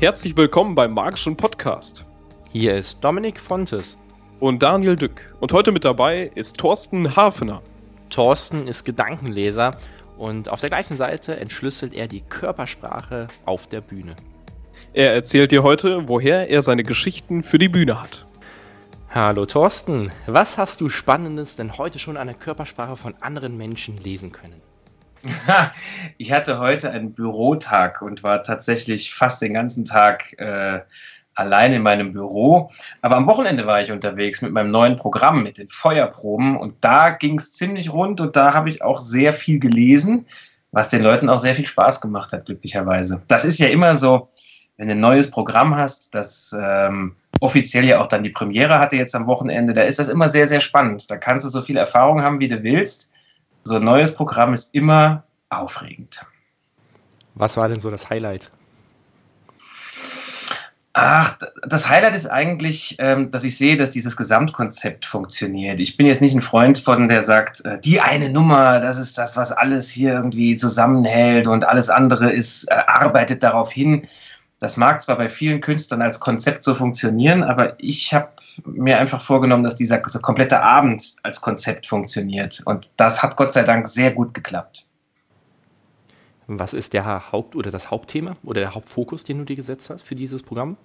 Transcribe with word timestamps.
Herzlich 0.00 0.34
willkommen 0.34 0.74
beim 0.74 0.94
Magischen 0.94 1.36
Podcast. 1.36 2.06
Hier 2.52 2.74
ist 2.74 3.04
Dominik 3.04 3.38
Fontes. 3.38 3.98
Und 4.38 4.62
Daniel 4.62 4.96
Dück. 4.96 5.36
Und 5.40 5.52
heute 5.52 5.72
mit 5.72 5.84
dabei 5.84 6.30
ist 6.34 6.56
Thorsten 6.56 7.16
Hafener. 7.16 7.60
Thorsten 8.08 8.66
ist 8.66 8.84
Gedankenleser 8.86 9.76
und 10.16 10.48
auf 10.48 10.60
der 10.60 10.70
gleichen 10.70 10.96
Seite 10.96 11.36
entschlüsselt 11.36 11.92
er 11.92 12.08
die 12.08 12.22
Körpersprache 12.22 13.28
auf 13.44 13.66
der 13.66 13.82
Bühne. 13.82 14.16
Er 14.94 15.12
erzählt 15.12 15.52
dir 15.52 15.62
heute, 15.62 16.08
woher 16.08 16.48
er 16.48 16.62
seine 16.62 16.82
Geschichten 16.82 17.42
für 17.42 17.58
die 17.58 17.68
Bühne 17.68 18.00
hat. 18.00 18.24
Hallo 19.10 19.44
Thorsten, 19.44 20.10
was 20.26 20.56
hast 20.56 20.80
du 20.80 20.88
Spannendes 20.88 21.56
denn 21.56 21.76
heute 21.76 21.98
schon 21.98 22.16
an 22.16 22.28
der 22.28 22.36
Körpersprache 22.36 22.96
von 22.96 23.16
anderen 23.20 23.58
Menschen 23.58 23.98
lesen 23.98 24.32
können? 24.32 24.62
Ich 26.18 26.32
hatte 26.32 26.58
heute 26.58 26.90
einen 26.90 27.12
Bürotag 27.12 28.02
und 28.02 28.22
war 28.22 28.42
tatsächlich 28.42 29.14
fast 29.14 29.42
den 29.42 29.54
ganzen 29.54 29.84
Tag 29.84 30.38
äh, 30.38 30.80
allein 31.34 31.72
in 31.72 31.82
meinem 31.82 32.12
Büro. 32.12 32.70
Aber 33.02 33.16
am 33.16 33.26
Wochenende 33.26 33.66
war 33.66 33.80
ich 33.80 33.92
unterwegs 33.92 34.42
mit 34.42 34.52
meinem 34.52 34.70
neuen 34.70 34.96
Programm, 34.96 35.42
mit 35.42 35.58
den 35.58 35.68
Feuerproben. 35.68 36.56
Und 36.56 36.76
da 36.82 37.10
ging 37.10 37.38
es 37.38 37.52
ziemlich 37.52 37.92
rund 37.92 38.20
und 38.20 38.36
da 38.36 38.54
habe 38.54 38.68
ich 38.68 38.82
auch 38.82 39.00
sehr 39.00 39.32
viel 39.32 39.58
gelesen, 39.58 40.26
was 40.72 40.88
den 40.88 41.02
Leuten 41.02 41.28
auch 41.28 41.38
sehr 41.38 41.54
viel 41.54 41.66
Spaß 41.66 42.00
gemacht 42.00 42.32
hat, 42.32 42.46
glücklicherweise. 42.46 43.22
Das 43.28 43.44
ist 43.44 43.58
ja 43.58 43.68
immer 43.68 43.96
so, 43.96 44.28
wenn 44.76 44.88
du 44.88 44.94
ein 44.94 45.00
neues 45.00 45.30
Programm 45.30 45.76
hast, 45.76 46.14
das 46.14 46.54
ähm, 46.58 47.16
offiziell 47.40 47.84
ja 47.84 48.00
auch 48.00 48.06
dann 48.06 48.22
die 48.22 48.30
Premiere 48.30 48.78
hatte 48.78 48.96
jetzt 48.96 49.14
am 49.14 49.26
Wochenende, 49.26 49.74
da 49.74 49.82
ist 49.82 49.98
das 49.98 50.08
immer 50.08 50.30
sehr, 50.30 50.48
sehr 50.48 50.60
spannend. 50.60 51.10
Da 51.10 51.16
kannst 51.16 51.44
du 51.44 51.50
so 51.50 51.62
viel 51.62 51.76
Erfahrung 51.76 52.22
haben, 52.22 52.40
wie 52.40 52.48
du 52.48 52.62
willst 52.62 53.10
so 53.64 53.76
ein 53.76 53.84
neues 53.84 54.14
Programm 54.14 54.54
ist 54.54 54.74
immer 54.74 55.24
aufregend. 55.48 56.26
Was 57.34 57.56
war 57.56 57.68
denn 57.68 57.80
so 57.80 57.90
das 57.90 58.10
Highlight? 58.10 58.50
Ach, 60.92 61.38
das 61.66 61.88
Highlight 61.88 62.16
ist 62.16 62.26
eigentlich, 62.26 62.96
ähm, 62.98 63.30
dass 63.30 63.44
ich 63.44 63.56
sehe, 63.56 63.76
dass 63.76 63.92
dieses 63.92 64.16
Gesamtkonzept 64.16 65.06
funktioniert. 65.06 65.78
Ich 65.78 65.96
bin 65.96 66.06
jetzt 66.06 66.20
nicht 66.20 66.34
ein 66.34 66.42
Freund 66.42 66.78
von, 66.78 67.06
der 67.06 67.22
sagt, 67.22 67.64
äh, 67.64 67.78
die 67.78 68.00
eine 68.00 68.28
Nummer, 68.30 68.80
das 68.80 68.98
ist 68.98 69.16
das, 69.16 69.36
was 69.36 69.52
alles 69.52 69.88
hier 69.88 70.14
irgendwie 70.14 70.56
zusammenhält 70.56 71.46
und 71.46 71.64
alles 71.64 71.90
andere 71.90 72.32
ist, 72.32 72.64
äh, 72.64 72.74
arbeitet 72.86 73.44
darauf 73.44 73.70
hin. 73.70 74.08
Das 74.60 74.76
mag 74.76 75.00
zwar 75.00 75.16
bei 75.16 75.30
vielen 75.30 75.62
Künstlern 75.62 76.02
als 76.02 76.20
Konzept 76.20 76.62
so 76.64 76.74
funktionieren, 76.74 77.42
aber 77.42 77.82
ich 77.82 78.12
habe 78.12 78.28
mir 78.66 78.98
einfach 78.98 79.22
vorgenommen, 79.22 79.64
dass 79.64 79.74
dieser 79.74 79.98
komplette 79.98 80.62
Abend 80.62 81.16
als 81.22 81.40
Konzept 81.40 81.86
funktioniert. 81.86 82.62
Und 82.66 82.90
das 82.98 83.22
hat 83.22 83.36
Gott 83.36 83.54
sei 83.54 83.62
Dank 83.62 83.88
sehr 83.88 84.12
gut 84.12 84.34
geklappt. 84.34 84.86
Was 86.46 86.74
ist 86.74 86.92
der 86.92 87.32
Haupt- 87.32 87.56
oder 87.56 87.70
das 87.70 87.90
Hauptthema 87.90 88.36
oder 88.42 88.60
der 88.60 88.74
Hauptfokus, 88.74 89.24
den 89.24 89.38
du 89.38 89.44
dir 89.44 89.56
gesetzt 89.56 89.88
hast 89.88 90.02
für 90.02 90.14
dieses 90.14 90.42
Programm? 90.42 90.76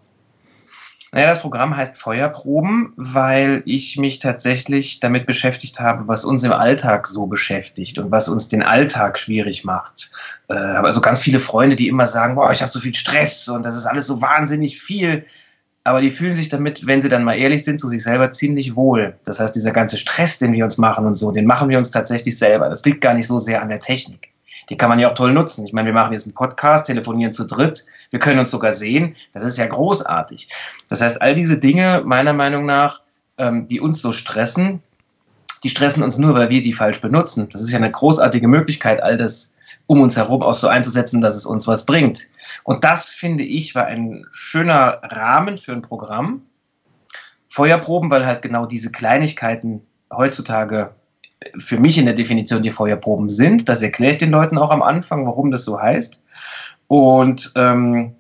Naja, 1.12 1.28
das 1.28 1.42
Programm 1.42 1.78
heißt 1.78 1.98
Feuerproben, 1.98 2.94
weil 2.98 3.64
ich 3.66 3.98
mich 3.98 4.20
tatsächlich 4.20 5.00
damit 5.00 5.26
beschäftigt 5.26 5.80
habe, 5.80 6.08
was 6.08 6.26
uns 6.26 6.44
im 6.44 6.52
Alltag 6.52 7.08
so 7.08 7.28
beschäftigt 7.28 7.98
und 7.98 8.12
was 8.12 8.28
uns 8.28 8.50
den 8.50 8.64
Alltag 8.64 9.18
schwierig 9.18 9.64
macht. 9.64 10.12
Äh, 10.50 10.56
habe 10.56 10.88
also 10.88 11.02
ganz 11.02 11.22
viele 11.22 11.40
Freunde, 11.40 11.76
die 11.76 11.88
immer 11.88 12.08
sagen, 12.08 12.36
boah, 12.36 12.52
ich 12.52 12.62
habe 12.62 12.72
so 12.72 12.80
viel 12.80 12.96
Stress 12.96 13.48
und 13.48 13.64
das 13.64 13.78
ist 13.78 13.86
alles 13.86 14.08
so 14.08 14.22
wahnsinnig 14.22 14.82
viel 14.82 15.26
aber 15.86 16.02
die 16.02 16.10
fühlen 16.10 16.36
sich 16.36 16.50
damit, 16.50 16.88
wenn 16.88 17.04
sie 17.04 17.10
dann 17.10 17.24
mal 17.24 17.38
ehrlich 17.38 17.64
sind, 17.64 17.80
zu 17.80 17.90
sich 17.90 18.02
selber 18.02 18.32
ziemlich 18.32 18.76
wohl. 18.76 19.16
Das 19.24 19.40
heißt, 19.40 19.56
dieser 19.56 19.72
ganze 19.72 19.98
Stress, 19.98 20.40
den 20.40 20.52
wir 20.52 20.66
uns 20.66 20.80
machen 20.80 21.06
und 21.06 21.14
so, 21.14 21.32
den 21.32 21.46
machen 21.46 21.70
wir 21.70 21.78
uns 21.78 21.92
tatsächlich 21.92 22.40
selber. 22.40 22.70
Das 22.70 22.84
liegt 22.84 23.02
gar 23.02 23.14
nicht 23.14 23.28
so 23.28 23.38
sehr 23.38 23.62
an 23.62 23.70
der 23.70 23.80
Technik. 23.80 24.30
Die 24.70 24.78
kann 24.78 24.90
man 24.90 25.00
ja 25.00 25.10
auch 25.10 25.14
toll 25.14 25.34
nutzen. 25.34 25.66
Ich 25.66 25.74
meine, 25.74 25.88
wir 25.88 25.94
machen 25.94 26.14
jetzt 26.14 26.26
einen 26.26 26.34
Podcast, 26.34 26.88
telefonieren 26.88 27.32
zu 27.32 27.46
dritt, 27.46 27.86
wir 28.10 28.20
können 28.20 28.40
uns 28.40 28.52
sogar 28.52 28.74
sehen. 28.74 29.16
Das 29.34 29.44
ist 29.44 29.58
ja 29.58 29.68
großartig. 29.68 30.50
Das 30.90 31.02
heißt, 31.02 31.22
all 31.22 31.36
diese 31.36 31.58
Dinge, 31.58 32.02
meiner 32.06 32.34
Meinung 32.34 32.66
nach, 32.66 33.02
ähm, 33.38 33.68
die 33.68 33.80
uns 33.80 34.02
so 34.02 34.12
stressen, 34.12 34.82
die 35.64 35.70
stressen 35.70 36.04
uns 36.04 36.18
nur, 36.18 36.36
weil 36.36 36.50
wir 36.50 36.62
die 36.62 36.74
falsch 36.74 37.02
benutzen. 37.02 37.50
Das 37.50 37.62
ist 37.62 37.72
ja 37.72 37.78
eine 37.78 37.92
großartige 37.92 38.48
Möglichkeit, 38.48 39.02
all 39.02 39.18
das 39.18 39.52
um 39.88 40.02
uns 40.02 40.18
herum 40.18 40.42
auch 40.42 40.54
so 40.54 40.68
einzusetzen, 40.68 41.22
dass 41.22 41.36
es 41.36 41.46
uns 41.46 41.68
was 41.68 41.86
bringt. 41.86 42.28
Und 42.64 42.84
das, 42.84 43.10
finde 43.10 43.44
ich, 43.44 43.76
war 43.76 43.86
ein 43.86 44.26
schöner 44.32 45.00
Rahmen 45.04 45.58
für 45.58 45.74
ein 45.74 45.82
Programm. 45.82 46.44
Feuerproben, 47.50 48.10
weil 48.10 48.26
halt 48.26 48.42
genau 48.42 48.66
diese 48.66 48.92
Kleinigkeiten 48.92 49.82
heutzutage 50.12 50.94
für 51.58 51.80
mich 51.80 51.98
in 51.98 52.06
der 52.06 52.14
Definition 52.14 52.62
die 52.62 52.72
Feuerproben 52.72 53.30
sind. 53.30 53.70
Das 53.70 53.82
erkläre 53.82 54.14
ich 54.14 54.18
den 54.18 54.32
Leuten 54.32 54.58
auch 54.58 54.72
am 54.72 54.82
Anfang, 54.82 55.26
warum 55.26 55.52
das 55.52 55.66
so 55.66 55.80
heißt. 55.80 56.24
Und 56.88 57.52
ähm, 57.56 58.14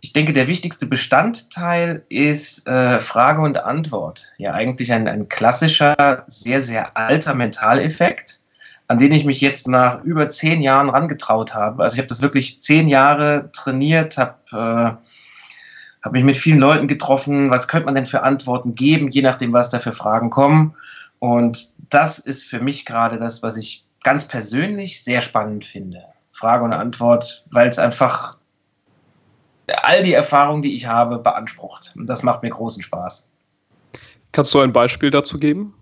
ich 0.00 0.12
denke, 0.12 0.32
der 0.32 0.48
wichtigste 0.48 0.86
Bestandteil 0.86 2.04
ist 2.08 2.66
äh, 2.66 3.00
Frage 3.00 3.40
und 3.40 3.56
Antwort. 3.58 4.32
Ja, 4.38 4.52
eigentlich 4.52 4.92
ein, 4.92 5.08
ein 5.08 5.28
klassischer, 5.28 6.24
sehr, 6.28 6.60
sehr 6.60 6.96
alter 6.96 7.34
Mentaleffekt 7.34 8.40
an 8.86 8.98
den 8.98 9.12
ich 9.12 9.24
mich 9.24 9.40
jetzt 9.40 9.66
nach 9.66 10.02
über 10.04 10.28
zehn 10.28 10.60
Jahren 10.60 10.90
rangetraut 10.90 11.54
habe. 11.54 11.82
Also 11.82 11.94
ich 11.94 11.98
habe 11.98 12.08
das 12.08 12.22
wirklich 12.22 12.62
zehn 12.62 12.88
Jahre 12.88 13.50
trainiert, 13.52 14.18
habe 14.18 14.36
äh, 14.52 15.06
hab 16.02 16.12
mich 16.12 16.24
mit 16.24 16.36
vielen 16.36 16.58
Leuten 16.58 16.86
getroffen. 16.86 17.50
Was 17.50 17.66
könnte 17.66 17.86
man 17.86 17.94
denn 17.94 18.06
für 18.06 18.22
Antworten 18.22 18.74
geben, 18.74 19.08
je 19.08 19.22
nachdem, 19.22 19.52
was 19.52 19.70
da 19.70 19.78
für 19.78 19.92
Fragen 19.92 20.28
kommen? 20.28 20.74
Und 21.18 21.73
das 21.94 22.18
ist 22.18 22.44
für 22.44 22.60
mich 22.60 22.84
gerade 22.84 23.18
das, 23.18 23.42
was 23.42 23.56
ich 23.56 23.84
ganz 24.02 24.26
persönlich 24.26 25.02
sehr 25.02 25.20
spannend 25.20 25.64
finde. 25.64 26.02
Frage 26.32 26.64
und 26.64 26.72
Antwort, 26.72 27.46
weil 27.50 27.68
es 27.68 27.78
einfach 27.78 28.36
all 29.68 30.02
die 30.02 30.12
Erfahrungen, 30.12 30.62
die 30.62 30.74
ich 30.74 30.86
habe, 30.86 31.18
beansprucht. 31.18 31.94
Und 31.96 32.06
das 32.08 32.22
macht 32.22 32.42
mir 32.42 32.50
großen 32.50 32.82
Spaß. 32.82 33.28
Kannst 34.32 34.52
du 34.52 34.60
ein 34.60 34.72
Beispiel 34.72 35.10
dazu 35.10 35.38
geben? 35.38 35.74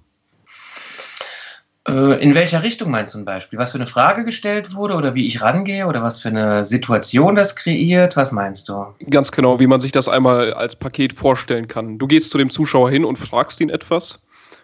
Äh, 1.88 2.22
in 2.22 2.34
welcher 2.34 2.62
Richtung 2.62 2.90
meinst 2.90 3.14
du 3.14 3.18
ein 3.18 3.24
Beispiel? 3.24 3.58
Was 3.58 3.72
für 3.72 3.78
eine 3.78 3.86
Frage 3.86 4.24
gestellt 4.24 4.74
wurde 4.74 4.94
oder 4.94 5.14
wie 5.14 5.26
ich 5.26 5.40
rangehe 5.40 5.86
oder 5.86 6.02
was 6.02 6.20
für 6.20 6.28
eine 6.28 6.64
Situation 6.64 7.34
das 7.34 7.56
kreiert? 7.56 8.16
Was 8.16 8.30
meinst 8.30 8.68
du? 8.68 8.86
Ganz 9.10 9.32
genau, 9.32 9.58
wie 9.58 9.66
man 9.66 9.80
sich 9.80 9.90
das 9.90 10.08
einmal 10.08 10.52
als 10.52 10.76
Paket 10.76 11.14
vorstellen 11.14 11.66
kann. 11.66 11.98
Du 11.98 12.06
gehst 12.06 12.30
zu 12.30 12.38
dem 12.38 12.50
Zuschauer 12.50 12.90
hin 12.90 13.04
und 13.04 13.18
fragst 13.18 13.60
ihn 13.60 13.70
etwas 13.70 14.22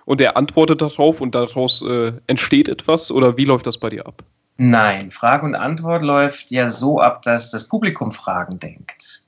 und 0.09 0.23
er 0.23 0.39
antwortet 0.39 0.81
darauf 0.81 1.21
und 1.21 1.35
daraus 1.35 1.83
äh, 1.83 2.13
entsteht 2.27 2.71
etwas 2.71 3.11
oder 3.11 3.37
wie 3.37 3.45
läuft 3.45 3.67
das 3.67 3.77
bei 3.77 3.91
dir 3.91 4.07
ab? 4.07 4.25
Nein, 4.57 5.11
Frage 5.11 5.45
und 5.45 5.55
Antwort 5.55 6.01
läuft 6.01 6.51
ja 6.51 6.67
so 6.69 6.99
ab, 6.99 7.21
dass 7.23 7.51
das 7.51 7.69
Publikum 7.69 8.11
Fragen 8.11 8.59
denkt. 8.59 9.23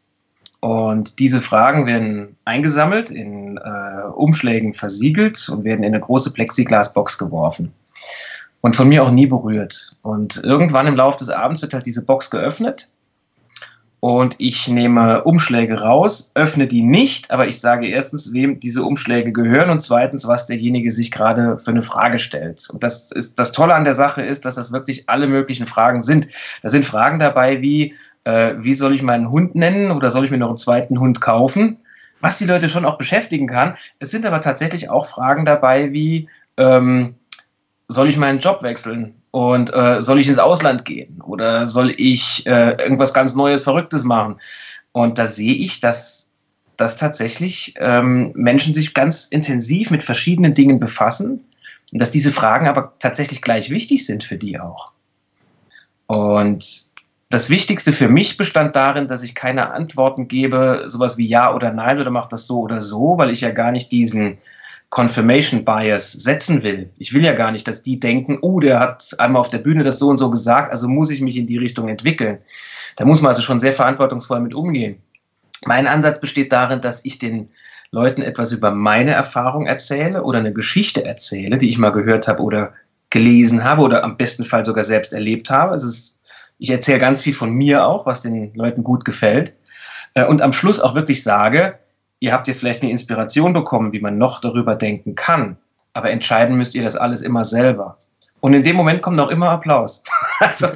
Und 0.60 1.18
diese 1.18 1.42
Fragen 1.42 1.84
werden 1.84 2.38
eingesammelt, 2.46 3.10
in 3.10 3.58
äh, 3.58 4.08
Umschlägen 4.08 4.72
versiegelt 4.72 5.50
und 5.50 5.64
werden 5.64 5.82
in 5.82 5.92
eine 5.92 6.00
große 6.00 6.32
Plexiglasbox 6.32 7.18
geworfen. 7.18 7.74
Und 8.62 8.74
von 8.74 8.88
mir 8.88 9.02
auch 9.02 9.10
nie 9.10 9.26
berührt. 9.26 9.96
Und 10.00 10.38
irgendwann 10.42 10.86
im 10.86 10.96
Laufe 10.96 11.18
des 11.18 11.28
Abends 11.28 11.60
wird 11.60 11.74
halt 11.74 11.84
diese 11.84 12.06
Box 12.06 12.30
geöffnet. 12.30 12.90
Und 14.00 14.36
ich 14.38 14.66
nehme 14.66 15.24
Umschläge 15.24 15.82
raus, 15.82 16.32
öffne 16.34 16.66
die 16.66 16.82
nicht, 16.82 17.30
aber 17.30 17.48
ich 17.48 17.60
sage 17.60 17.86
erstens, 17.86 18.32
wem 18.32 18.58
diese 18.58 18.82
Umschläge 18.82 19.30
gehören 19.30 19.68
und 19.68 19.80
zweitens, 19.82 20.26
was 20.26 20.46
derjenige 20.46 20.90
sich 20.90 21.10
gerade 21.10 21.58
für 21.58 21.70
eine 21.70 21.82
Frage 21.82 22.16
stellt. 22.16 22.70
Und 22.70 22.82
das 22.82 23.12
ist 23.12 23.38
das 23.38 23.52
Tolle 23.52 23.74
an 23.74 23.84
der 23.84 23.92
Sache 23.92 24.22
ist, 24.22 24.46
dass 24.46 24.54
das 24.54 24.72
wirklich 24.72 25.10
alle 25.10 25.26
möglichen 25.26 25.66
Fragen 25.66 26.02
sind. 26.02 26.28
Da 26.62 26.70
sind 26.70 26.86
Fragen 26.86 27.18
dabei 27.18 27.60
wie, 27.60 27.94
äh, 28.24 28.54
wie 28.58 28.72
soll 28.72 28.94
ich 28.94 29.02
meinen 29.02 29.30
Hund 29.30 29.54
nennen 29.54 29.90
oder 29.90 30.10
soll 30.10 30.24
ich 30.24 30.30
mir 30.30 30.38
noch 30.38 30.48
einen 30.48 30.56
zweiten 30.56 30.98
Hund 30.98 31.20
kaufen? 31.20 31.76
Was 32.22 32.38
die 32.38 32.46
Leute 32.46 32.70
schon 32.70 32.86
auch 32.86 32.96
beschäftigen 32.96 33.48
kann. 33.48 33.76
Es 33.98 34.10
sind 34.10 34.24
aber 34.24 34.40
tatsächlich 34.40 34.88
auch 34.88 35.06
Fragen 35.06 35.44
dabei 35.44 35.92
wie, 35.92 36.30
ähm, 36.56 37.16
soll 37.88 38.08
ich 38.08 38.16
meinen 38.16 38.38
Job 38.38 38.62
wechseln 38.62 39.19
und 39.30 39.72
äh, 39.74 40.02
soll 40.02 40.18
ich 40.18 40.28
ins 40.28 40.38
Ausland 40.38 40.84
gehen 40.84 41.20
oder 41.22 41.66
soll 41.66 41.92
ich 41.96 42.46
äh, 42.46 42.70
irgendwas 42.82 43.14
ganz 43.14 43.34
Neues, 43.34 43.62
Verrücktes 43.62 44.04
machen? 44.04 44.40
Und 44.92 45.18
da 45.18 45.26
sehe 45.26 45.54
ich, 45.54 45.80
dass, 45.80 46.28
dass 46.76 46.96
tatsächlich 46.96 47.74
ähm, 47.78 48.32
Menschen 48.34 48.74
sich 48.74 48.94
ganz 48.94 49.26
intensiv 49.26 49.90
mit 49.90 50.02
verschiedenen 50.02 50.54
Dingen 50.54 50.80
befassen 50.80 51.44
und 51.92 52.00
dass 52.00 52.10
diese 52.10 52.32
Fragen 52.32 52.66
aber 52.66 52.94
tatsächlich 52.98 53.40
gleich 53.40 53.70
wichtig 53.70 54.04
sind 54.04 54.24
für 54.24 54.36
die 54.36 54.58
auch. 54.58 54.92
Und 56.06 56.90
das 57.28 57.48
Wichtigste 57.48 57.92
für 57.92 58.08
mich 58.08 58.36
bestand 58.36 58.74
darin, 58.74 59.06
dass 59.06 59.22
ich 59.22 59.36
keine 59.36 59.70
Antworten 59.70 60.26
gebe, 60.26 60.82
sowas 60.86 61.16
wie 61.16 61.26
ja 61.26 61.54
oder 61.54 61.72
nein 61.72 62.00
oder 62.00 62.10
mach 62.10 62.26
das 62.26 62.48
so 62.48 62.58
oder 62.60 62.80
so, 62.80 63.16
weil 63.16 63.30
ich 63.30 63.42
ja 63.42 63.52
gar 63.52 63.70
nicht 63.70 63.92
diesen 63.92 64.38
Confirmation 64.90 65.64
Bias 65.64 66.12
setzen 66.12 66.62
will. 66.62 66.90
Ich 66.98 67.14
will 67.14 67.24
ja 67.24 67.32
gar 67.32 67.52
nicht, 67.52 67.66
dass 67.68 67.82
die 67.82 68.00
denken, 68.00 68.38
oh, 68.42 68.60
der 68.60 68.80
hat 68.80 69.14
einmal 69.18 69.40
auf 69.40 69.50
der 69.50 69.58
Bühne 69.58 69.84
das 69.84 69.98
so 69.98 70.08
und 70.08 70.16
so 70.16 70.30
gesagt, 70.30 70.70
also 70.70 70.88
muss 70.88 71.10
ich 71.10 71.20
mich 71.20 71.36
in 71.36 71.46
die 71.46 71.58
Richtung 71.58 71.88
entwickeln. 71.88 72.38
Da 72.96 73.04
muss 73.04 73.22
man 73.22 73.28
also 73.28 73.42
schon 73.42 73.60
sehr 73.60 73.72
verantwortungsvoll 73.72 74.40
mit 74.40 74.52
umgehen. 74.52 75.00
Mein 75.64 75.86
Ansatz 75.86 76.20
besteht 76.20 76.52
darin, 76.52 76.80
dass 76.80 77.04
ich 77.04 77.18
den 77.18 77.46
Leuten 77.92 78.22
etwas 78.22 78.52
über 78.52 78.72
meine 78.72 79.12
Erfahrung 79.12 79.66
erzähle 79.66 80.24
oder 80.24 80.40
eine 80.40 80.52
Geschichte 80.52 81.04
erzähle, 81.04 81.58
die 81.58 81.68
ich 81.68 81.78
mal 81.78 81.90
gehört 81.90 82.28
habe 82.28 82.42
oder 82.42 82.72
gelesen 83.10 83.64
habe 83.64 83.82
oder 83.82 84.04
am 84.04 84.16
besten 84.16 84.44
Fall 84.44 84.64
sogar 84.64 84.84
selbst 84.84 85.12
erlebt 85.12 85.50
habe. 85.50 85.74
Es 85.74 85.84
ist 85.84 86.20
ich 86.60 86.70
erzähle 86.70 86.98
ganz 86.98 87.22
viel 87.22 87.32
von 87.32 87.50
mir 87.50 87.86
auch, 87.86 88.06
was 88.06 88.20
den 88.20 88.54
Leuten 88.54 88.84
gut 88.84 89.04
gefällt. 89.04 89.54
äh, 90.14 90.24
und 90.26 90.42
am 90.42 90.52
Schluss 90.52 90.80
auch 90.80 90.94
wirklich 90.94 91.22
sage, 91.22 91.78
ihr 92.20 92.32
habt 92.32 92.46
jetzt 92.46 92.60
vielleicht 92.60 92.82
eine 92.82 92.90
Inspiration 92.90 93.52
bekommen, 93.52 93.92
wie 93.92 94.00
man 94.00 94.18
noch 94.18 94.40
darüber 94.40 94.76
denken 94.76 95.14
kann, 95.14 95.56
aber 95.92 96.10
entscheiden 96.10 96.56
müsst 96.56 96.74
ihr 96.74 96.84
das 96.84 96.96
alles 96.96 97.22
immer 97.22 97.44
selber. 97.44 97.96
Und 98.40 98.54
in 98.54 98.62
dem 98.62 98.76
Moment 98.76 99.02
kommt 99.02 99.20
auch 99.20 99.30
immer 99.30 99.50
Applaus. 99.50 100.02
also, 100.38 100.68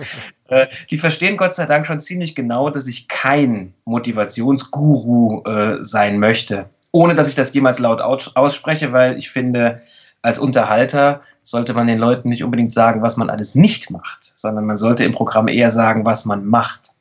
äh, 0.49 0.67
die 0.91 0.99
verstehen 0.99 1.37
Gott 1.37 1.55
sei 1.55 1.67
Dank 1.67 1.87
schon 1.87 2.01
ziemlich 2.01 2.35
genau, 2.35 2.69
dass 2.71 2.87
ich 2.87 3.09
kein 3.09 3.75
Motivationsguru 3.85 5.43
äh, 5.45 5.85
sein 5.85 6.19
möchte, 6.19 6.69
ohne 6.93 7.15
dass 7.15 7.29
ich 7.29 7.35
das 7.35 7.55
jemals 7.55 7.79
laut 7.79 8.03
ausspreche, 8.03 8.93
weil 8.93 9.17
ich 9.17 9.31
finde, 9.31 9.81
als 10.21 10.39
Unterhalter 10.39 11.21
sollte 11.43 11.75
man 11.75 11.87
den 11.87 11.99
Leuten 11.99 12.29
nicht 12.31 12.45
unbedingt 12.45 12.73
sagen, 12.73 13.03
was 13.03 13.17
man 13.17 13.31
alles 13.31 13.55
nicht 13.55 13.91
macht, 13.91 14.25
sondern 14.25 14.65
man 14.65 14.77
sollte 14.77 15.05
im 15.05 15.13
Programm 15.13 15.49
eher 15.49 15.71
sagen, 15.71 16.07
was 16.07 16.25
man 16.25 16.47
macht. 16.47 16.93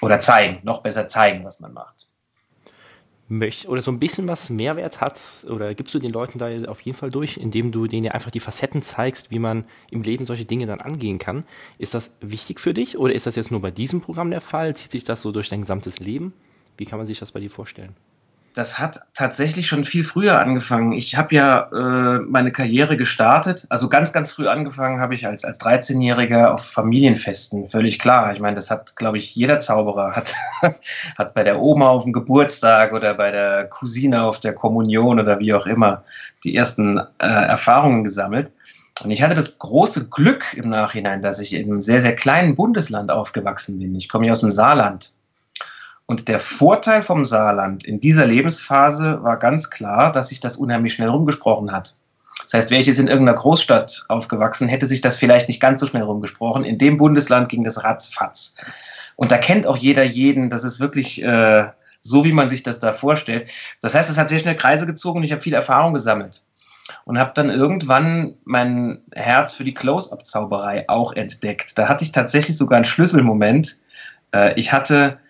Oder 0.00 0.18
zeigen, 0.20 0.60
noch 0.62 0.82
besser 0.82 1.08
zeigen, 1.08 1.44
was 1.44 1.60
man 1.60 1.74
macht. 1.74 2.09
Möcht, 3.30 3.68
oder 3.68 3.80
so 3.80 3.92
ein 3.92 4.00
bisschen 4.00 4.26
was 4.26 4.50
Mehrwert 4.50 5.00
hat, 5.00 5.20
oder 5.48 5.72
gibst 5.74 5.94
du 5.94 6.00
den 6.00 6.10
Leuten 6.10 6.40
da 6.40 6.50
auf 6.68 6.80
jeden 6.80 6.98
Fall 6.98 7.10
durch, 7.10 7.36
indem 7.36 7.70
du 7.70 7.86
denen 7.86 8.04
ja 8.04 8.10
einfach 8.12 8.32
die 8.32 8.40
Facetten 8.40 8.82
zeigst, 8.82 9.30
wie 9.30 9.38
man 9.38 9.64
im 9.90 10.02
Leben 10.02 10.26
solche 10.26 10.44
Dinge 10.44 10.66
dann 10.66 10.80
angehen 10.80 11.20
kann. 11.20 11.44
Ist 11.78 11.94
das 11.94 12.16
wichtig 12.20 12.58
für 12.58 12.74
dich 12.74 12.98
oder 12.98 13.14
ist 13.14 13.26
das 13.26 13.36
jetzt 13.36 13.52
nur 13.52 13.60
bei 13.60 13.70
diesem 13.70 14.00
Programm 14.00 14.30
der 14.30 14.40
Fall? 14.40 14.74
Zieht 14.74 14.90
sich 14.90 15.04
das 15.04 15.22
so 15.22 15.30
durch 15.30 15.48
dein 15.48 15.60
gesamtes 15.60 16.00
Leben? 16.00 16.32
Wie 16.76 16.86
kann 16.86 16.98
man 16.98 17.06
sich 17.06 17.20
das 17.20 17.30
bei 17.30 17.38
dir 17.38 17.50
vorstellen? 17.50 17.94
Das 18.54 18.78
hat 18.78 19.00
tatsächlich 19.14 19.68
schon 19.68 19.84
viel 19.84 20.04
früher 20.04 20.40
angefangen. 20.40 20.92
Ich 20.92 21.16
habe 21.16 21.34
ja 21.34 21.68
äh, 21.72 22.18
meine 22.18 22.50
Karriere 22.50 22.96
gestartet. 22.96 23.66
Also 23.68 23.88
ganz, 23.88 24.12
ganz 24.12 24.32
früh 24.32 24.46
angefangen 24.48 25.00
habe 25.00 25.14
ich 25.14 25.26
als, 25.26 25.44
als 25.44 25.60
13-Jähriger 25.60 26.46
auf 26.46 26.64
Familienfesten. 26.64 27.68
Völlig 27.68 27.98
klar. 27.98 28.32
Ich 28.32 28.40
meine, 28.40 28.56
das 28.56 28.70
hat, 28.70 28.96
glaube 28.96 29.18
ich, 29.18 29.34
jeder 29.34 29.60
Zauberer. 29.60 30.16
Hat, 30.16 30.34
hat 31.18 31.34
bei 31.34 31.44
der 31.44 31.60
Oma 31.60 31.88
auf 31.88 32.04
dem 32.04 32.12
Geburtstag 32.12 32.92
oder 32.92 33.14
bei 33.14 33.30
der 33.30 33.66
Cousine 33.68 34.22
auf 34.22 34.40
der 34.40 34.54
Kommunion 34.54 35.20
oder 35.20 35.38
wie 35.38 35.54
auch 35.54 35.66
immer 35.66 36.02
die 36.42 36.56
ersten 36.56 36.98
äh, 36.98 37.26
Erfahrungen 37.26 38.04
gesammelt. 38.04 38.52
Und 39.02 39.10
ich 39.10 39.22
hatte 39.22 39.34
das 39.34 39.58
große 39.58 40.08
Glück 40.08 40.54
im 40.54 40.68
Nachhinein, 40.68 41.22
dass 41.22 41.40
ich 41.40 41.54
in 41.54 41.70
einem 41.70 41.80
sehr, 41.80 42.00
sehr 42.00 42.16
kleinen 42.16 42.56
Bundesland 42.56 43.10
aufgewachsen 43.10 43.78
bin. 43.78 43.94
Ich 43.94 44.08
komme 44.08 44.26
ja 44.26 44.32
aus 44.32 44.40
dem 44.40 44.50
Saarland. 44.50 45.12
Und 46.10 46.26
der 46.26 46.40
Vorteil 46.40 47.04
vom 47.04 47.24
Saarland 47.24 47.84
in 47.84 48.00
dieser 48.00 48.26
Lebensphase 48.26 49.22
war 49.22 49.36
ganz 49.36 49.70
klar, 49.70 50.10
dass 50.10 50.30
sich 50.30 50.40
das 50.40 50.56
unheimlich 50.56 50.92
schnell 50.92 51.08
rumgesprochen 51.08 51.70
hat. 51.70 51.94
Das 52.42 52.54
heißt, 52.54 52.70
wäre 52.72 52.80
ich 52.80 52.88
jetzt 52.88 52.98
in 52.98 53.06
irgendeiner 53.06 53.38
Großstadt 53.38 54.06
aufgewachsen, 54.08 54.66
hätte 54.66 54.88
sich 54.88 55.02
das 55.02 55.16
vielleicht 55.16 55.46
nicht 55.46 55.60
ganz 55.60 55.80
so 55.80 55.86
schnell 55.86 56.02
rumgesprochen. 56.02 56.64
In 56.64 56.78
dem 56.78 56.96
Bundesland 56.96 57.48
ging 57.48 57.62
das 57.62 57.84
ratzfatz. 57.84 58.56
Und 59.14 59.30
da 59.30 59.38
kennt 59.38 59.68
auch 59.68 59.76
jeder 59.76 60.02
jeden. 60.02 60.50
Das 60.50 60.64
ist 60.64 60.80
wirklich 60.80 61.22
äh, 61.22 61.68
so, 62.00 62.24
wie 62.24 62.32
man 62.32 62.48
sich 62.48 62.64
das 62.64 62.80
da 62.80 62.92
vorstellt. 62.92 63.48
Das 63.80 63.94
heißt, 63.94 64.10
es 64.10 64.18
hat 64.18 64.30
sehr 64.30 64.40
schnell 64.40 64.56
Kreise 64.56 64.86
gezogen 64.86 65.18
und 65.18 65.24
ich 65.24 65.30
habe 65.30 65.42
viel 65.42 65.54
Erfahrung 65.54 65.94
gesammelt. 65.94 66.42
Und 67.04 67.20
habe 67.20 67.30
dann 67.36 67.50
irgendwann 67.50 68.34
mein 68.42 68.98
Herz 69.12 69.54
für 69.54 69.62
die 69.62 69.74
Close-Up-Zauberei 69.74 70.86
auch 70.88 71.12
entdeckt. 71.12 71.78
Da 71.78 71.86
hatte 71.86 72.02
ich 72.02 72.10
tatsächlich 72.10 72.56
sogar 72.56 72.78
einen 72.78 72.84
Schlüsselmoment. 72.84 73.78
Äh, 74.34 74.58
ich 74.58 74.72
hatte 74.72 75.20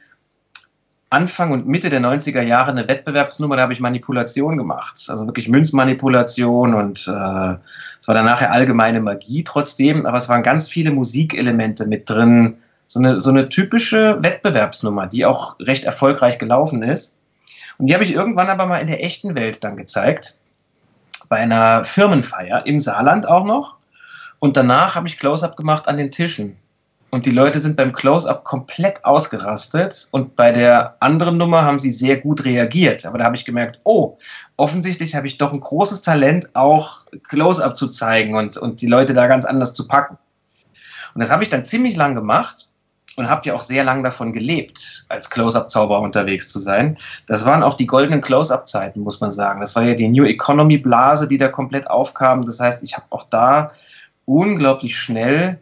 Anfang 1.11 1.51
und 1.51 1.67
Mitte 1.67 1.91
der 1.91 2.01
90er 2.01 2.41
Jahre 2.41 2.71
eine 2.71 2.87
Wettbewerbsnummer, 2.87 3.57
da 3.57 3.63
habe 3.63 3.73
ich 3.73 3.81
Manipulation 3.81 4.57
gemacht. 4.57 5.07
Also 5.09 5.27
wirklich 5.27 5.49
Münzmanipulation 5.49 6.73
und 6.75 6.99
äh, 7.09 7.57
es 8.01 8.07
war 8.07 8.15
dann 8.15 8.27
nachher 8.27 8.53
allgemeine 8.53 9.01
Magie 9.01 9.43
trotzdem, 9.43 10.07
aber 10.07 10.17
es 10.17 10.29
waren 10.29 10.45
ganz 10.45 10.69
viele 10.69 10.93
Musikelemente 10.93 11.85
mit 11.87 12.09
drin. 12.09 12.59
So 12.87 13.01
eine, 13.01 13.19
so 13.19 13.31
eine 13.31 13.49
typische 13.49 14.23
Wettbewerbsnummer, 14.23 15.09
die 15.09 15.27
auch 15.27 15.59
recht 15.61 15.85
erfolgreich 15.85 16.39
gelaufen 16.39 16.85
ist. 16.85 17.17
Und 17.79 17.87
die 17.87 17.95
habe 17.95 18.05
ich 18.05 18.15
irgendwann 18.15 18.49
aber 18.49 18.67
mal 18.67 18.79
in 18.79 18.87
der 18.87 19.03
echten 19.05 19.35
Welt 19.35 19.65
dann 19.65 19.77
gezeigt. 19.77 20.37
Bei 21.29 21.39
einer 21.39 21.83
Firmenfeier 21.83 22.67
im 22.67 22.79
Saarland 22.79 23.27
auch 23.27 23.45
noch. 23.45 23.77
Und 24.39 24.57
danach 24.57 24.95
habe 24.95 25.09
ich 25.09 25.19
Close-up 25.19 25.57
gemacht 25.57 25.89
an 25.89 25.97
den 25.97 26.11
Tischen. 26.13 26.57
Und 27.11 27.27
die 27.27 27.33
Leute 27.33 27.59
sind 27.59 27.77
beim 27.77 27.93
Close-up 27.93 28.45
komplett 28.45 29.05
ausgerastet. 29.05 30.09
Und 30.13 30.37
bei 30.37 30.53
der 30.53 30.97
anderen 31.01 31.39
Nummer 31.39 31.63
haben 31.63 31.79
sie 31.79 31.93
sehr 31.93 32.17
gut 32.17 32.45
reagiert. 32.45 33.05
Aber 33.05 33.19
da 33.19 33.25
habe 33.25 33.37
ich 33.37 33.45
gemerkt, 33.45 33.81
oh, 33.85 34.17
offensichtlich 34.57 35.17
habe 35.17 35.27
ich 35.27 35.37
doch 35.37 35.53
ein 35.53 35.61
großes 35.61 36.03
Talent, 36.03 36.51
auch 36.55 37.07
Close-up 37.29 37.77
zu 37.77 37.89
zeigen 37.89 38.37
und, 38.37 38.57
und 38.57 38.81
die 38.81 38.87
Leute 38.87 39.13
da 39.13 39.27
ganz 39.27 39.45
anders 39.45 39.75
zu 39.75 39.89
packen. 39.89 40.19
Und 41.15 41.21
das 41.21 41.31
habe 41.31 41.43
ich 41.43 41.49
dann 41.49 41.65
ziemlich 41.65 41.97
lang 41.97 42.15
gemacht 42.15 42.71
und 43.17 43.29
habe 43.29 43.45
ja 43.45 43.55
auch 43.55 43.61
sehr 43.61 43.83
lang 43.83 44.05
davon 44.05 44.33
gelebt, 44.33 45.05
als 45.09 45.29
Close-up-Zauberer 45.31 46.01
unterwegs 46.01 46.49
zu 46.49 46.61
sein. 46.61 46.97
Das 47.27 47.45
waren 47.45 47.65
auch 47.65 47.75
die 47.75 47.87
goldenen 47.87 48.21
Close-up-Zeiten, 48.21 49.01
muss 49.01 49.21
man 49.21 49.33
sagen. 49.33 49.61
Das 49.61 49.75
war 49.75 49.83
ja 49.83 49.95
die 49.95 50.09
New 50.09 50.25
Economy-Blase, 50.25 51.27
die 51.27 51.39
da 51.39 51.49
komplett 51.49 51.91
aufkam. 51.91 52.43
Das 52.43 52.61
heißt, 52.61 52.85
ich 52.85 52.97
habe 52.97 53.07
auch 53.11 53.27
da 53.29 53.73
unglaublich 54.27 54.97
schnell 54.97 55.59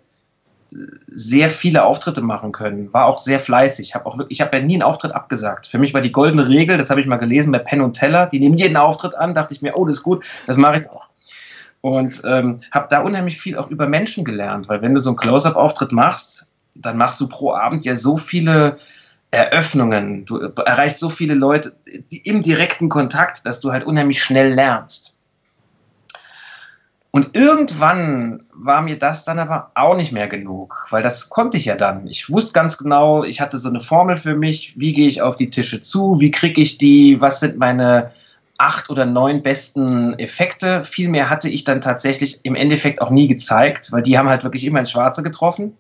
sehr 1.06 1.49
viele 1.49 1.85
Auftritte 1.85 2.20
machen 2.20 2.53
können, 2.53 2.93
war 2.93 3.06
auch 3.06 3.19
sehr 3.19 3.41
fleißig. 3.41 3.94
Hab 3.94 4.06
auch 4.06 4.19
ich 4.29 4.41
habe 4.41 4.56
ja 4.56 4.62
nie 4.62 4.75
einen 4.75 4.82
Auftritt 4.82 5.12
abgesagt. 5.12 5.67
Für 5.67 5.79
mich 5.79 5.94
war 5.94 6.00
die 6.00 6.12
goldene 6.12 6.49
Regel, 6.49 6.76
das 6.76 6.91
habe 6.91 7.00
ich 7.00 7.06
mal 7.06 7.17
gelesen 7.17 7.53
bei 7.53 7.59
Penn 7.59 7.81
und 7.81 7.94
Teller, 7.94 8.26
die 8.26 8.41
nehmen 8.41 8.56
jeden 8.56 8.76
Auftritt 8.76 9.15
an, 9.15 9.35
dachte 9.35 9.55
ich 9.55 9.62
mir, 9.62 9.76
oh, 9.76 9.87
das 9.87 9.97
ist 9.97 10.03
gut, 10.03 10.25
das 10.47 10.56
mache 10.56 10.81
ich 10.81 10.91
auch. 10.91 11.09
Und 11.81 12.23
ähm, 12.25 12.59
habe 12.70 12.88
da 12.91 13.00
unheimlich 13.00 13.41
viel 13.41 13.56
auch 13.56 13.70
über 13.70 13.88
Menschen 13.88 14.25
gelernt, 14.25 14.69
weil 14.69 14.82
wenn 14.82 14.94
du 14.94 15.00
so 15.00 15.11
einen 15.11 15.17
Close-up-Auftritt 15.17 15.93
machst, 15.93 16.49
dann 16.75 16.97
machst 16.97 17.20
du 17.20 17.29
pro 17.29 17.53
Abend 17.53 17.85
ja 17.85 17.97
so 17.97 18.17
viele 18.17 18.76
Eröffnungen, 19.31 20.25
du 20.25 20.38
erreichst 20.38 21.00
so 21.00 21.11
viele 21.11 21.35
Leute 21.35 21.76
im 22.11 22.43
direkten 22.43 22.88
Kontakt, 22.88 23.44
dass 23.44 23.61
du 23.61 23.73
halt 23.73 23.85
unheimlich 23.85 24.23
schnell 24.23 24.55
lernst. 24.55 25.18
Und 27.10 27.34
irgendwann 27.34 28.44
war 28.55 28.82
mir 28.82 28.99
das 28.99 29.25
dann 29.25 29.38
aber 29.38 29.70
auch 29.75 29.96
nicht 29.96 30.12
mehr 30.12 30.28
genug, 30.28 30.87
weil 30.90 31.02
das 31.02 31.31
konnte 31.31 31.56
ich 31.56 31.64
ja 31.64 31.75
dann. 31.75 32.06
Ich 32.06 32.31
wusste 32.31 32.52
ganz 32.52 32.76
genau, 32.76 33.25
ich 33.25 33.40
hatte 33.40 33.58
so 33.58 33.70
eine 33.70 33.81
Formel 33.81 34.16
für 34.16 34.34
mich, 34.34 34.78
wie 34.78 34.93
gehe 34.93 35.08
ich 35.08 35.22
auf 35.22 35.37
die 35.37 35.49
Tische 35.49 35.81
zu, 35.81 36.20
wie 36.20 36.31
kriege 36.31 36.60
ich 36.60 36.76
die, 36.76 37.20
was 37.20 37.40
sind 37.40 37.56
meine 37.58 38.12
acht 38.58 38.90
oder 38.90 39.06
neun 39.06 39.43
besten 39.43 40.19
Effekte. 40.19 40.82
Viel 40.82 41.08
mehr 41.08 41.31
hatte 41.31 41.49
ich 41.49 41.64
dann 41.64 41.81
tatsächlich 41.81 42.40
im 42.43 42.55
Endeffekt 42.55 43.00
auch 43.00 43.10
nie 43.10 43.28
gezeigt, 43.28 43.90
weil 43.93 44.02
die 44.02 44.19
haben 44.19 44.28
halt 44.28 44.44
wirklich 44.44 44.64
immer 44.64 44.81
ins 44.81 44.90
Schwarze 44.90 45.22
getroffen. 45.22 45.76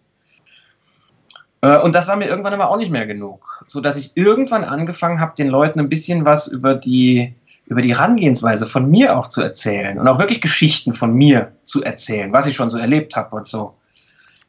Äh, 1.60 1.78
und 1.78 1.94
das 1.94 2.08
war 2.08 2.16
mir 2.16 2.26
irgendwann 2.26 2.54
aber 2.54 2.70
auch 2.70 2.76
nicht 2.76 2.90
mehr 2.90 3.06
genug, 3.06 3.64
sodass 3.66 3.98
ich 3.98 4.12
irgendwann 4.14 4.64
angefangen 4.64 5.20
habe, 5.20 5.34
den 5.36 5.48
Leuten 5.48 5.80
ein 5.80 5.88
bisschen 5.88 6.24
was 6.24 6.46
über 6.46 6.74
die 6.74 7.34
über 7.68 7.82
die 7.82 7.94
Herangehensweise 7.94 8.66
von 8.66 8.90
mir 8.90 9.16
auch 9.16 9.28
zu 9.28 9.42
erzählen 9.42 9.98
und 9.98 10.08
auch 10.08 10.18
wirklich 10.18 10.40
Geschichten 10.40 10.94
von 10.94 11.12
mir 11.12 11.52
zu 11.64 11.82
erzählen, 11.82 12.32
was 12.32 12.46
ich 12.46 12.56
schon 12.56 12.70
so 12.70 12.78
erlebt 12.78 13.14
habe 13.14 13.36
und 13.36 13.46
so. 13.46 13.74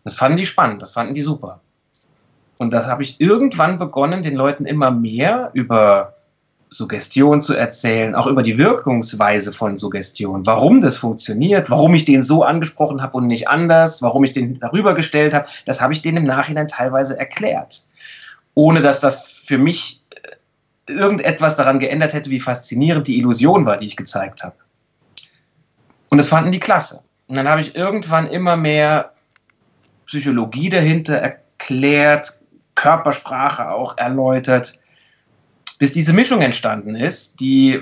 Das 0.06 0.16
fanden 0.16 0.38
die 0.38 0.46
spannend, 0.46 0.82
das 0.82 0.92
fanden 0.92 1.14
die 1.14 1.22
super. 1.22 1.60
Und 2.58 2.72
das 2.72 2.88
habe 2.88 3.04
ich 3.04 3.20
irgendwann 3.20 3.78
begonnen, 3.78 4.24
den 4.24 4.36
Leuten 4.36 4.66
immer 4.66 4.92
mehr 4.92 5.50
über 5.54 6.16
Suggestion 6.70 7.42
zu 7.42 7.56
erzählen, 7.56 8.16
auch 8.16 8.28
über 8.28 8.44
die 8.44 8.58
Wirkungsweise 8.58 9.52
von 9.52 9.76
Suggestion, 9.76 10.46
warum 10.46 10.82
das 10.82 10.98
funktioniert, 10.98 11.70
warum 11.70 11.96
ich 11.96 12.06
den 12.06 12.24
so 12.24 12.44
angesprochen 12.44 13.02
habe 13.02 13.18
und 13.18 13.28
nicht 13.28 13.50
anders, 13.50 14.02
warum 14.02 14.24
ich 14.24 14.34
den 14.34 14.60
darüber 14.60 14.94
gestellt 14.94 15.34
habe, 15.34 15.48
das 15.66 15.82
habe 15.82 15.94
ich 15.94 16.02
denen 16.02 16.18
im 16.18 16.24
Nachhinein 16.26 16.68
teilweise 16.68 17.18
erklärt, 17.18 17.82
ohne 18.54 18.82
dass 18.82 19.02
das 19.02 19.26
für 19.26 19.58
mich 19.58 19.99
irgendetwas 20.90 21.56
daran 21.56 21.80
geändert 21.80 22.14
hätte, 22.14 22.30
wie 22.30 22.40
faszinierend 22.40 23.08
die 23.08 23.18
Illusion 23.18 23.66
war, 23.66 23.78
die 23.78 23.86
ich 23.86 23.96
gezeigt 23.96 24.44
habe. 24.44 24.56
Und 26.10 26.18
das 26.18 26.28
fanden 26.28 26.52
die 26.52 26.60
klasse. 26.60 27.04
Und 27.28 27.36
dann 27.36 27.48
habe 27.48 27.62
ich 27.62 27.76
irgendwann 27.76 28.28
immer 28.28 28.58
mehr 28.58 29.14
Psychologie 30.08 30.70
dahinter 30.70 31.16
erklärt, 31.16 32.42
Körpersprache 32.76 33.70
auch 33.70 33.98
erläutert, 33.98 34.80
bis 35.78 35.92
diese 35.92 36.14
Mischung 36.14 36.42
entstanden 36.42 36.96
ist, 36.96 37.40
die 37.40 37.82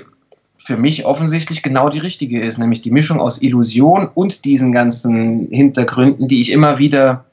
für 0.58 0.76
mich 0.76 1.06
offensichtlich 1.06 1.62
genau 1.62 1.88
die 1.88 1.98
richtige 1.98 2.40
ist, 2.40 2.58
nämlich 2.58 2.82
die 2.82 2.90
Mischung 2.90 3.20
aus 3.20 3.40
Illusion 3.40 4.08
und 4.08 4.44
diesen 4.44 4.72
ganzen 4.72 5.48
Hintergründen, 5.50 6.28
die 6.28 6.40
ich 6.40 6.52
immer 6.52 6.78
wieder 6.78 7.24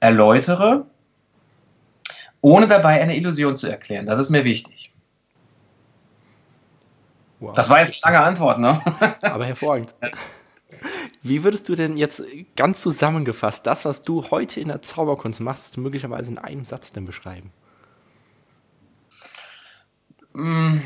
erläutere, 0.00 0.84
ohne 2.40 2.66
dabei 2.66 3.00
eine 3.00 3.16
Illusion 3.16 3.54
zu 3.54 3.68
erklären. 3.68 4.06
Das 4.06 4.18
ist 4.18 4.30
mir 4.30 4.44
wichtig. 4.44 4.91
Wow. 7.42 7.54
Das 7.54 7.68
war 7.70 7.80
jetzt 7.80 8.04
eine 8.04 8.14
lange 8.14 8.24
Antwort, 8.24 8.60
ne? 8.60 8.80
Aber 9.22 9.44
hervorragend. 9.44 9.94
Wie 11.22 11.42
würdest 11.42 11.68
du 11.68 11.74
denn 11.74 11.96
jetzt 11.96 12.22
ganz 12.56 12.80
zusammengefasst 12.80 13.66
das, 13.66 13.84
was 13.84 14.02
du 14.02 14.30
heute 14.30 14.60
in 14.60 14.68
der 14.68 14.82
Zauberkunst 14.82 15.40
machst, 15.40 15.76
möglicherweise 15.76 16.30
in 16.30 16.38
einem 16.38 16.64
Satz 16.64 16.92
denn 16.92 17.04
beschreiben? 17.04 17.52
Mm, 20.34 20.78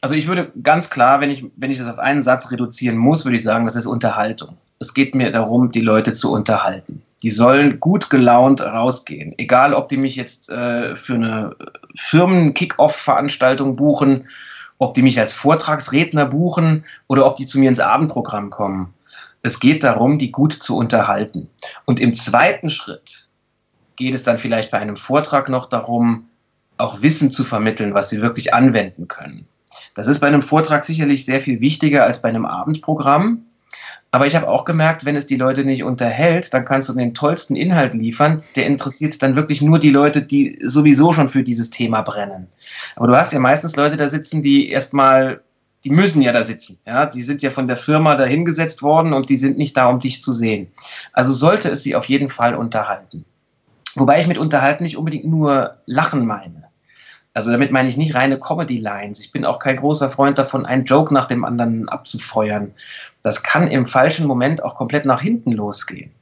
Also 0.00 0.14
ich 0.14 0.26
würde 0.28 0.52
ganz 0.62 0.90
klar, 0.90 1.20
wenn 1.20 1.30
ich, 1.30 1.44
wenn 1.56 1.70
ich 1.70 1.78
das 1.78 1.88
auf 1.88 1.98
einen 1.98 2.22
Satz 2.22 2.50
reduzieren 2.52 2.96
muss, 2.96 3.24
würde 3.24 3.36
ich 3.36 3.42
sagen, 3.42 3.66
das 3.66 3.76
ist 3.76 3.86
Unterhaltung. 3.86 4.56
Es 4.80 4.94
geht 4.94 5.14
mir 5.14 5.30
darum, 5.32 5.72
die 5.72 5.80
Leute 5.80 6.12
zu 6.12 6.32
unterhalten. 6.32 7.02
Die 7.22 7.30
sollen 7.30 7.80
gut 7.80 8.10
gelaunt 8.10 8.60
rausgehen. 8.60 9.34
Egal, 9.38 9.74
ob 9.74 9.88
die 9.88 9.96
mich 9.96 10.14
jetzt 10.16 10.50
äh, 10.50 10.94
für 10.94 11.14
eine 11.14 11.56
Firmen-Kick-Off-Veranstaltung 11.96 13.74
buchen, 13.76 14.28
ob 14.78 14.94
die 14.94 15.02
mich 15.02 15.18
als 15.18 15.32
Vortragsredner 15.32 16.26
buchen 16.26 16.84
oder 17.08 17.26
ob 17.26 17.36
die 17.36 17.46
zu 17.46 17.58
mir 17.58 17.68
ins 17.68 17.80
Abendprogramm 17.80 18.50
kommen. 18.50 18.94
Es 19.42 19.60
geht 19.60 19.84
darum, 19.84 20.18
die 20.18 20.32
gut 20.32 20.52
zu 20.52 20.76
unterhalten. 20.76 21.48
Und 21.84 22.00
im 22.00 22.14
zweiten 22.14 22.70
Schritt 22.70 23.28
geht 23.96 24.14
es 24.14 24.22
dann 24.22 24.38
vielleicht 24.38 24.70
bei 24.70 24.78
einem 24.78 24.96
Vortrag 24.96 25.48
noch 25.48 25.68
darum, 25.68 26.28
auch 26.76 27.02
Wissen 27.02 27.30
zu 27.30 27.44
vermitteln, 27.44 27.94
was 27.94 28.08
sie 28.08 28.22
wirklich 28.22 28.54
anwenden 28.54 29.08
können. 29.08 29.46
Das 29.94 30.06
ist 30.06 30.20
bei 30.20 30.28
einem 30.28 30.42
Vortrag 30.42 30.84
sicherlich 30.84 31.24
sehr 31.24 31.40
viel 31.40 31.60
wichtiger 31.60 32.04
als 32.04 32.22
bei 32.22 32.28
einem 32.28 32.46
Abendprogramm. 32.46 33.44
Aber 34.18 34.26
ich 34.26 34.34
habe 34.34 34.48
auch 34.48 34.64
gemerkt, 34.64 35.04
wenn 35.04 35.14
es 35.14 35.26
die 35.26 35.36
Leute 35.36 35.64
nicht 35.64 35.84
unterhält, 35.84 36.52
dann 36.52 36.64
kannst 36.64 36.88
du 36.88 36.92
den 36.92 37.14
tollsten 37.14 37.54
Inhalt 37.54 37.94
liefern. 37.94 38.42
Der 38.56 38.66
interessiert 38.66 39.22
dann 39.22 39.36
wirklich 39.36 39.62
nur 39.62 39.78
die 39.78 39.90
Leute, 39.90 40.22
die 40.22 40.58
sowieso 40.60 41.12
schon 41.12 41.28
für 41.28 41.44
dieses 41.44 41.70
Thema 41.70 42.02
brennen. 42.02 42.48
Aber 42.96 43.06
du 43.06 43.16
hast 43.16 43.32
ja 43.32 43.38
meistens 43.38 43.76
Leute 43.76 43.96
da 43.96 44.08
sitzen, 44.08 44.42
die 44.42 44.70
erstmal, 44.70 45.40
die 45.84 45.90
müssen 45.90 46.20
ja 46.20 46.32
da 46.32 46.42
sitzen. 46.42 46.80
Ja, 46.84 47.06
die 47.06 47.22
sind 47.22 47.42
ja 47.42 47.50
von 47.50 47.68
der 47.68 47.76
Firma 47.76 48.16
dahingesetzt 48.16 48.82
worden 48.82 49.12
und 49.12 49.28
die 49.28 49.36
sind 49.36 49.56
nicht 49.56 49.76
da, 49.76 49.86
um 49.86 50.00
dich 50.00 50.20
zu 50.20 50.32
sehen. 50.32 50.66
Also 51.12 51.32
sollte 51.32 51.70
es 51.70 51.84
sie 51.84 51.94
auf 51.94 52.06
jeden 52.06 52.28
Fall 52.28 52.56
unterhalten. 52.56 53.24
Wobei 53.94 54.20
ich 54.20 54.26
mit 54.26 54.38
unterhalten 54.38 54.82
nicht 54.82 54.96
unbedingt 54.96 55.26
nur 55.26 55.76
lachen 55.86 56.26
meine. 56.26 56.64
Also 57.34 57.52
damit 57.52 57.70
meine 57.70 57.88
ich 57.88 57.96
nicht 57.96 58.16
reine 58.16 58.36
Comedy-Lines. 58.36 59.20
Ich 59.20 59.30
bin 59.30 59.44
auch 59.44 59.60
kein 59.60 59.76
großer 59.76 60.10
Freund 60.10 60.38
davon, 60.38 60.66
einen 60.66 60.86
Joke 60.86 61.14
nach 61.14 61.26
dem 61.26 61.44
anderen 61.44 61.88
abzufeuern. 61.88 62.72
Das 63.22 63.42
kann 63.42 63.68
im 63.68 63.86
falschen 63.86 64.26
Moment 64.26 64.62
auch 64.62 64.76
komplett 64.76 65.04
nach 65.04 65.20
hinten 65.20 65.52
losgehen. 65.52 66.12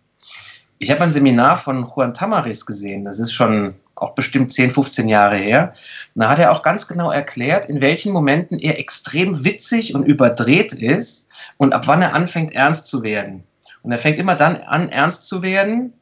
Ich 0.79 0.91
habe 0.91 1.03
ein 1.03 1.11
Seminar 1.11 1.57
von 1.57 1.85
Juan 1.85 2.13
Tamaris 2.13 2.67
gesehen, 2.67 3.05
das 3.05 3.19
ist 3.19 3.33
schon 3.33 3.75
auch 3.95 4.15
bestimmt 4.15 4.53
10, 4.53 4.71
15 4.73 5.09
Jahre 5.09 5.37
her. 5.37 5.73
Da 6.15 6.29
hat 6.29 6.39
er 6.39 6.53
auch 6.53 6.63
ganz 6.63 6.87
genau 6.87 7.11
erklärt, 7.11 7.67
in 7.67 7.81
welchen 7.81 8.13
Momenten 8.13 8.59
er 8.59 8.79
extrem 8.79 9.45
witzig 9.45 9.95
und 9.95 10.05
überdreht 10.05 10.75
ist 10.75 11.29
und 11.57 11.73
ab 11.73 11.87
wann 11.87 12.03
er 12.03 12.15
anfängt, 12.15 12.55
ernst 12.55 12.89
zu 12.89 13.03
werden. 13.03 13.45
Und 13.83 13.93
er 13.93 13.99
fängt 13.99 14.19
immer 14.19 14.35
dann 14.35 14.57
an, 14.57 14.91
ernst 14.91 15.29
zu 15.29 15.43
werden, 15.43 15.95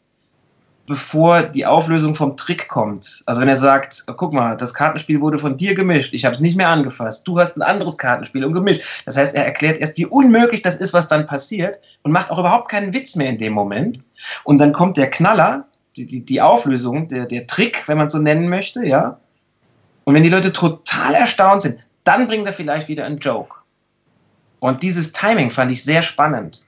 bevor 0.87 1.43
die 1.43 1.65
Auflösung 1.65 2.15
vom 2.15 2.37
Trick 2.37 2.69
kommt. 2.69 3.23
Also 3.27 3.41
wenn 3.41 3.49
er 3.49 3.57
sagt, 3.57 4.05
guck 4.17 4.35
mal, 4.35 4.57
das 4.57 4.75
Kartenspiel 4.75 5.21
wurde 5.21 5.39
von 5.39 5.57
dir 5.57 5.75
gemischt, 5.75 6.13
ich 6.13 6.25
habe 6.25 6.35
es 6.35 6.41
nicht 6.41 6.57
mehr 6.57 6.69
angefasst, 6.69 7.27
du 7.27 7.39
hast 7.39 7.57
ein 7.57 7.63
anderes 7.63 7.97
Kartenspiel 7.97 8.45
und 8.45 8.53
gemischt. 8.53 8.83
Das 9.07 9.17
heißt, 9.17 9.35
er 9.35 9.47
erklärt 9.47 9.79
erst, 9.79 9.97
wie 9.97 10.07
unmöglich 10.07 10.63
das 10.63 10.77
ist, 10.77 10.93
was 10.93 11.09
dann 11.09 11.27
passiert 11.27 11.81
und 12.03 12.13
macht 12.13 12.31
auch 12.31 12.39
überhaupt 12.39 12.71
keinen 12.71 12.93
Witz 12.93 13.17
mehr 13.17 13.29
in 13.29 13.39
dem 13.39 13.55
Moment. 13.55 14.03
Und 14.45 14.59
dann 14.59 14.73
kommt 14.73 14.97
der 14.97 15.11
Knaller, 15.11 15.67
die, 15.97 16.07
die, 16.07 16.25
die 16.25 16.41
Auflösung, 16.41 17.09
der, 17.09 17.27
der 17.27 17.47
Trick, 17.47 17.89
wenn 17.89 17.99
man 17.99 18.11
so 18.11 18.19
nennen 18.19 18.49
möchte, 18.49 18.85
ja. 18.85 19.19
Und 20.05 20.15
wenn 20.15 20.23
die 20.23 20.29
Leute 20.29 20.53
total 20.53 21.15
erstaunt 21.15 21.63
sind, 21.63 21.79
dann 22.05 22.29
bringt 22.29 22.47
er 22.47 22.53
vielleicht 22.53 22.89
wieder 22.89 23.07
einen 23.07 23.19
Joke. 23.19 23.57
Und 24.61 24.83
dieses 24.83 25.13
Timing 25.13 25.51
fand 25.51 25.71
ich 25.71 25.83
sehr 25.83 26.03
spannend. 26.03 26.67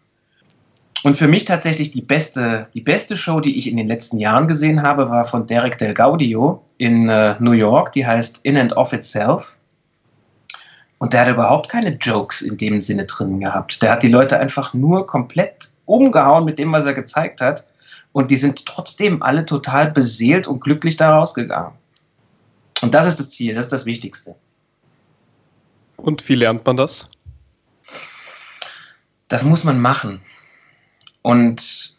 Und 1.06 1.16
für 1.16 1.28
mich 1.28 1.44
tatsächlich 1.44 1.92
die 1.92 2.02
beste, 2.02 2.68
die 2.74 2.80
beste 2.80 3.16
Show, 3.16 3.38
die 3.38 3.56
ich 3.56 3.70
in 3.70 3.76
den 3.76 3.86
letzten 3.86 4.18
Jahren 4.18 4.48
gesehen 4.48 4.82
habe, 4.82 5.08
war 5.08 5.24
von 5.24 5.46
Derek 5.46 5.78
Del 5.78 5.94
Gaudio 5.94 6.64
in 6.78 7.08
äh, 7.08 7.36
New 7.38 7.52
York. 7.52 7.92
Die 7.92 8.04
heißt 8.04 8.40
In 8.42 8.58
and 8.58 8.76
of 8.76 8.92
Itself. 8.92 9.56
Und 10.98 11.12
der 11.12 11.20
hat 11.20 11.28
überhaupt 11.28 11.68
keine 11.68 11.90
Jokes 11.90 12.42
in 12.42 12.56
dem 12.56 12.82
Sinne 12.82 13.04
drin 13.04 13.38
gehabt. 13.38 13.80
Der 13.82 13.92
hat 13.92 14.02
die 14.02 14.08
Leute 14.08 14.40
einfach 14.40 14.74
nur 14.74 15.06
komplett 15.06 15.70
umgehauen 15.84 16.44
mit 16.44 16.58
dem, 16.58 16.72
was 16.72 16.86
er 16.86 16.94
gezeigt 16.94 17.40
hat. 17.40 17.64
Und 18.10 18.32
die 18.32 18.36
sind 18.36 18.66
trotzdem 18.66 19.22
alle 19.22 19.46
total 19.46 19.92
beseelt 19.92 20.48
und 20.48 20.58
glücklich 20.58 20.96
da 20.96 21.16
rausgegangen. 21.16 21.70
Und 22.82 22.94
das 22.94 23.06
ist 23.06 23.20
das 23.20 23.30
Ziel, 23.30 23.54
das 23.54 23.66
ist 23.66 23.72
das 23.72 23.86
Wichtigste. 23.86 24.34
Und 25.98 26.28
wie 26.28 26.34
lernt 26.34 26.66
man 26.66 26.76
das? 26.76 27.08
Das 29.28 29.44
muss 29.44 29.62
man 29.62 29.78
machen. 29.78 30.20
Und 31.26 31.96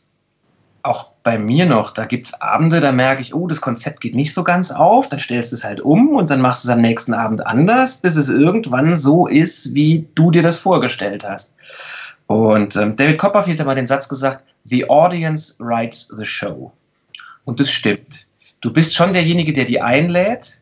auch 0.84 1.12
bei 1.22 1.38
mir 1.38 1.66
noch, 1.66 1.92
da 1.92 2.06
gibt 2.06 2.28
es 2.28 2.42
Abende, 2.42 2.80
da 2.80 2.94
merke 2.94 3.20
ich, 3.20 3.36
oh, 3.36 3.46
das 3.46 3.60
Konzept 3.60 4.00
geht 4.00 4.16
nicht 4.16 4.34
so 4.34 4.46
ganz 4.46 4.72
auf, 4.72 5.10
dann 5.10 5.20
stellst 5.20 5.52
du 5.52 5.58
es 5.58 5.66
halt 5.66 5.82
um 5.82 6.16
und 6.16 6.30
dann 6.30 6.40
machst 6.40 6.64
du 6.64 6.70
es 6.70 6.74
am 6.74 6.80
nächsten 6.80 7.14
Abend 7.14 7.46
anders, 7.46 7.98
bis 7.98 8.16
es 8.16 8.30
irgendwann 8.30 8.96
so 8.96 9.28
ist, 9.28 9.76
wie 9.76 10.08
du 10.16 10.32
dir 10.32 10.44
das 10.44 10.58
vorgestellt 10.58 11.26
hast. 11.28 11.54
Und 12.28 12.78
ähm, 12.78 12.96
David 12.96 13.18
Copperfield 13.18 13.60
hat 13.60 13.66
mal 13.66 13.76
den 13.76 13.86
Satz 13.86 14.08
gesagt, 14.08 14.46
The 14.64 14.90
audience 14.90 15.56
writes 15.60 16.08
the 16.08 16.24
show. 16.24 16.72
Und 17.44 17.60
das 17.60 17.70
stimmt. 17.70 18.28
Du 18.62 18.72
bist 18.72 18.96
schon 18.96 19.12
derjenige, 19.12 19.52
der 19.52 19.66
die 19.66 19.82
einlädt 19.82 20.62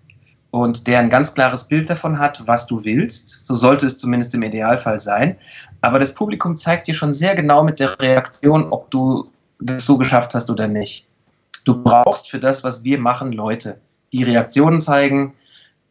und 0.49 0.87
der 0.87 1.01
ein 1.01 1.11
ganz 1.11 1.35
klares 1.35 1.65
Bild 1.65 1.87
davon 1.91 2.17
hat, 2.17 2.47
was 2.47 2.65
du 2.65 2.83
willst. 2.83 3.45
So 3.45 3.53
sollte 3.53 3.85
es 3.85 3.99
zumindest 3.99 4.33
im 4.33 4.41
Idealfall 4.41 4.99
sein. 4.99 5.37
Aber 5.85 5.99
das 5.99 6.15
Publikum 6.15 6.57
zeigt 6.57 6.87
dir 6.87 6.95
schon 6.95 7.13
sehr 7.13 7.35
genau 7.35 7.63
mit 7.63 7.79
der 7.79 7.99
Reaktion, 8.01 8.71
ob 8.71 8.89
du 8.89 9.29
das 9.59 9.85
so 9.85 9.99
geschafft 9.99 10.33
hast 10.33 10.49
oder 10.49 10.67
nicht. 10.67 11.05
Du 11.63 11.83
brauchst 11.83 12.31
für 12.31 12.39
das, 12.39 12.63
was 12.63 12.83
wir 12.83 12.97
machen, 12.97 13.31
Leute, 13.31 13.77
die 14.11 14.23
Reaktionen 14.23 14.81
zeigen 14.81 15.35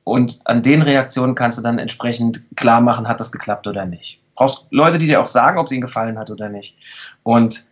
und 0.03 0.41
an 0.47 0.63
den 0.63 0.83
Reaktionen 0.83 1.37
kannst 1.37 1.59
du 1.59 1.63
dann 1.63 1.79
entsprechend 1.79 2.45
klar 2.57 2.81
machen, 2.81 3.07
hat 3.07 3.21
das 3.21 3.31
geklappt 3.31 3.69
oder 3.69 3.87
nicht. 3.87 4.17
Du 4.17 4.41
brauchst 4.41 4.67
Leute, 4.71 4.99
die 4.99 5.07
dir 5.07 5.21
auch 5.21 5.29
sagen, 5.29 5.59
ob 5.59 5.67
es 5.67 5.73
ihnen 5.73 5.83
gefallen 5.83 6.19
hat 6.19 6.29
oder 6.29 6.49
nicht. 6.49 6.77
Und 7.23 7.65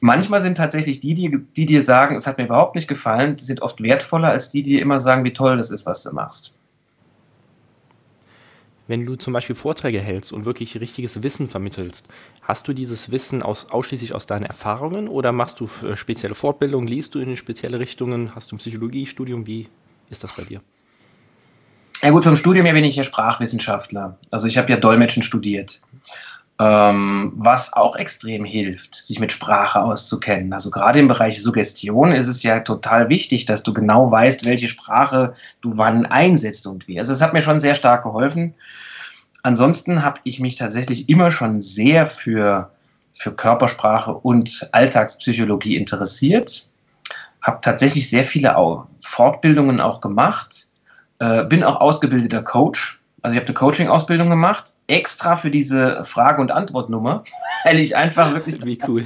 manchmal 0.00 0.42
sind 0.42 0.58
tatsächlich 0.58 1.00
die, 1.00 1.14
die, 1.14 1.42
die 1.56 1.64
dir 1.64 1.82
sagen, 1.82 2.16
es 2.16 2.26
hat 2.26 2.36
mir 2.36 2.44
überhaupt 2.44 2.74
nicht 2.74 2.86
gefallen, 2.86 3.36
die 3.36 3.44
sind 3.44 3.62
oft 3.62 3.82
wertvoller 3.82 4.28
als 4.28 4.50
die, 4.50 4.62
die 4.62 4.78
immer 4.78 5.00
sagen, 5.00 5.24
wie 5.24 5.32
toll 5.32 5.56
das 5.56 5.70
ist, 5.70 5.86
was 5.86 6.02
du 6.02 6.12
machst 6.12 6.54
wenn 8.90 9.06
du 9.06 9.14
zum 9.14 9.32
Beispiel 9.32 9.54
Vorträge 9.54 10.00
hältst 10.00 10.32
und 10.32 10.44
wirklich 10.44 10.78
richtiges 10.80 11.22
Wissen 11.22 11.48
vermittelst, 11.48 12.08
hast 12.42 12.66
du 12.66 12.72
dieses 12.72 13.12
Wissen 13.12 13.40
aus, 13.40 13.70
ausschließlich 13.70 14.16
aus 14.16 14.26
deinen 14.26 14.44
Erfahrungen 14.44 15.06
oder 15.06 15.30
machst 15.30 15.60
du 15.60 15.70
äh, 15.86 15.96
spezielle 15.96 16.34
Fortbildungen, 16.34 16.88
liest 16.88 17.14
du 17.14 17.20
in 17.20 17.36
spezielle 17.36 17.78
Richtungen, 17.78 18.34
hast 18.34 18.50
du 18.50 18.56
ein 18.56 18.58
Psychologiestudium, 18.58 19.46
wie 19.46 19.68
ist 20.10 20.24
das 20.24 20.36
bei 20.36 20.42
dir? 20.42 20.60
Ja 22.02 22.10
gut, 22.10 22.24
vom 22.24 22.34
Studium 22.34 22.66
her 22.66 22.74
bin 22.74 22.82
ich 22.82 22.96
ja 22.96 23.04
Sprachwissenschaftler. 23.04 24.18
Also 24.32 24.48
ich 24.48 24.58
habe 24.58 24.70
ja 24.70 24.76
Dolmetschen 24.76 25.22
studiert. 25.22 25.80
Ähm, 26.62 27.32
was 27.36 27.72
auch 27.72 27.96
extrem 27.96 28.44
hilft, 28.44 28.94
sich 28.94 29.18
mit 29.18 29.32
Sprache 29.32 29.80
auszukennen. 29.80 30.52
Also 30.52 30.70
gerade 30.70 30.98
im 30.98 31.08
Bereich 31.08 31.42
Suggestion 31.42 32.12
ist 32.12 32.28
es 32.28 32.42
ja 32.42 32.60
total 32.60 33.08
wichtig, 33.08 33.46
dass 33.46 33.62
du 33.62 33.72
genau 33.72 34.10
weißt, 34.10 34.44
welche 34.44 34.68
Sprache 34.68 35.32
du 35.62 35.78
wann 35.78 36.04
einsetzt 36.04 36.66
und 36.66 36.86
wie. 36.86 36.98
Also 36.98 37.14
es 37.14 37.22
hat 37.22 37.32
mir 37.32 37.40
schon 37.40 37.60
sehr 37.60 37.74
stark 37.74 38.02
geholfen. 38.02 38.52
Ansonsten 39.42 40.04
habe 40.04 40.20
ich 40.24 40.38
mich 40.38 40.56
tatsächlich 40.56 41.08
immer 41.08 41.30
schon 41.30 41.62
sehr 41.62 42.04
für, 42.04 42.70
für 43.10 43.32
Körpersprache 43.32 44.12
und 44.12 44.68
Alltagspsychologie 44.72 45.78
interessiert. 45.78 46.68
Habe 47.40 47.60
tatsächlich 47.62 48.10
sehr 48.10 48.24
viele 48.24 48.54
Fortbildungen 49.00 49.80
auch 49.80 50.02
gemacht. 50.02 50.68
Äh, 51.20 51.44
bin 51.44 51.64
auch 51.64 51.80
ausgebildeter 51.80 52.42
Coach 52.42 52.99
also 53.22 53.34
ich 53.34 53.40
habe 53.40 53.46
eine 53.46 53.54
Coaching-Ausbildung 53.54 54.30
gemacht, 54.30 54.74
extra 54.86 55.36
für 55.36 55.50
diese 55.50 56.02
Frage- 56.04 56.40
und 56.40 56.50
Antwortnummer, 56.50 57.22
weil 57.64 57.78
ich 57.78 57.96
einfach 57.96 58.32
wirklich 58.32 58.64
Wie 58.64 58.78
cool. 58.88 59.04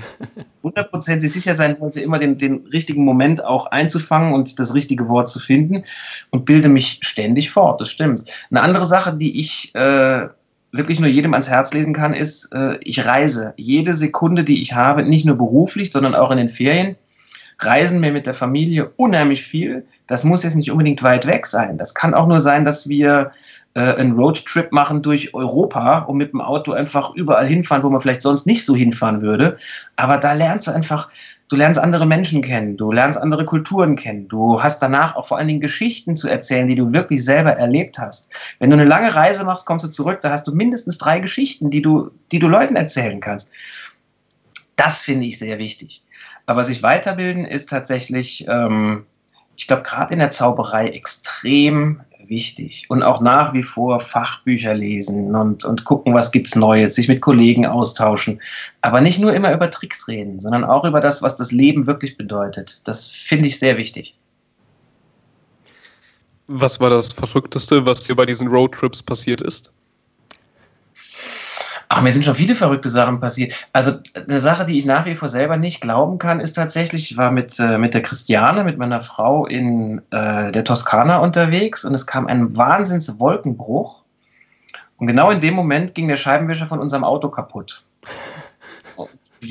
hundertprozentig 0.62 1.32
sicher 1.32 1.56
sein 1.56 1.80
wollte, 1.80 2.00
immer 2.00 2.18
den, 2.18 2.38
den 2.38 2.66
richtigen 2.72 3.04
Moment 3.04 3.44
auch 3.44 3.66
einzufangen 3.66 4.32
und 4.32 4.58
das 4.58 4.74
richtige 4.74 5.08
Wort 5.08 5.28
zu 5.28 5.38
finden 5.38 5.84
und 6.30 6.44
bilde 6.44 6.68
mich 6.68 7.00
ständig 7.02 7.50
fort, 7.50 7.80
das 7.80 7.90
stimmt. 7.90 8.24
Eine 8.50 8.62
andere 8.62 8.86
Sache, 8.86 9.14
die 9.14 9.40
ich 9.40 9.74
äh, 9.74 10.28
wirklich 10.72 11.00
nur 11.00 11.08
jedem 11.08 11.32
ans 11.32 11.48
Herz 11.48 11.72
lesen 11.72 11.94
kann, 11.94 12.14
ist, 12.14 12.52
äh, 12.52 12.78
ich 12.82 13.06
reise. 13.06 13.54
Jede 13.56 13.94
Sekunde, 13.94 14.44
die 14.44 14.60
ich 14.60 14.74
habe, 14.74 15.04
nicht 15.04 15.24
nur 15.24 15.36
beruflich, 15.36 15.92
sondern 15.92 16.14
auch 16.14 16.30
in 16.30 16.38
den 16.38 16.48
Ferien, 16.48 16.96
reisen 17.60 18.02
wir 18.02 18.12
mit 18.12 18.26
der 18.26 18.34
Familie 18.34 18.90
unheimlich 18.96 19.42
viel. 19.44 19.86
Das 20.06 20.24
muss 20.24 20.42
jetzt 20.42 20.56
nicht 20.56 20.70
unbedingt 20.70 21.02
weit 21.02 21.26
weg 21.26 21.46
sein. 21.46 21.78
Das 21.78 21.94
kann 21.94 22.14
auch 22.14 22.26
nur 22.26 22.40
sein, 22.40 22.64
dass 22.64 22.88
wir 22.88 23.30
äh, 23.74 23.94
einen 23.94 24.12
Roadtrip 24.12 24.72
machen 24.72 25.02
durch 25.02 25.34
Europa 25.34 26.00
und 26.00 26.16
mit 26.16 26.32
dem 26.32 26.40
Auto 26.40 26.72
einfach 26.72 27.14
überall 27.14 27.46
hinfahren, 27.46 27.82
wo 27.82 27.90
man 27.90 28.00
vielleicht 28.00 28.22
sonst 28.22 28.46
nicht 28.46 28.64
so 28.64 28.74
hinfahren 28.74 29.20
würde. 29.20 29.56
Aber 29.96 30.18
da 30.18 30.32
lernst 30.32 30.68
du 30.68 30.72
einfach, 30.72 31.08
du 31.48 31.56
lernst 31.56 31.80
andere 31.80 32.06
Menschen 32.06 32.42
kennen, 32.42 32.76
du 32.76 32.92
lernst 32.92 33.18
andere 33.18 33.44
Kulturen 33.44 33.96
kennen, 33.96 34.28
du 34.28 34.62
hast 34.62 34.80
danach 34.80 35.16
auch 35.16 35.26
vor 35.26 35.38
allen 35.38 35.48
Dingen 35.48 35.60
Geschichten 35.60 36.16
zu 36.16 36.28
erzählen, 36.28 36.68
die 36.68 36.76
du 36.76 36.92
wirklich 36.92 37.24
selber 37.24 37.52
erlebt 37.52 37.98
hast. 37.98 38.30
Wenn 38.58 38.70
du 38.70 38.76
eine 38.76 38.84
lange 38.84 39.14
Reise 39.14 39.44
machst, 39.44 39.66
kommst 39.66 39.84
du 39.84 39.90
zurück, 39.90 40.20
da 40.20 40.30
hast 40.30 40.46
du 40.46 40.52
mindestens 40.52 40.98
drei 40.98 41.18
Geschichten, 41.18 41.70
die 41.70 41.82
du, 41.82 42.10
die 42.32 42.38
du 42.38 42.48
Leuten 42.48 42.76
erzählen 42.76 43.20
kannst. 43.20 43.50
Das 44.76 45.02
finde 45.02 45.26
ich 45.26 45.38
sehr 45.38 45.58
wichtig. 45.58 46.02
Aber 46.46 46.64
sich 46.64 46.82
weiterbilden 46.82 47.44
ist 47.44 47.70
tatsächlich 47.70 48.46
ähm, 48.48 49.06
ich 49.56 49.66
glaube, 49.66 49.82
gerade 49.82 50.12
in 50.12 50.18
der 50.18 50.30
Zauberei 50.30 50.88
extrem 50.88 52.00
wichtig. 52.28 52.86
Und 52.88 53.02
auch 53.02 53.20
nach 53.20 53.52
wie 53.52 53.62
vor 53.62 54.00
Fachbücher 54.00 54.74
lesen 54.74 55.34
und, 55.34 55.64
und 55.64 55.84
gucken, 55.84 56.14
was 56.14 56.32
gibt's 56.32 56.56
Neues, 56.56 56.94
sich 56.94 57.08
mit 57.08 57.20
Kollegen 57.20 57.66
austauschen. 57.66 58.40
Aber 58.82 59.00
nicht 59.00 59.18
nur 59.18 59.32
immer 59.34 59.52
über 59.52 59.70
Tricks 59.70 60.08
reden, 60.08 60.40
sondern 60.40 60.64
auch 60.64 60.84
über 60.84 61.00
das, 61.00 61.22
was 61.22 61.36
das 61.36 61.52
Leben 61.52 61.86
wirklich 61.86 62.16
bedeutet. 62.16 62.82
Das 62.84 63.06
finde 63.06 63.48
ich 63.48 63.58
sehr 63.58 63.76
wichtig. 63.76 64.16
Was 66.46 66.78
war 66.80 66.90
das 66.90 67.12
Verrückteste, 67.12 67.86
was 67.86 68.04
dir 68.04 68.14
bei 68.14 68.26
diesen 68.26 68.48
Roadtrips 68.48 69.02
passiert 69.02 69.40
ist? 69.40 69.72
Ach, 71.96 72.02
mir 72.02 72.10
sind 72.10 72.24
schon 72.24 72.34
viele 72.34 72.56
verrückte 72.56 72.88
Sachen 72.88 73.20
passiert. 73.20 73.68
Also 73.72 73.92
eine 74.14 74.40
Sache, 74.40 74.66
die 74.66 74.76
ich 74.76 74.84
nach 74.84 75.06
wie 75.06 75.14
vor 75.14 75.28
selber 75.28 75.56
nicht 75.56 75.80
glauben 75.80 76.18
kann, 76.18 76.40
ist 76.40 76.54
tatsächlich, 76.54 77.12
ich 77.12 77.16
war 77.16 77.30
mit, 77.30 77.60
äh, 77.60 77.78
mit 77.78 77.94
der 77.94 78.02
Christiane, 78.02 78.64
mit 78.64 78.78
meiner 78.78 79.00
Frau 79.00 79.46
in 79.46 80.02
äh, 80.10 80.50
der 80.50 80.64
Toskana 80.64 81.18
unterwegs 81.18 81.84
und 81.84 81.94
es 81.94 82.04
kam 82.04 82.26
ein 82.26 82.56
Wahnsinnswolkenbruch. 82.56 84.02
Und 84.96 85.06
genau 85.06 85.30
in 85.30 85.38
dem 85.38 85.54
Moment 85.54 85.94
ging 85.94 86.08
der 86.08 86.16
Scheibenwischer 86.16 86.66
von 86.66 86.80
unserem 86.80 87.04
Auto 87.04 87.28
kaputt 87.28 87.84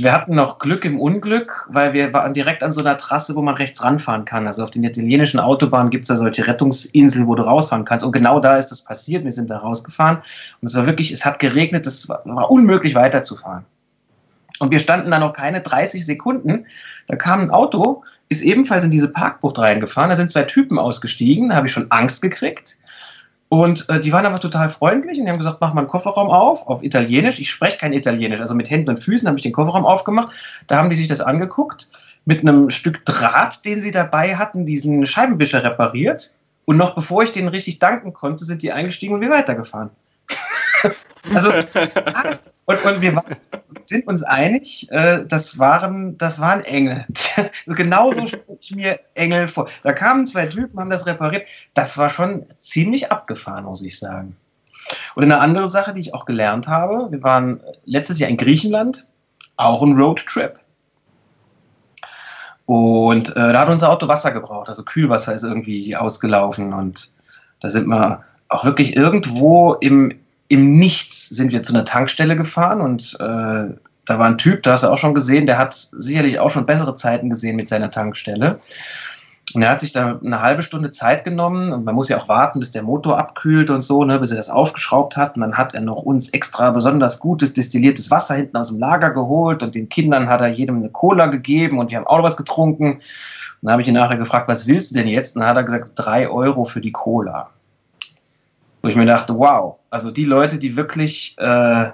wir 0.01 0.13
hatten 0.13 0.35
noch 0.35 0.59
Glück 0.59 0.85
im 0.85 0.99
Unglück, 0.99 1.67
weil 1.69 1.93
wir 1.93 2.13
waren 2.13 2.33
direkt 2.33 2.63
an 2.63 2.71
so 2.71 2.81
einer 2.81 2.97
Trasse, 2.97 3.35
wo 3.35 3.41
man 3.41 3.55
rechts 3.55 3.83
ranfahren 3.83 4.25
kann. 4.25 4.47
Also 4.47 4.63
auf 4.63 4.71
den 4.71 4.83
italienischen 4.83 5.39
Autobahnen 5.39 5.89
gibt 5.89 6.03
es 6.03 6.07
da 6.07 6.15
solche 6.15 6.47
Rettungsinseln, 6.47 7.27
wo 7.27 7.35
du 7.35 7.43
rausfahren 7.43 7.85
kannst. 7.85 8.05
Und 8.05 8.11
genau 8.11 8.39
da 8.39 8.57
ist 8.57 8.67
das 8.67 8.83
passiert. 8.83 9.23
Wir 9.23 9.31
sind 9.31 9.49
da 9.49 9.57
rausgefahren. 9.57 10.17
Und 10.61 10.67
es 10.67 10.75
war 10.75 10.85
wirklich, 10.85 11.11
es 11.11 11.25
hat 11.25 11.39
geregnet, 11.39 11.85
es 11.85 12.09
war, 12.09 12.21
war 12.25 12.49
unmöglich 12.49 12.95
weiterzufahren. 12.95 13.65
Und 14.59 14.71
wir 14.71 14.79
standen 14.79 15.11
da 15.11 15.19
noch 15.19 15.33
keine 15.33 15.61
30 15.61 16.05
Sekunden. 16.05 16.65
Da 17.07 17.15
kam 17.15 17.41
ein 17.41 17.51
Auto, 17.51 18.03
ist 18.29 18.41
ebenfalls 18.41 18.83
in 18.83 18.91
diese 18.91 19.09
Parkbucht 19.09 19.59
reingefahren. 19.59 20.09
Da 20.09 20.15
sind 20.15 20.31
zwei 20.31 20.43
Typen 20.43 20.79
ausgestiegen. 20.79 21.49
Da 21.49 21.55
habe 21.55 21.67
ich 21.67 21.73
schon 21.73 21.91
Angst 21.91 22.21
gekriegt. 22.21 22.77
Und 23.53 23.87
äh, 23.87 23.99
die 23.99 24.11
waren 24.11 24.25
aber 24.25 24.39
total 24.39 24.67
freundlich 24.67 25.19
und 25.19 25.25
die 25.25 25.31
haben 25.31 25.37
gesagt, 25.37 25.59
mach 25.61 25.75
mal 25.75 25.81
einen 25.81 25.87
Kofferraum 25.87 26.31
auf, 26.31 26.65
auf 26.65 26.81
Italienisch. 26.81 27.37
Ich 27.37 27.51
spreche 27.51 27.77
kein 27.77 27.93
Italienisch, 27.93 28.41
also 28.41 28.55
mit 28.55 28.67
Händen 28.71 28.89
und 28.89 28.97
Füßen 28.97 29.27
habe 29.27 29.37
ich 29.37 29.43
den 29.43 29.51
Kofferraum 29.51 29.85
aufgemacht. 29.85 30.33
Da 30.65 30.77
haben 30.77 30.89
die 30.89 30.95
sich 30.95 31.07
das 31.07 31.21
angeguckt, 31.21 31.87
mit 32.25 32.39
einem 32.39 32.71
Stück 32.71 33.05
Draht, 33.05 33.63
den 33.63 33.79
sie 33.79 33.91
dabei 33.91 34.37
hatten, 34.37 34.65
diesen 34.65 35.05
Scheibenwischer 35.05 35.63
repariert. 35.63 36.33
Und 36.65 36.77
noch 36.77 36.95
bevor 36.95 37.21
ich 37.21 37.31
denen 37.31 37.47
richtig 37.47 37.77
danken 37.77 38.11
konnte, 38.13 38.43
sind 38.43 38.63
die 38.63 38.71
eingestiegen 38.71 39.13
und 39.13 39.21
wir 39.21 39.29
weitergefahren. 39.29 39.91
Also, 41.33 41.49
und, 42.65 42.85
und 42.85 43.01
wir 43.01 43.15
waren, 43.15 43.35
sind 43.85 44.07
uns 44.07 44.23
einig, 44.23 44.89
äh, 44.91 45.23
das, 45.25 45.59
waren, 45.59 46.17
das 46.17 46.39
waren 46.39 46.61
Engel. 46.61 47.05
Genauso 47.65 48.27
stelle 48.27 48.57
ich 48.59 48.75
mir 48.75 48.99
Engel 49.13 49.47
vor. 49.47 49.69
Da 49.83 49.93
kamen 49.93 50.25
zwei 50.25 50.47
Typen, 50.47 50.79
haben 50.79 50.89
das 50.89 51.05
repariert. 51.05 51.47
Das 51.73 51.97
war 51.97 52.09
schon 52.09 52.45
ziemlich 52.57 53.11
abgefahren, 53.11 53.65
muss 53.65 53.81
ich 53.81 53.99
sagen. 53.99 54.35
Und 55.15 55.23
eine 55.23 55.39
andere 55.39 55.67
Sache, 55.67 55.93
die 55.93 56.01
ich 56.01 56.13
auch 56.13 56.25
gelernt 56.25 56.67
habe, 56.67 57.11
wir 57.11 57.23
waren 57.23 57.61
letztes 57.85 58.19
Jahr 58.19 58.29
in 58.29 58.37
Griechenland, 58.37 59.07
auch 59.55 59.81
ein 59.81 59.93
Roadtrip. 59.93 60.59
Und 62.65 63.29
äh, 63.31 63.53
da 63.53 63.59
hat 63.59 63.69
unser 63.69 63.89
Auto 63.89 64.07
Wasser 64.07 64.31
gebraucht, 64.31 64.69
also 64.69 64.83
Kühlwasser 64.83 65.35
ist 65.35 65.43
irgendwie 65.43 65.95
ausgelaufen 65.95 66.73
und 66.73 67.11
da 67.59 67.69
sind 67.69 67.87
wir 67.87 68.23
auch 68.47 68.63
wirklich 68.63 68.95
irgendwo 68.95 69.73
im, 69.73 70.22
im 70.53 70.75
Nichts 70.75 71.29
sind 71.29 71.51
wir 71.51 71.63
zu 71.63 71.73
einer 71.73 71.83
Tankstelle 71.83 72.35
gefahren 72.35 72.81
und 72.81 73.17
äh, 73.19 73.73
da 74.05 74.19
war 74.19 74.27
ein 74.27 74.37
Typ, 74.37 74.61
da 74.63 74.73
hast 74.73 74.83
du 74.83 74.87
auch 74.89 74.97
schon 74.97 75.15
gesehen, 75.15 75.47
der 75.47 75.57
hat 75.57 75.73
sicherlich 75.73 76.39
auch 76.39 76.51
schon 76.51 76.67
bessere 76.67 76.95
Zeiten 76.95 77.29
gesehen 77.29 77.55
mit 77.55 77.69
seiner 77.69 77.89
Tankstelle. 77.89 78.59
Und 79.53 79.61
er 79.61 79.69
hat 79.69 79.81
sich 79.81 79.93
da 79.93 80.19
eine 80.23 80.41
halbe 80.41 80.61
Stunde 80.61 80.91
Zeit 80.91 81.23
genommen 81.23 81.73
und 81.73 81.85
man 81.85 81.95
muss 81.95 82.09
ja 82.09 82.17
auch 82.17 82.27
warten, 82.27 82.59
bis 82.59 82.71
der 82.71 82.83
Motor 82.83 83.17
abkühlt 83.17 83.69
und 83.69 83.81
so, 83.81 84.03
ne, 84.03 84.19
bis 84.19 84.31
er 84.31 84.37
das 84.37 84.49
aufgeschraubt 84.49 85.17
hat. 85.17 85.35
Und 85.35 85.41
dann 85.41 85.57
hat 85.57 85.73
er 85.73 85.81
noch 85.81 86.03
uns 86.03 86.29
extra 86.29 86.69
besonders 86.71 87.19
gutes 87.19 87.53
destilliertes 87.53 88.11
Wasser 88.11 88.35
hinten 88.35 88.57
aus 88.57 88.69
dem 88.69 88.79
Lager 88.79 89.09
geholt 89.09 89.63
und 89.63 89.75
den 89.75 89.89
Kindern 89.89 90.29
hat 90.29 90.41
er 90.41 90.47
jedem 90.47 90.77
eine 90.77 90.89
Cola 90.89 91.25
gegeben 91.27 91.79
und 91.79 91.91
wir 91.91 91.97
haben 91.97 92.07
auch 92.07 92.17
noch 92.17 92.23
was 92.23 92.37
getrunken. 92.37 92.93
Und 92.93 93.01
dann 93.61 93.73
habe 93.73 93.81
ich 93.81 93.87
ihn 93.87 93.95
nachher 93.95 94.17
gefragt, 94.17 94.47
was 94.47 94.67
willst 94.67 94.91
du 94.91 94.95
denn 94.95 95.07
jetzt? 95.07 95.35
Und 95.35 95.41
dann 95.41 95.49
hat 95.49 95.57
er 95.57 95.63
gesagt, 95.63 95.91
drei 95.95 96.29
Euro 96.29 96.63
für 96.63 96.81
die 96.81 96.91
Cola. 96.91 97.49
Wo 98.83 98.89
ich 98.89 98.97
mir 98.97 99.05
dachte, 99.05 99.37
wow, 99.37 99.79
also 99.89 100.11
die 100.11 100.25
Leute, 100.25 100.59
die 100.59 100.75
wirklich, 100.75 101.37
äh, 101.37 101.91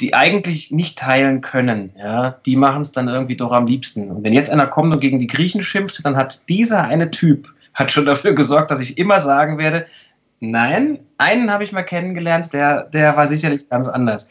die 0.00 0.14
eigentlich 0.14 0.70
nicht 0.70 0.98
teilen 0.98 1.42
können, 1.42 1.92
ja, 1.98 2.30
die 2.46 2.56
machen 2.56 2.80
es 2.80 2.92
dann 2.92 3.08
irgendwie 3.08 3.36
doch 3.36 3.52
am 3.52 3.66
liebsten. 3.66 4.10
Und 4.10 4.24
wenn 4.24 4.32
jetzt 4.32 4.50
einer 4.50 4.66
kommt 4.66 4.94
und 4.94 5.00
gegen 5.00 5.18
die 5.18 5.26
Griechen 5.26 5.60
schimpft, 5.60 6.02
dann 6.06 6.16
hat 6.16 6.48
dieser 6.48 6.84
eine 6.84 7.10
Typ 7.10 7.52
hat 7.74 7.92
schon 7.92 8.06
dafür 8.06 8.32
gesorgt, 8.32 8.70
dass 8.70 8.80
ich 8.80 8.96
immer 8.96 9.20
sagen 9.20 9.58
werde, 9.58 9.84
nein, 10.40 10.98
einen 11.18 11.52
habe 11.52 11.62
ich 11.62 11.72
mal 11.72 11.82
kennengelernt, 11.82 12.54
der, 12.54 12.84
der 12.84 13.14
war 13.18 13.28
sicherlich 13.28 13.68
ganz 13.68 13.88
anders. 13.88 14.30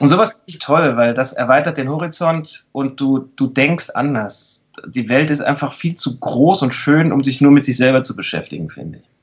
Und 0.00 0.08
sowas 0.08 0.32
finde 0.32 0.44
ich 0.46 0.58
toll, 0.58 0.96
weil 0.96 1.14
das 1.14 1.32
erweitert 1.32 1.78
den 1.78 1.88
Horizont 1.88 2.66
und 2.72 3.00
du, 3.00 3.30
du 3.36 3.46
denkst 3.46 3.90
anders. 3.90 4.66
Die 4.86 5.08
Welt 5.08 5.30
ist 5.30 5.42
einfach 5.42 5.72
viel 5.72 5.94
zu 5.94 6.18
groß 6.18 6.62
und 6.62 6.74
schön, 6.74 7.12
um 7.12 7.22
sich 7.22 7.40
nur 7.40 7.52
mit 7.52 7.64
sich 7.64 7.76
selber 7.76 8.02
zu 8.02 8.16
beschäftigen, 8.16 8.68
finde 8.68 8.98
ich 8.98 9.17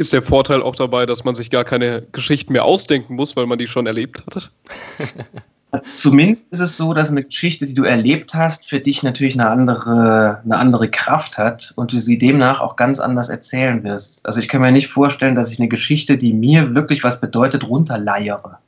ist 0.00 0.14
der 0.14 0.22
Vorteil 0.22 0.62
auch 0.62 0.74
dabei, 0.74 1.04
dass 1.04 1.24
man 1.24 1.34
sich 1.34 1.50
gar 1.50 1.64
keine 1.64 2.06
Geschichten 2.12 2.54
mehr 2.54 2.64
ausdenken 2.64 3.14
muss, 3.14 3.36
weil 3.36 3.46
man 3.46 3.58
die 3.58 3.68
schon 3.68 3.86
erlebt 3.86 4.24
hat? 4.26 4.50
Zumindest 5.94 6.50
ist 6.50 6.60
es 6.60 6.76
so, 6.76 6.94
dass 6.94 7.10
eine 7.10 7.22
Geschichte, 7.22 7.66
die 7.66 7.74
du 7.74 7.84
erlebt 7.84 8.34
hast, 8.34 8.68
für 8.68 8.80
dich 8.80 9.04
natürlich 9.04 9.38
eine 9.38 9.48
andere, 9.48 10.40
eine 10.44 10.56
andere 10.56 10.90
Kraft 10.90 11.38
hat 11.38 11.72
und 11.76 11.92
du 11.92 12.00
sie 12.00 12.18
demnach 12.18 12.60
auch 12.60 12.74
ganz 12.74 12.98
anders 12.98 13.28
erzählen 13.28 13.84
wirst. 13.84 14.26
Also 14.26 14.40
ich 14.40 14.48
kann 14.48 14.62
mir 14.62 14.72
nicht 14.72 14.88
vorstellen, 14.88 15.36
dass 15.36 15.52
ich 15.52 15.60
eine 15.60 15.68
Geschichte, 15.68 16.16
die 16.16 16.32
mir 16.32 16.74
wirklich 16.74 17.04
was 17.04 17.20
bedeutet, 17.20 17.68
runterleiere. 17.68 18.58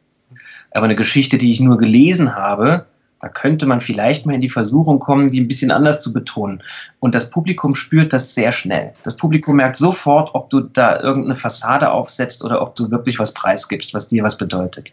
Aber 0.71 0.85
eine 0.85 0.97
Geschichte, 0.97 1.39
die 1.39 1.51
ich 1.51 1.61
nur 1.61 1.79
gelesen 1.79 2.37
habe, 2.37 2.87
da 3.23 3.29
könnte 3.29 3.67
man 3.67 3.81
vielleicht 3.81 4.27
mal 4.27 4.35
in 4.35 4.41
die 4.41 4.49
Versuchung 4.49 4.99
kommen, 4.99 5.31
die 5.31 5.41
ein 5.41 5.47
bisschen 5.47 5.71
anders 5.71 6.03
zu 6.03 6.13
betonen. 6.13 6.61
Und 6.99 7.15
das 7.15 7.31
Publikum 7.31 7.77
spürt 7.77 8.13
das 8.13 8.35
sehr 8.35 8.51
schnell. 8.51 8.95
Das 9.05 9.17
Publikum 9.17 9.55
merkt 9.55 9.77
sofort, 9.77 10.35
ob 10.35 10.51
du 10.51 10.59
da 10.59 11.01
irgendeine 11.01 11.37
Fassade 11.37 11.93
aufsetzt 11.93 12.45
oder 12.45 12.61
ob 12.61 12.75
du 12.75 12.91
wirklich 12.91 13.21
was 13.21 13.33
preisgibst, 13.33 13.95
was 13.95 14.09
dir 14.09 14.25
was 14.25 14.37
bedeutet. 14.37 14.93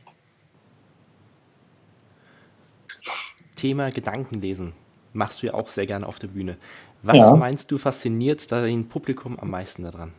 Thema 3.56 3.90
Gedankenlesen 3.90 4.74
machst 5.12 5.42
du 5.42 5.48
ja 5.48 5.56
auch 5.56 5.68
sehr 5.68 5.88
gerne 5.88 6.08
auf 6.08 6.20
der 6.20 6.28
Bühne. 6.28 6.58
Was 7.02 7.18
ja. 7.18 7.36
meinst 7.36 7.72
du 7.72 7.80
fasziniert 7.80 8.52
dein 8.52 8.90
Publikum 8.90 9.40
am 9.40 9.50
meisten 9.50 9.82
daran? 9.82 10.14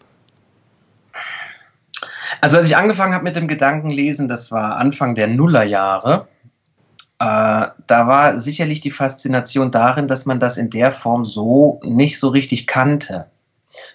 Also 2.40 2.56
als 2.56 2.66
ich 2.66 2.76
angefangen 2.76 3.14
habe 3.14 3.24
mit 3.24 3.36
dem 3.36 3.46
Gedankenlesen, 3.46 4.26
das 4.26 4.50
war 4.50 4.76
Anfang 4.76 5.14
der 5.14 5.28
Nullerjahre, 5.28 6.26
da 7.20 7.74
war 7.86 8.40
sicherlich 8.40 8.80
die 8.80 8.90
Faszination 8.90 9.70
darin, 9.70 10.08
dass 10.08 10.24
man 10.24 10.40
das 10.40 10.56
in 10.56 10.70
der 10.70 10.90
Form 10.90 11.26
so 11.26 11.78
nicht 11.84 12.18
so 12.18 12.28
richtig 12.28 12.66
kannte. 12.66 13.26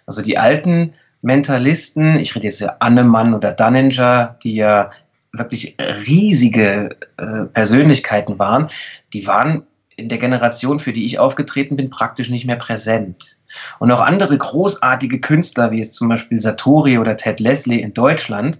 Also 0.06 0.22
die 0.22 0.38
alten 0.38 0.94
Mentalisten, 1.24 2.20
ich 2.20 2.36
rede 2.36 2.46
jetzt 2.46 2.60
ja 2.60 2.76
Annemann 2.80 3.34
oder 3.34 3.52
Dunninger, 3.52 4.38
die 4.44 4.56
ja 4.56 4.92
wirklich 5.34 5.76
riesige 6.08 6.90
äh, 7.18 7.46
Persönlichkeiten 7.46 8.38
waren, 8.38 8.70
die 9.12 9.26
waren 9.26 9.66
in 9.96 10.08
der 10.08 10.20
Generation, 10.20 10.80
für 10.80 10.94
die 10.94 11.06
ich 11.06 11.18
aufgetreten 11.18 11.78
bin, 11.78 11.90
praktisch 11.90 12.30
nicht 12.30 12.46
mehr 12.46 12.58
präsent. 12.58 13.38
Und 13.80 13.92
auch 13.92 14.02
andere 14.02 14.38
großartige 14.38 15.20
Künstler, 15.20 15.72
wie 15.72 15.78
jetzt 15.78 15.96
zum 15.96 16.10
Beispiel 16.10 16.40
Satori 16.40 17.00
oder 17.00 17.18
Ted 17.18 17.40
Leslie 17.40 17.82
in 17.82 17.94
Deutschland, 17.94 18.60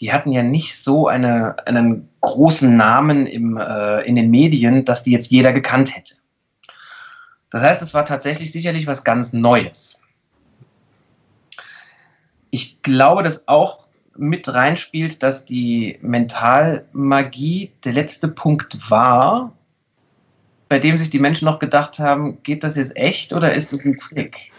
die 0.00 0.12
hatten 0.12 0.32
ja 0.32 0.42
nicht 0.42 0.82
so 0.82 1.08
eine, 1.08 1.56
einen 1.66 2.08
großen 2.20 2.76
Namen 2.76 3.26
im, 3.26 3.56
äh, 3.56 4.00
in 4.02 4.16
den 4.16 4.30
Medien, 4.30 4.84
dass 4.84 5.04
die 5.04 5.12
jetzt 5.12 5.30
jeder 5.30 5.52
gekannt 5.52 5.94
hätte. 5.94 6.14
Das 7.50 7.62
heißt, 7.62 7.82
es 7.82 7.94
war 7.94 8.04
tatsächlich 8.04 8.50
sicherlich 8.50 8.86
was 8.86 9.04
ganz 9.04 9.32
Neues. 9.32 10.00
Ich 12.50 12.82
glaube, 12.82 13.22
dass 13.22 13.46
auch 13.46 13.86
mit 14.16 14.52
reinspielt, 14.52 15.22
dass 15.22 15.44
die 15.44 15.98
Mentalmagie 16.02 17.72
der 17.84 17.92
letzte 17.92 18.28
Punkt 18.28 18.90
war, 18.90 19.52
bei 20.68 20.78
dem 20.78 20.96
sich 20.96 21.10
die 21.10 21.18
Menschen 21.18 21.44
noch 21.44 21.58
gedacht 21.58 21.98
haben, 21.98 22.42
geht 22.42 22.64
das 22.64 22.76
jetzt 22.76 22.96
echt 22.96 23.32
oder 23.32 23.54
ist 23.54 23.72
das 23.72 23.84
ein 23.84 23.96
Trick? 23.96 24.52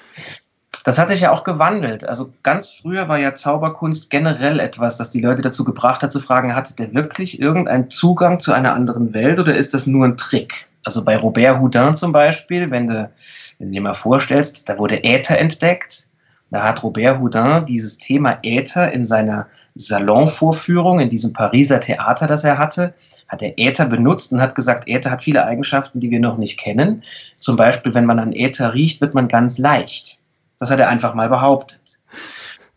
Das 0.86 1.00
hat 1.00 1.10
sich 1.10 1.22
ja 1.22 1.32
auch 1.32 1.44
gewandelt. 1.44 2.08
Also 2.08 2.32
ganz 2.44 2.70
früher 2.70 3.10
war 3.10 3.18
ja 3.18 3.34
Zauberkunst 3.34 4.12
generell 4.12 4.60
etwas, 4.60 4.98
das 4.98 5.10
die 5.10 5.20
Leute 5.20 5.42
dazu 5.42 5.64
gebracht 5.64 6.04
hat 6.04 6.12
zu 6.12 6.20
fragen, 6.20 6.56
hatte 6.56 6.76
der 6.76 6.94
wirklich 6.94 7.42
irgendeinen 7.42 7.90
Zugang 7.90 8.40
zu 8.40 8.54
einer 8.54 8.76
anderen 8.76 9.12
Welt 9.12 9.40
oder 9.40 9.56
ist 9.56 9.74
das 9.74 9.88
nur 9.88 10.06
ein 10.06 10.16
Trick? 10.16 10.68
Also 10.84 11.04
bei 11.04 11.18
Robert 11.18 11.60
Houdin 11.60 11.96
zum 11.96 12.12
Beispiel, 12.12 12.70
wenn 12.70 12.88
du, 12.88 13.10
wenn 13.58 13.70
du 13.70 13.74
dir 13.74 13.82
mal 13.82 13.96
vorstellst, 13.96 14.70
da 14.70 14.78
wurde 14.78 15.04
Äther 15.04 15.40
entdeckt 15.40 16.08
Da 16.52 16.62
hat 16.62 16.84
Robert 16.84 17.20
Houdin 17.20 17.66
dieses 17.66 17.98
Thema 17.98 18.38
Äther 18.44 18.92
in 18.92 19.06
seiner 19.06 19.48
Salonvorführung 19.74 21.00
in 21.00 21.10
diesem 21.10 21.34
Pariser 21.34 21.80
Theater, 21.80 22.28
das 22.28 22.44
er 22.44 22.60
hatte, 22.60 22.94
hat 23.28 23.42
er 23.42 23.58
Äther 23.58 23.88
benutzt 23.88 24.32
und 24.32 24.40
hat 24.40 24.54
gesagt, 24.54 24.88
Äther 24.88 25.10
hat 25.10 25.24
viele 25.24 25.46
Eigenschaften, 25.46 26.00
die 26.00 26.12
wir 26.12 26.20
noch 26.20 26.38
nicht 26.38 26.60
kennen. 26.60 27.02
Zum 27.38 27.58
Beispiel, 27.58 27.96
wenn 27.96 28.06
man 28.06 28.20
an 28.20 28.34
Äther 28.34 28.76
riecht, 28.76 29.02
wird 29.02 29.16
man 29.16 29.28
ganz 29.28 29.58
leicht. 29.58 30.20
Das 30.60 30.72
hat 30.72 30.80
er 30.80 30.90
einfach 30.90 31.14
mal 31.14 31.30
behauptet. 31.30 32.00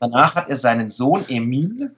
Danach 0.00 0.36
hat 0.36 0.48
er 0.48 0.56
seinen 0.56 0.90
Sohn 0.90 1.24
Emil 1.28 1.94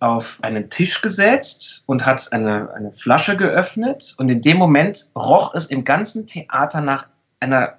auf 0.00 0.38
einen 0.42 0.70
Tisch 0.70 1.00
gesetzt 1.00 1.84
und 1.86 2.04
hat 2.04 2.32
eine, 2.32 2.72
eine 2.74 2.92
Flasche 2.92 3.36
geöffnet. 3.36 4.14
Und 4.18 4.30
in 4.30 4.42
dem 4.42 4.58
Moment 4.58 5.10
roch 5.16 5.54
es 5.54 5.66
im 5.66 5.84
ganzen 5.84 6.26
Theater 6.26 6.80
nach 6.80 7.06
einer 7.40 7.78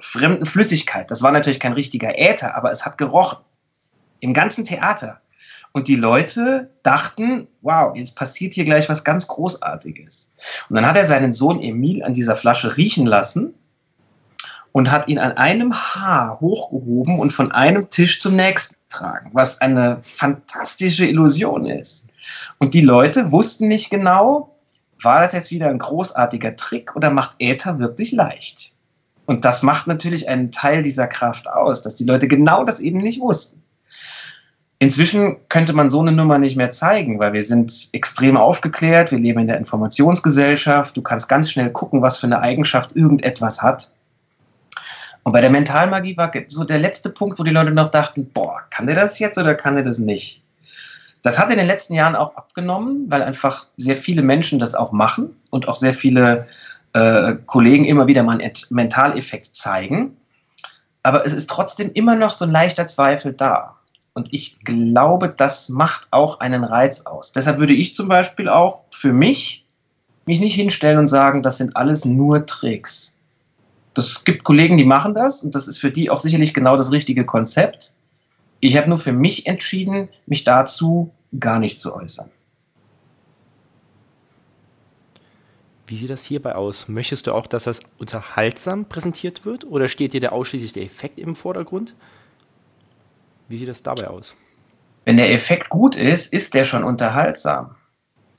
fremden 0.00 0.46
Flüssigkeit. 0.46 1.10
Das 1.10 1.22
war 1.22 1.32
natürlich 1.32 1.60
kein 1.60 1.72
richtiger 1.72 2.18
Äther, 2.18 2.56
aber 2.56 2.70
es 2.70 2.84
hat 2.84 2.98
gerochen. 2.98 3.38
Im 4.20 4.34
ganzen 4.34 4.64
Theater. 4.64 5.20
Und 5.72 5.88
die 5.88 5.96
Leute 5.96 6.70
dachten, 6.82 7.48
wow, 7.62 7.96
jetzt 7.96 8.14
passiert 8.14 8.52
hier 8.52 8.64
gleich 8.64 8.88
was 8.88 9.04
ganz 9.04 9.26
Großartiges. 9.26 10.30
Und 10.68 10.76
dann 10.76 10.86
hat 10.86 10.96
er 10.96 11.06
seinen 11.06 11.32
Sohn 11.32 11.60
Emil 11.60 12.04
an 12.04 12.14
dieser 12.14 12.36
Flasche 12.36 12.76
riechen 12.76 13.06
lassen 13.06 13.54
und 14.72 14.90
hat 14.90 15.08
ihn 15.08 15.18
an 15.18 15.32
einem 15.32 15.74
Haar 15.74 16.40
hochgehoben 16.40 17.18
und 17.18 17.32
von 17.32 17.52
einem 17.52 17.90
Tisch 17.90 18.20
zum 18.20 18.36
nächsten 18.36 18.76
tragen, 18.88 19.30
was 19.32 19.60
eine 19.60 20.00
fantastische 20.02 21.06
Illusion 21.06 21.66
ist. 21.66 22.08
Und 22.58 22.74
die 22.74 22.80
Leute 22.80 23.32
wussten 23.32 23.68
nicht 23.68 23.90
genau, 23.90 24.56
war 25.00 25.20
das 25.20 25.32
jetzt 25.32 25.50
wieder 25.50 25.68
ein 25.68 25.78
großartiger 25.78 26.56
Trick 26.56 26.96
oder 26.96 27.10
macht 27.10 27.36
Äther 27.38 27.78
wirklich 27.78 28.12
leicht? 28.12 28.74
Und 29.26 29.44
das 29.44 29.62
macht 29.62 29.86
natürlich 29.86 30.28
einen 30.28 30.50
Teil 30.50 30.82
dieser 30.82 31.06
Kraft 31.06 31.48
aus, 31.48 31.82
dass 31.82 31.94
die 31.94 32.04
Leute 32.04 32.28
genau 32.28 32.64
das 32.64 32.80
eben 32.80 32.98
nicht 32.98 33.20
wussten. 33.20 33.62
Inzwischen 34.78 35.36
könnte 35.48 35.74
man 35.74 35.88
so 35.88 36.00
eine 36.00 36.10
Nummer 36.10 36.38
nicht 36.38 36.56
mehr 36.56 36.72
zeigen, 36.72 37.20
weil 37.20 37.32
wir 37.32 37.44
sind 37.44 37.90
extrem 37.92 38.36
aufgeklärt, 38.36 39.12
wir 39.12 39.18
leben 39.18 39.38
in 39.38 39.46
der 39.46 39.58
Informationsgesellschaft, 39.58 40.96
du 40.96 41.02
kannst 41.02 41.28
ganz 41.28 41.52
schnell 41.52 41.70
gucken, 41.70 42.02
was 42.02 42.18
für 42.18 42.26
eine 42.26 42.40
Eigenschaft 42.40 42.96
irgendetwas 42.96 43.62
hat. 43.62 43.92
Und 45.24 45.32
bei 45.32 45.40
der 45.40 45.50
Mentalmagie 45.50 46.16
war 46.16 46.32
so 46.48 46.64
der 46.64 46.78
letzte 46.78 47.10
Punkt, 47.10 47.38
wo 47.38 47.44
die 47.44 47.52
Leute 47.52 47.70
noch 47.70 47.90
dachten, 47.90 48.30
boah, 48.32 48.62
kann 48.70 48.86
der 48.86 48.96
das 48.96 49.18
jetzt 49.18 49.38
oder 49.38 49.54
kann 49.54 49.74
der 49.74 49.84
das 49.84 49.98
nicht? 49.98 50.42
Das 51.22 51.38
hat 51.38 51.50
in 51.50 51.58
den 51.58 51.68
letzten 51.68 51.94
Jahren 51.94 52.16
auch 52.16 52.34
abgenommen, 52.34 53.06
weil 53.08 53.22
einfach 53.22 53.66
sehr 53.76 53.96
viele 53.96 54.22
Menschen 54.22 54.58
das 54.58 54.74
auch 54.74 54.90
machen 54.90 55.36
und 55.50 55.68
auch 55.68 55.76
sehr 55.76 55.94
viele 55.94 56.48
äh, 56.94 57.34
Kollegen 57.46 57.84
immer 57.84 58.08
wieder 58.08 58.24
mal 58.24 58.40
einen 58.40 58.52
Mentaleffekt 58.70 59.54
zeigen. 59.54 60.16
Aber 61.04 61.24
es 61.24 61.32
ist 61.32 61.48
trotzdem 61.48 61.92
immer 61.94 62.16
noch 62.16 62.32
so 62.32 62.44
ein 62.44 62.50
leichter 62.50 62.88
Zweifel 62.88 63.32
da. 63.32 63.76
Und 64.14 64.32
ich 64.32 64.58
glaube, 64.64 65.28
das 65.28 65.68
macht 65.68 66.08
auch 66.10 66.40
einen 66.40 66.64
Reiz 66.64 67.06
aus. 67.06 67.32
Deshalb 67.32 67.58
würde 67.58 67.72
ich 67.72 67.94
zum 67.94 68.08
Beispiel 68.08 68.48
auch 68.48 68.84
für 68.90 69.12
mich 69.12 69.64
mich 70.26 70.40
nicht 70.40 70.54
hinstellen 70.54 70.98
und 70.98 71.08
sagen, 71.08 71.42
das 71.42 71.58
sind 71.58 71.76
alles 71.76 72.04
nur 72.04 72.46
Tricks. 72.46 73.16
Das 73.94 74.24
gibt 74.24 74.44
Kollegen, 74.44 74.76
die 74.76 74.84
machen 74.84 75.14
das 75.14 75.42
und 75.42 75.54
das 75.54 75.68
ist 75.68 75.78
für 75.78 75.90
die 75.90 76.10
auch 76.10 76.20
sicherlich 76.20 76.54
genau 76.54 76.76
das 76.76 76.92
richtige 76.92 77.26
Konzept. 77.26 77.94
Ich 78.60 78.76
habe 78.76 78.88
nur 78.88 78.98
für 78.98 79.12
mich 79.12 79.46
entschieden, 79.46 80.08
mich 80.26 80.44
dazu 80.44 81.12
gar 81.38 81.58
nicht 81.58 81.80
zu 81.80 81.94
äußern. 81.94 82.30
Wie 85.86 85.98
sieht 85.98 86.10
das 86.10 86.24
hierbei 86.24 86.54
aus? 86.54 86.88
Möchtest 86.88 87.26
du 87.26 87.34
auch, 87.34 87.46
dass 87.46 87.64
das 87.64 87.80
unterhaltsam 87.98 88.86
präsentiert 88.86 89.44
wird 89.44 89.64
oder 89.66 89.88
steht 89.88 90.14
dir 90.14 90.20
da 90.20 90.30
ausschließlich 90.30 90.72
der 90.72 90.84
Effekt 90.84 91.18
im 91.18 91.34
Vordergrund? 91.34 91.94
Wie 93.48 93.56
sieht 93.58 93.68
das 93.68 93.82
dabei 93.82 94.08
aus? 94.08 94.34
Wenn 95.04 95.18
der 95.18 95.32
Effekt 95.32 95.68
gut 95.68 95.96
ist, 95.96 96.32
ist 96.32 96.54
der 96.54 96.64
schon 96.64 96.84
unterhaltsam. 96.84 97.74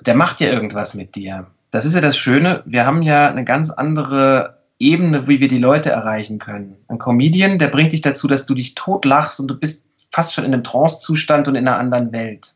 Der 0.02 0.16
macht 0.16 0.40
ja 0.40 0.50
irgendwas 0.50 0.96
mit 0.96 1.14
dir. 1.16 1.46
Das 1.70 1.86
ist 1.86 1.94
ja 1.94 2.02
das 2.02 2.18
Schöne. 2.18 2.64
Wir 2.66 2.86
haben 2.86 3.04
ja 3.04 3.28
eine 3.28 3.44
ganz 3.44 3.70
andere 3.70 4.63
Ebene, 4.92 5.28
wie 5.28 5.40
wir 5.40 5.48
die 5.48 5.58
Leute 5.58 5.92
erreichen 5.92 6.40
können. 6.40 6.78
Ein 6.88 7.00
Comedian, 7.00 7.58
der 7.58 7.68
bringt 7.68 7.94
dich 7.94 8.02
dazu, 8.02 8.28
dass 8.28 8.46
du 8.46 8.54
dich 8.54 8.76
totlachst 8.76 9.40
und 9.40 9.48
du 9.48 9.58
bist 9.58 9.86
fast 10.12 10.34
schon 10.34 10.46
in 10.46 10.54
einem 10.54 10.64
Trance-Zustand 10.64 11.48
und 11.48 11.56
in 11.56 11.68
einer 11.68 11.80
anderen 11.80 12.12
Welt. 12.12 12.54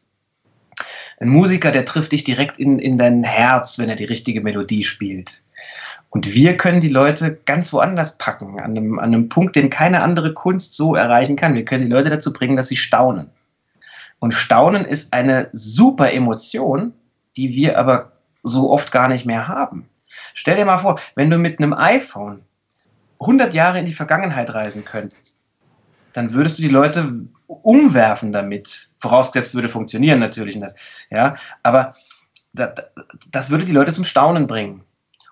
Ein 1.19 1.29
Musiker, 1.29 1.71
der 1.71 1.85
trifft 1.85 2.11
dich 2.11 2.23
direkt 2.23 2.59
in, 2.59 2.77
in 2.77 2.97
dein 2.97 3.23
Herz, 3.23 3.79
wenn 3.79 3.89
er 3.89 3.95
die 3.95 4.05
richtige 4.05 4.41
Melodie 4.41 4.83
spielt. 4.83 5.41
Und 6.09 6.33
wir 6.33 6.55
können 6.57 6.79
die 6.79 6.89
Leute 6.89 7.39
ganz 7.45 7.73
woanders 7.73 8.17
packen, 8.17 8.59
an 8.59 8.71
einem, 8.71 8.99
an 8.99 9.13
einem 9.13 9.29
Punkt, 9.29 9.55
den 9.55 9.69
keine 9.69 10.01
andere 10.01 10.33
Kunst 10.33 10.75
so 10.75 10.95
erreichen 10.95 11.35
kann. 11.35 11.55
Wir 11.55 11.65
können 11.65 11.83
die 11.83 11.89
Leute 11.89 12.09
dazu 12.09 12.31
bringen, 12.31 12.55
dass 12.55 12.67
sie 12.67 12.75
staunen. 12.75 13.29
Und 14.19 14.33
Staunen 14.33 14.85
ist 14.85 15.13
eine 15.13 15.49
super 15.51 16.11
Emotion, 16.11 16.93
die 17.35 17.53
wir 17.53 17.77
aber 17.77 18.13
so 18.43 18.71
oft 18.71 18.91
gar 18.91 19.07
nicht 19.07 19.25
mehr 19.25 19.47
haben. 19.47 19.89
Stell 20.37 20.55
dir 20.55 20.65
mal 20.65 20.77
vor, 20.77 20.99
wenn 21.15 21.31
du 21.31 21.39
mit 21.39 21.57
einem 21.57 21.73
iPhone 21.73 22.43
100 23.19 23.55
Jahre 23.55 23.79
in 23.79 23.85
die 23.85 23.93
Vergangenheit 23.93 24.53
reisen 24.53 24.85
könntest, 24.85 25.35
dann 26.13 26.31
würdest 26.33 26.59
du 26.59 26.61
die 26.61 26.69
Leute 26.69 27.25
umwerfen 27.47 28.31
damit. 28.31 28.89
Vorausgesetzt 28.99 29.55
würde 29.55 29.67
funktionieren 29.67 30.19
natürlich. 30.19 30.59
Ja, 31.09 31.37
aber 31.63 31.95
das, 32.53 32.69
das 33.31 33.49
würde 33.49 33.65
die 33.65 33.71
Leute 33.71 33.91
zum 33.91 34.03
Staunen 34.03 34.45
bringen. 34.45 34.83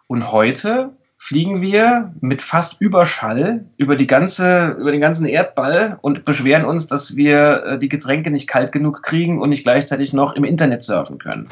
Und 0.07 0.31
heute 0.31 0.89
fliegen 1.19 1.61
wir 1.61 2.11
mit 2.19 2.41
fast 2.41 2.81
Überschall 2.81 3.65
über, 3.77 3.95
die 3.95 4.07
ganze, 4.07 4.69
über 4.79 4.91
den 4.91 5.01
ganzen 5.01 5.27
Erdball 5.27 5.99
und 6.01 6.25
beschweren 6.25 6.65
uns, 6.65 6.87
dass 6.87 7.15
wir 7.15 7.63
äh, 7.63 7.77
die 7.77 7.89
Getränke 7.89 8.31
nicht 8.31 8.47
kalt 8.47 8.71
genug 8.71 9.03
kriegen 9.03 9.39
und 9.39 9.49
nicht 9.49 9.63
gleichzeitig 9.63 10.13
noch 10.13 10.33
im 10.33 10.45
Internet 10.45 10.81
surfen 10.81 11.19
können. 11.19 11.47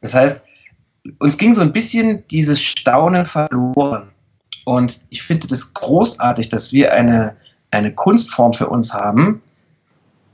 Das 0.00 0.14
heißt, 0.14 0.42
uns 1.18 1.38
ging 1.38 1.54
so 1.54 1.62
ein 1.62 1.72
bisschen 1.72 2.26
dieses 2.28 2.62
Staunen 2.62 3.24
verloren. 3.24 4.10
Und 4.64 5.00
ich 5.10 5.22
finde 5.22 5.48
das 5.48 5.72
großartig, 5.72 6.48
dass 6.48 6.72
wir 6.72 6.92
eine, 6.92 7.36
eine 7.70 7.94
Kunstform 7.94 8.52
für 8.52 8.68
uns 8.68 8.92
haben, 8.92 9.40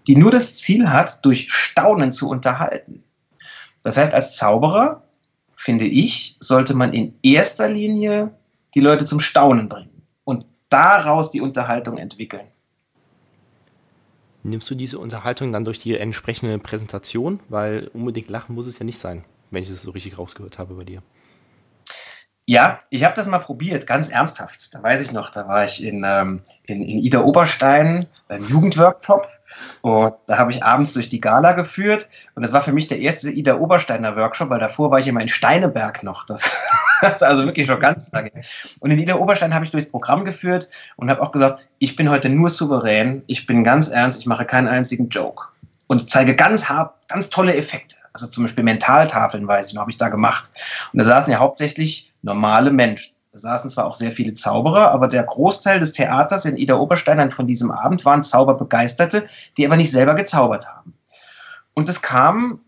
die 0.06 0.16
nur 0.16 0.30
das 0.30 0.56
Ziel 0.56 0.90
hat, 0.90 1.24
durch 1.24 1.52
Staunen 1.52 2.12
zu 2.12 2.28
unterhalten. 2.28 3.02
Das 3.82 3.96
heißt, 3.96 4.14
als 4.14 4.36
Zauberer, 4.36 5.02
finde 5.54 5.86
ich, 5.86 6.36
sollte 6.40 6.74
man 6.74 6.92
in 6.92 7.14
erster 7.22 7.68
Linie 7.68 8.32
die 8.74 8.80
Leute 8.80 9.04
zum 9.04 9.20
Staunen 9.20 9.68
bringen 9.68 10.02
und 10.24 10.46
daraus 10.68 11.30
die 11.30 11.40
Unterhaltung 11.40 11.98
entwickeln. 11.98 12.46
Nimmst 14.42 14.68
du 14.70 14.74
diese 14.74 14.98
Unterhaltung 14.98 15.52
dann 15.52 15.64
durch 15.64 15.78
die 15.78 15.96
entsprechende 15.96 16.58
Präsentation? 16.58 17.40
Weil 17.48 17.90
unbedingt 17.94 18.28
lachen 18.28 18.54
muss 18.54 18.66
es 18.66 18.78
ja 18.78 18.84
nicht 18.84 18.98
sein, 18.98 19.24
wenn 19.54 19.62
ich 19.62 19.70
es 19.70 19.82
so 19.82 19.90
richtig 19.90 20.18
rausgehört 20.18 20.58
habe 20.58 20.74
bei 20.74 20.84
dir. 20.84 21.02
Ja, 22.46 22.78
ich 22.90 23.04
habe 23.04 23.14
das 23.14 23.26
mal 23.26 23.38
probiert, 23.38 23.86
ganz 23.86 24.10
ernsthaft. 24.10 24.74
Da 24.74 24.82
weiß 24.82 25.00
ich 25.00 25.12
noch, 25.12 25.30
da 25.30 25.48
war 25.48 25.64
ich 25.64 25.82
in, 25.82 26.04
ähm, 26.06 26.42
in, 26.66 26.82
in 26.82 26.98
Ida 26.98 27.22
Oberstein 27.22 28.06
beim 28.28 28.46
Jugendworkshop 28.46 29.28
und 29.80 30.14
da 30.26 30.36
habe 30.36 30.50
ich 30.50 30.62
abends 30.62 30.92
durch 30.92 31.08
die 31.08 31.22
Gala 31.22 31.52
geführt 31.52 32.06
und 32.34 32.42
das 32.42 32.52
war 32.52 32.60
für 32.60 32.72
mich 32.72 32.88
der 32.88 32.98
erste 32.98 33.30
Ida 33.30 33.56
Obersteiner 33.56 34.14
Workshop, 34.16 34.50
weil 34.50 34.58
davor 34.58 34.90
war 34.90 34.98
ich 34.98 35.08
immer 35.08 35.22
in 35.22 35.28
Steineberg 35.28 36.02
noch. 36.02 36.26
Das, 36.26 36.52
das 37.00 37.22
also 37.22 37.46
wirklich 37.46 37.66
schon 37.66 37.80
ganz 37.80 38.12
lange. 38.12 38.30
Und 38.80 38.90
in 38.90 38.98
Ida 38.98 39.14
Oberstein 39.14 39.54
habe 39.54 39.64
ich 39.64 39.70
durchs 39.70 39.88
Programm 39.88 40.26
geführt 40.26 40.68
und 40.96 41.10
habe 41.10 41.22
auch 41.22 41.32
gesagt, 41.32 41.66
ich 41.78 41.96
bin 41.96 42.10
heute 42.10 42.28
nur 42.28 42.50
souverän, 42.50 43.22
ich 43.26 43.46
bin 43.46 43.64
ganz 43.64 43.88
ernst, 43.88 44.20
ich 44.20 44.26
mache 44.26 44.44
keinen 44.44 44.68
einzigen 44.68 45.08
Joke 45.08 45.46
und 45.86 46.10
zeige 46.10 46.36
ganz 46.36 46.68
hart, 46.68 47.08
ganz 47.08 47.30
tolle 47.30 47.56
Effekte. 47.56 47.96
Also 48.14 48.28
zum 48.28 48.44
Beispiel 48.44 48.64
Mentaltafeln, 48.64 49.46
weiß 49.46 49.70
ich 49.70 49.76
habe 49.76 49.90
ich 49.90 49.96
da 49.96 50.08
gemacht. 50.08 50.50
Und 50.92 50.98
da 50.98 51.04
saßen 51.04 51.32
ja 51.32 51.40
hauptsächlich 51.40 52.12
normale 52.22 52.70
Menschen. 52.70 53.14
Da 53.32 53.40
saßen 53.40 53.68
zwar 53.68 53.86
auch 53.86 53.96
sehr 53.96 54.12
viele 54.12 54.32
Zauberer, 54.34 54.92
aber 54.92 55.08
der 55.08 55.24
Großteil 55.24 55.80
des 55.80 55.92
Theaters 55.92 56.44
in 56.44 56.56
Ida 56.56 56.76
Oberstein 56.76 57.32
von 57.32 57.48
diesem 57.48 57.72
Abend 57.72 58.04
waren 58.04 58.22
Zauberbegeisterte, 58.22 59.26
die 59.58 59.66
aber 59.66 59.76
nicht 59.76 59.90
selber 59.90 60.14
gezaubert 60.14 60.68
haben. 60.68 60.94
Und 61.74 61.88
es 61.88 62.00
kam 62.00 62.60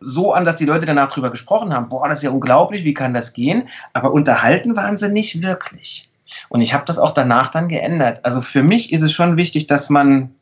so 0.00 0.34
an, 0.34 0.44
dass 0.44 0.56
die 0.56 0.66
Leute 0.66 0.84
danach 0.84 1.10
drüber 1.10 1.30
gesprochen 1.30 1.72
haben, 1.72 1.88
boah, 1.88 2.10
das 2.10 2.18
ist 2.18 2.24
ja 2.24 2.30
unglaublich, 2.30 2.84
wie 2.84 2.92
kann 2.92 3.14
das 3.14 3.32
gehen? 3.32 3.70
Aber 3.94 4.12
unterhalten 4.12 4.76
waren 4.76 4.98
sie 4.98 5.08
nicht 5.08 5.40
wirklich. 5.40 6.10
Und 6.50 6.60
ich 6.60 6.74
habe 6.74 6.84
das 6.84 6.98
auch 6.98 7.12
danach 7.12 7.50
dann 7.50 7.68
geändert. 7.68 8.22
Also 8.24 8.42
für 8.42 8.62
mich 8.62 8.92
ist 8.92 9.02
es 9.02 9.12
schon 9.12 9.38
wichtig, 9.38 9.66
dass 9.66 9.88
man 9.88 10.34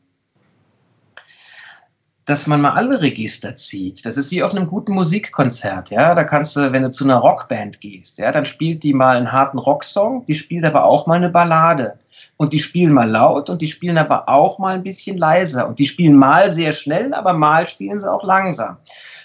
dass 2.25 2.47
man 2.47 2.61
mal 2.61 2.71
alle 2.71 3.01
Register 3.01 3.55
zieht. 3.55 4.05
Das 4.05 4.17
ist 4.17 4.31
wie 4.31 4.43
auf 4.43 4.51
einem 4.51 4.67
guten 4.67 4.93
Musikkonzert, 4.93 5.89
ja. 5.89 6.15
Da 6.15 6.23
kannst 6.23 6.55
du, 6.55 6.71
wenn 6.71 6.83
du 6.83 6.91
zu 6.91 7.03
einer 7.03 7.17
Rockband 7.17 7.81
gehst, 7.81 8.17
ja, 8.17 8.31
dann 8.31 8.45
spielt 8.45 8.83
die 8.83 8.93
mal 8.93 9.17
einen 9.17 9.31
harten 9.31 9.57
Rocksong, 9.57 10.25
die 10.25 10.35
spielt 10.35 10.65
aber 10.65 10.85
auch 10.85 11.07
mal 11.07 11.15
eine 11.15 11.29
Ballade. 11.29 11.99
Und 12.37 12.51
die 12.53 12.59
spielen 12.59 12.93
mal 12.93 13.09
laut 13.09 13.49
und 13.49 13.61
die 13.61 13.67
spielen 13.67 13.97
aber 13.97 14.27
auch 14.27 14.57
mal 14.57 14.73
ein 14.73 14.83
bisschen 14.83 15.17
leiser. 15.17 15.67
Und 15.67 15.79
die 15.79 15.85
spielen 15.85 16.15
mal 16.15 16.49
sehr 16.49 16.71
schnell, 16.71 17.13
aber 17.13 17.33
mal 17.33 17.67
spielen 17.67 17.99
sie 17.99 18.11
auch 18.11 18.23
langsam. 18.23 18.77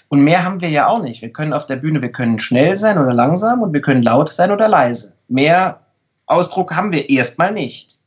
Und 0.09 0.21
mehr 0.21 0.43
haben 0.43 0.61
wir 0.61 0.69
ja 0.69 0.87
auch 0.87 1.01
nicht. 1.01 1.21
Wir 1.21 1.31
können 1.31 1.53
auf 1.53 1.65
der 1.65 1.77
Bühne, 1.77 2.01
wir 2.01 2.11
können 2.11 2.39
schnell 2.39 2.77
sein 2.77 2.97
oder 2.97 3.13
langsam 3.13 3.61
und 3.61 3.73
wir 3.73 3.81
können 3.81 4.03
laut 4.03 4.29
sein 4.29 4.51
oder 4.51 4.67
leise. 4.67 5.13
Mehr 5.27 5.79
Ausdruck 6.25 6.75
haben 6.75 6.91
wir 6.91 7.09
erstmal 7.09 7.51
nicht. 7.51 7.99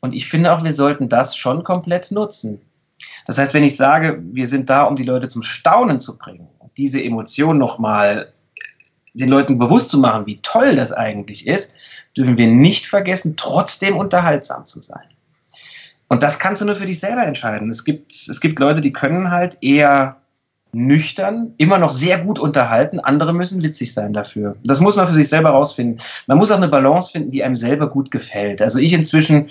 Und 0.00 0.14
ich 0.14 0.28
finde 0.28 0.52
auch, 0.52 0.62
wir 0.62 0.72
sollten 0.72 1.08
das 1.08 1.36
schon 1.36 1.62
komplett 1.62 2.10
nutzen. 2.10 2.60
Das 3.26 3.38
heißt, 3.38 3.54
wenn 3.54 3.64
ich 3.64 3.76
sage, 3.76 4.22
wir 4.22 4.48
sind 4.48 4.70
da, 4.70 4.84
um 4.84 4.96
die 4.96 5.04
Leute 5.04 5.28
zum 5.28 5.42
Staunen 5.42 6.00
zu 6.00 6.18
bringen, 6.18 6.48
diese 6.76 7.02
Emotion 7.02 7.58
nochmal 7.58 8.32
den 9.14 9.28
Leuten 9.28 9.58
bewusst 9.58 9.90
zu 9.90 9.98
machen, 9.98 10.26
wie 10.26 10.40
toll 10.42 10.76
das 10.76 10.92
eigentlich 10.92 11.46
ist, 11.46 11.74
dürfen 12.16 12.36
wir 12.36 12.48
nicht 12.48 12.86
vergessen, 12.86 13.34
trotzdem 13.36 13.96
unterhaltsam 13.96 14.66
zu 14.66 14.82
sein. 14.82 15.04
Und 16.08 16.22
das 16.22 16.38
kannst 16.38 16.60
du 16.60 16.66
nur 16.66 16.76
für 16.76 16.86
dich 16.86 17.00
selber 17.00 17.24
entscheiden. 17.24 17.70
Es 17.70 17.84
gibt, 17.84 18.12
es 18.12 18.40
gibt 18.40 18.58
Leute, 18.58 18.80
die 18.80 18.92
können 18.92 19.30
halt 19.30 19.58
eher 19.62 20.20
nüchtern, 20.72 21.54
immer 21.56 21.78
noch 21.78 21.92
sehr 21.92 22.18
gut 22.18 22.38
unterhalten. 22.38 23.00
Andere 23.00 23.32
müssen 23.32 23.62
witzig 23.62 23.94
sein 23.94 24.12
dafür. 24.12 24.56
Das 24.64 24.80
muss 24.80 24.96
man 24.96 25.06
für 25.06 25.14
sich 25.14 25.28
selber 25.28 25.50
rausfinden. 25.50 26.00
Man 26.26 26.38
muss 26.38 26.50
auch 26.50 26.56
eine 26.56 26.68
Balance 26.68 27.12
finden, 27.12 27.30
die 27.30 27.44
einem 27.44 27.56
selber 27.56 27.88
gut 27.88 28.10
gefällt. 28.10 28.60
Also 28.60 28.78
ich 28.80 28.92
inzwischen, 28.92 29.50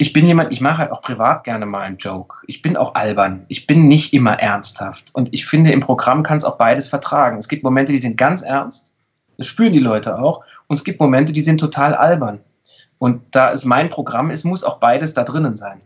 ich 0.00 0.14
bin 0.14 0.26
jemand, 0.26 0.50
ich 0.50 0.62
mache 0.62 0.78
halt 0.78 0.92
auch 0.92 1.02
privat 1.02 1.44
gerne 1.44 1.66
mal 1.66 1.82
einen 1.82 1.98
Joke. 1.98 2.38
Ich 2.46 2.62
bin 2.62 2.78
auch 2.78 2.94
albern. 2.94 3.44
Ich 3.48 3.66
bin 3.66 3.86
nicht 3.86 4.14
immer 4.14 4.40
ernsthaft. 4.40 5.10
Und 5.12 5.28
ich 5.34 5.44
finde, 5.44 5.72
im 5.72 5.80
Programm 5.80 6.22
kann 6.22 6.38
es 6.38 6.44
auch 6.44 6.56
beides 6.56 6.88
vertragen. 6.88 7.36
Es 7.36 7.48
gibt 7.48 7.64
Momente, 7.64 7.92
die 7.92 7.98
sind 7.98 8.16
ganz 8.16 8.40
ernst. 8.40 8.94
Das 9.36 9.46
spüren 9.46 9.74
die 9.74 9.78
Leute 9.78 10.18
auch. 10.18 10.42
Und 10.68 10.76
es 10.78 10.84
gibt 10.84 11.00
Momente, 11.00 11.34
die 11.34 11.42
sind 11.42 11.60
total 11.60 11.94
albern. 11.94 12.40
Und 12.98 13.20
da 13.32 13.52
es 13.52 13.66
mein 13.66 13.90
Programm 13.90 14.30
ist, 14.30 14.44
muss 14.44 14.64
auch 14.64 14.78
beides 14.78 15.12
da 15.12 15.22
drinnen 15.22 15.56
sein. 15.56 15.82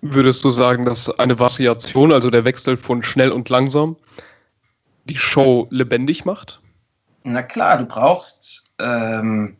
Würdest 0.00 0.42
du 0.42 0.50
sagen, 0.50 0.86
dass 0.86 1.10
eine 1.18 1.38
Variation, 1.38 2.12
also 2.12 2.30
der 2.30 2.46
Wechsel 2.46 2.78
von 2.78 3.02
schnell 3.02 3.30
und 3.30 3.50
langsam, 3.50 3.96
die 5.04 5.18
Show 5.18 5.66
lebendig 5.68 6.24
macht? 6.24 6.62
Na 7.24 7.42
klar, 7.42 7.76
du 7.76 7.84
brauchst, 7.84 8.72
ähm, 8.78 9.58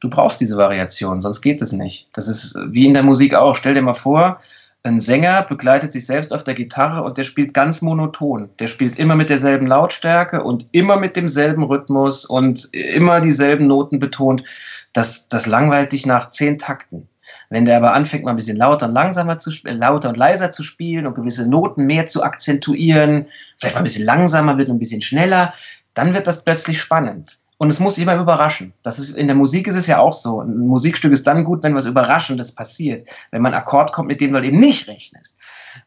du 0.00 0.10
brauchst 0.10 0.40
diese 0.40 0.56
Variation, 0.56 1.20
sonst 1.20 1.40
geht 1.42 1.62
es 1.62 1.72
nicht. 1.72 2.08
Das 2.12 2.28
ist 2.28 2.58
wie 2.66 2.86
in 2.86 2.94
der 2.94 3.02
Musik 3.02 3.34
auch. 3.34 3.54
Stell 3.54 3.74
dir 3.74 3.82
mal 3.82 3.94
vor, 3.94 4.40
ein 4.82 5.00
Sänger 5.00 5.42
begleitet 5.42 5.92
sich 5.92 6.06
selbst 6.06 6.32
auf 6.32 6.42
der 6.42 6.54
Gitarre 6.54 7.02
und 7.02 7.18
der 7.18 7.24
spielt 7.24 7.52
ganz 7.52 7.82
monoton. 7.82 8.48
Der 8.58 8.66
spielt 8.66 8.98
immer 8.98 9.14
mit 9.14 9.28
derselben 9.28 9.66
Lautstärke 9.66 10.42
und 10.42 10.66
immer 10.72 10.96
mit 10.96 11.16
demselben 11.16 11.64
Rhythmus 11.64 12.24
und 12.24 12.70
immer 12.72 13.20
dieselben 13.20 13.66
Noten 13.66 13.98
betont. 13.98 14.42
Das, 14.94 15.28
das 15.28 15.46
langweilt 15.46 15.92
dich 15.92 16.06
nach 16.06 16.30
zehn 16.30 16.58
Takten. 16.58 17.08
Wenn 17.50 17.66
der 17.66 17.76
aber 17.76 17.92
anfängt, 17.92 18.24
mal 18.24 18.30
ein 18.30 18.36
bisschen 18.36 18.56
lauter 18.56 18.86
und 18.86 18.94
langsamer 18.94 19.38
zu 19.38 19.50
lauter 19.64 20.08
und 20.08 20.16
leiser 20.16 20.50
zu 20.50 20.62
spielen 20.62 21.06
und 21.06 21.14
gewisse 21.14 21.48
Noten 21.50 21.84
mehr 21.84 22.06
zu 22.06 22.22
akzentuieren, 22.22 23.26
vielleicht 23.58 23.74
mal 23.74 23.80
ein 23.80 23.84
bisschen 23.84 24.06
langsamer 24.06 24.56
wird 24.56 24.68
und 24.68 24.76
ein 24.76 24.80
bisschen 24.80 25.02
schneller, 25.02 25.52
dann 25.94 26.14
wird 26.14 26.26
das 26.26 26.44
plötzlich 26.44 26.80
spannend. 26.80 27.40
Und 27.60 27.68
es 27.68 27.78
muss 27.78 27.98
immer 27.98 28.16
überraschen. 28.16 28.72
Das 28.82 28.98
ist, 28.98 29.14
in 29.14 29.26
der 29.26 29.36
Musik 29.36 29.66
ist 29.68 29.74
es 29.74 29.86
ja 29.86 29.98
auch 29.98 30.14
so. 30.14 30.40
Ein 30.40 30.66
Musikstück 30.66 31.12
ist 31.12 31.26
dann 31.26 31.44
gut, 31.44 31.62
wenn 31.62 31.74
was 31.74 31.84
Überraschendes 31.84 32.54
passiert. 32.54 33.06
Wenn 33.32 33.42
man 33.42 33.52
Akkord 33.52 33.92
kommt, 33.92 34.08
mit 34.08 34.22
dem 34.22 34.32
du 34.32 34.42
eben 34.42 34.58
nicht 34.58 34.88
rechnest. 34.88 35.36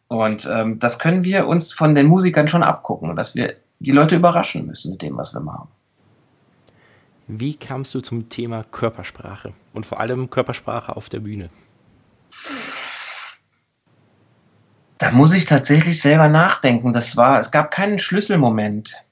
Und 0.07 0.47
ähm, 0.53 0.77
das 0.77 0.99
können 0.99 1.23
wir 1.23 1.47
uns 1.47 1.73
von 1.73 1.95
den 1.95 2.05
Musikern 2.05 2.47
schon 2.47 2.62
abgucken, 2.62 3.15
dass 3.15 3.33
wir 3.33 3.55
die 3.79 3.89
Leute 3.89 4.17
überraschen 4.17 4.67
müssen 4.67 4.91
mit 4.91 5.01
dem, 5.01 5.17
was 5.17 5.33
wir 5.33 5.39
machen. 5.39 5.67
Wie 7.25 7.55
kamst 7.55 7.95
du 7.95 8.01
zum 8.01 8.29
Thema 8.29 8.63
Körpersprache 8.63 9.53
und 9.73 9.88
vor 9.88 9.99
allem 9.99 10.29
Körpersprache 10.29 10.95
auf 10.95 11.09
der 11.09 11.21
Bühne? 11.21 11.49
Da 14.99 15.12
muss 15.12 15.33
ich 15.33 15.45
tatsächlich 15.45 15.99
selber 15.99 16.27
nachdenken. 16.27 16.93
Das 16.93 17.17
war, 17.17 17.39
es 17.39 17.49
gab 17.49 17.71
keinen 17.71 17.97
Schlüsselmoment. 17.97 19.03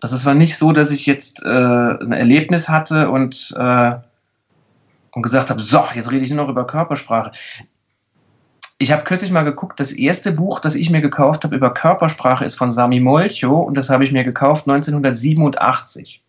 Also 0.00 0.16
es 0.16 0.24
war 0.24 0.34
nicht 0.34 0.56
so, 0.56 0.72
dass 0.72 0.90
ich 0.90 1.06
jetzt 1.06 1.42
äh, 1.44 1.48
ein 1.48 2.12
Erlebnis 2.12 2.68
hatte 2.68 3.10
und, 3.10 3.54
äh, 3.56 3.92
und 5.12 5.22
gesagt 5.22 5.50
habe, 5.50 5.60
so, 5.60 5.84
jetzt 5.94 6.10
rede 6.10 6.24
ich 6.24 6.30
nur 6.30 6.44
noch 6.44 6.50
über 6.50 6.66
Körpersprache. 6.66 7.32
Ich 8.78 8.92
habe 8.92 9.04
kürzlich 9.04 9.30
mal 9.30 9.42
geguckt, 9.42 9.78
das 9.78 9.92
erste 9.92 10.32
Buch, 10.32 10.58
das 10.60 10.74
ich 10.74 10.88
mir 10.88 11.02
gekauft 11.02 11.44
habe 11.44 11.54
über 11.54 11.74
Körpersprache, 11.74 12.46
ist 12.46 12.54
von 12.54 12.72
Sami 12.72 12.98
Molcho 12.98 13.60
und 13.60 13.76
das 13.76 13.90
habe 13.90 14.04
ich 14.04 14.12
mir 14.12 14.24
gekauft 14.24 14.66
1987 14.66 16.22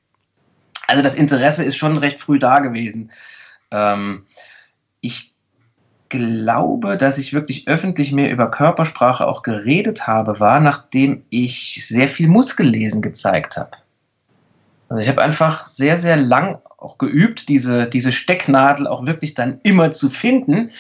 also 0.91 1.03
das 1.03 1.15
Interesse 1.15 1.63
ist 1.63 1.77
schon 1.77 1.97
recht 1.97 2.19
früh 2.19 2.37
da 2.37 2.59
gewesen. 2.59 3.11
Ähm, 3.71 4.25
ich 4.99 5.30
glaube, 6.11 6.95
dass 6.97 7.17
ich 7.17 7.33
wirklich 7.33 7.67
öffentlich 7.67 8.11
mehr 8.11 8.29
über 8.29 8.51
Körpersprache 8.51 9.27
auch 9.27 9.41
geredet 9.41 10.05
habe, 10.05 10.39
war, 10.39 10.59
nachdem 10.59 11.23
ich 11.31 11.83
sehr 11.87 12.07
viel 12.07 12.27
Muskellesen 12.27 13.01
gezeigt 13.01 13.57
habe. 13.57 13.71
Also 14.89 15.01
ich 15.01 15.07
habe 15.07 15.23
einfach 15.23 15.65
sehr, 15.65 15.97
sehr 15.97 16.17
lang 16.17 16.59
auch 16.77 16.99
geübt, 16.99 17.49
diese, 17.49 17.87
diese 17.87 18.11
Stecknadel 18.11 18.85
auch 18.85 19.07
wirklich 19.07 19.33
dann 19.33 19.59
immer 19.63 19.91
zu 19.91 20.09
finden 20.09 20.71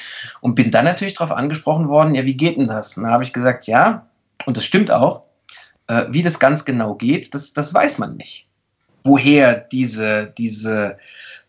und 0.41 0.55
bin 0.55 0.69
dann 0.69 0.85
natürlich 0.85 1.15
darauf 1.15 1.35
angesprochen 1.35 1.87
worden, 1.87 2.13
ja, 2.13 2.25
wie 2.25 2.37
geht 2.37 2.57
denn 2.57 2.67
das? 2.67 2.97
Und 2.97 3.05
da 3.05 3.11
habe 3.11 3.23
ich 3.23 3.33
gesagt, 3.33 3.65
ja, 3.67 4.07
und 4.45 4.57
das 4.57 4.65
stimmt 4.65 4.91
auch, 4.91 5.23
äh, 5.87 6.05
wie 6.09 6.21
das 6.21 6.39
ganz 6.39 6.65
genau 6.65 6.95
geht, 6.95 7.33
das, 7.33 7.53
das 7.53 7.73
weiß 7.73 7.97
man 7.97 8.17
nicht 8.17 8.47
woher 9.03 9.55
diese, 9.55 10.33
diese 10.37 10.97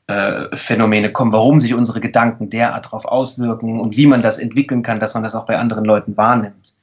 äh, 0.07 0.57
Phänomene 0.57 1.13
kommen, 1.13 1.33
warum 1.33 1.61
sich 1.61 1.75
unsere 1.75 2.01
Gedanken 2.01 2.51
derart 2.51 2.87
darauf 2.87 3.05
auswirken 3.05 3.81
und 3.81 3.97
wie 3.97 4.07
man 4.07 4.23
das 4.23 4.39
entwickeln 4.39 4.83
kann, 4.83 5.01
dass 5.01 5.15
man 5.15 5.23
das 5.23 5.35
auch 5.35 5.47
bei 5.47 5.59
anderen 5.59 5.85
Leuten 5.85 6.17
wahrnimmt. 6.17 6.75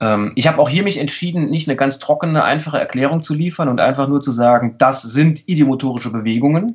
Ähm, 0.00 0.32
ich 0.34 0.48
habe 0.48 0.58
auch 0.58 0.68
hier 0.68 0.82
mich 0.82 0.98
entschieden, 0.98 1.50
nicht 1.50 1.68
eine 1.68 1.76
ganz 1.76 1.98
trockene, 1.98 2.42
einfache 2.42 2.78
Erklärung 2.78 3.22
zu 3.22 3.34
liefern 3.34 3.68
und 3.68 3.80
einfach 3.80 4.08
nur 4.08 4.20
zu 4.20 4.30
sagen, 4.30 4.76
das 4.78 5.02
sind 5.02 5.48
idiomotorische 5.48 6.10
Bewegungen, 6.10 6.74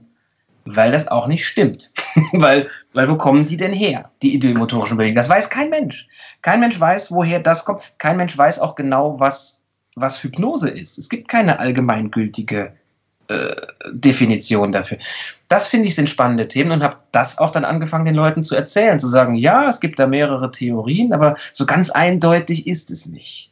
weil 0.65 0.91
das 0.91 1.07
auch 1.07 1.27
nicht 1.27 1.45
stimmt. 1.45 1.91
weil, 2.31 2.69
weil 2.93 3.09
wo 3.09 3.15
kommen 3.15 3.45
die 3.45 3.57
denn 3.57 3.73
her, 3.73 4.11
die 4.21 4.33
idiomotorischen 4.33 4.97
Bewegungen? 4.97 5.17
Das 5.17 5.29
weiß 5.29 5.49
kein 5.49 5.69
Mensch. 5.69 6.07
Kein 6.41 6.59
Mensch 6.59 6.79
weiß, 6.79 7.11
woher 7.11 7.39
das 7.39 7.65
kommt. 7.65 7.81
Kein 7.97 8.17
Mensch 8.17 8.37
weiß 8.37 8.59
auch 8.59 8.75
genau, 8.75 9.19
was, 9.19 9.63
was 9.95 10.23
Hypnose 10.23 10.69
ist. 10.69 10.97
Es 10.97 11.09
gibt 11.09 11.27
keine 11.27 11.59
allgemeingültige 11.59 12.73
äh, 13.29 13.55
Definition 13.91 14.71
dafür. 14.71 14.97
Das 15.47 15.67
finde 15.67 15.87
ich 15.87 15.95
sind 15.95 16.09
spannende 16.09 16.47
Themen 16.47 16.71
und 16.71 16.83
habe 16.83 16.97
das 17.11 17.37
auch 17.37 17.51
dann 17.51 17.65
angefangen, 17.65 18.05
den 18.05 18.15
Leuten 18.15 18.43
zu 18.43 18.55
erzählen, 18.55 18.99
zu 18.99 19.07
sagen, 19.07 19.35
ja, 19.35 19.67
es 19.69 19.79
gibt 19.79 19.99
da 19.99 20.07
mehrere 20.07 20.51
Theorien, 20.51 21.13
aber 21.13 21.35
so 21.51 21.65
ganz 21.65 21.89
eindeutig 21.89 22.67
ist 22.67 22.91
es 22.91 23.05
nicht. 23.05 23.51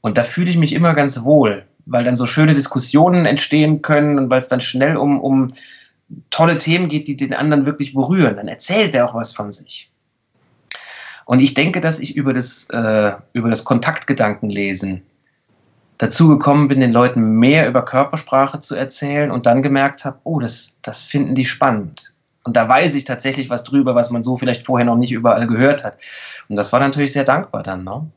Und 0.00 0.18
da 0.18 0.24
fühle 0.24 0.50
ich 0.50 0.56
mich 0.56 0.72
immer 0.72 0.94
ganz 0.94 1.22
wohl, 1.22 1.64
weil 1.86 2.04
dann 2.04 2.16
so 2.16 2.26
schöne 2.26 2.54
Diskussionen 2.54 3.24
entstehen 3.26 3.82
können 3.82 4.18
und 4.18 4.30
weil 4.30 4.40
es 4.40 4.48
dann 4.48 4.60
schnell 4.60 4.96
um, 4.96 5.20
um 5.20 5.48
tolle 6.30 6.58
Themen 6.58 6.88
geht, 6.88 7.08
die 7.08 7.16
den 7.16 7.34
anderen 7.34 7.66
wirklich 7.66 7.94
berühren. 7.94 8.36
Dann 8.36 8.48
erzählt 8.48 8.94
er 8.94 9.04
auch 9.04 9.14
was 9.14 9.32
von 9.32 9.52
sich. 9.52 9.90
Und 11.24 11.40
ich 11.40 11.54
denke, 11.54 11.80
dass 11.80 12.00
ich 12.00 12.16
über 12.16 12.32
das, 12.32 12.68
äh, 12.70 13.12
über 13.32 13.48
das 13.48 13.64
Kontaktgedankenlesen 13.64 15.02
dazu 16.02 16.26
gekommen 16.26 16.66
bin, 16.66 16.80
den 16.80 16.90
Leuten 16.90 17.38
mehr 17.38 17.68
über 17.68 17.84
Körpersprache 17.84 18.58
zu 18.58 18.74
erzählen 18.74 19.30
und 19.30 19.46
dann 19.46 19.62
gemerkt 19.62 20.04
habe, 20.04 20.18
oh, 20.24 20.40
das, 20.40 20.76
das 20.82 21.00
finden 21.00 21.36
die 21.36 21.44
spannend. 21.44 22.12
Und 22.42 22.56
da 22.56 22.68
weiß 22.68 22.96
ich 22.96 23.04
tatsächlich 23.04 23.50
was 23.50 23.62
drüber, 23.62 23.94
was 23.94 24.10
man 24.10 24.24
so 24.24 24.36
vielleicht 24.36 24.66
vorher 24.66 24.84
noch 24.84 24.96
nicht 24.96 25.12
überall 25.12 25.46
gehört 25.46 25.84
hat. 25.84 25.98
Und 26.48 26.56
das 26.56 26.72
war 26.72 26.80
natürlich 26.80 27.12
sehr 27.12 27.22
dankbar 27.22 27.62
dann. 27.62 27.84
Ne? 27.84 28.10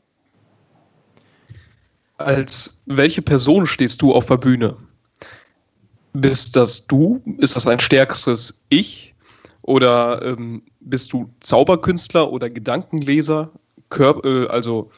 Als 2.18 2.80
welche 2.86 3.22
Person 3.22 3.66
stehst 3.66 4.02
du 4.02 4.12
auf 4.12 4.26
der 4.26 4.38
Bühne? 4.38 4.76
Bist 6.12 6.56
das 6.56 6.88
du? 6.88 7.22
Ist 7.38 7.54
das 7.54 7.68
ein 7.68 7.78
stärkeres 7.78 8.64
Ich? 8.68 9.14
Oder 9.62 10.22
ähm, 10.22 10.62
bist 10.80 11.12
du 11.12 11.30
Zauberkünstler 11.38 12.32
oder 12.32 12.50
Gedankenleser? 12.50 13.52
Kör 13.90 14.24
äh, 14.24 14.48
also 14.48 14.90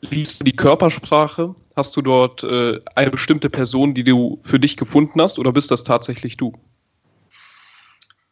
liest 0.00 0.40
du 0.40 0.44
die 0.44 0.56
Körpersprache? 0.56 1.54
Hast 1.78 1.96
du 1.96 2.02
dort 2.02 2.42
äh, 2.42 2.80
eine 2.96 3.12
bestimmte 3.12 3.48
Person, 3.48 3.94
die 3.94 4.02
du 4.02 4.40
für 4.42 4.58
dich 4.58 4.76
gefunden 4.76 5.22
hast, 5.22 5.38
oder 5.38 5.52
bist 5.52 5.70
das 5.70 5.84
tatsächlich 5.84 6.36
du? 6.36 6.52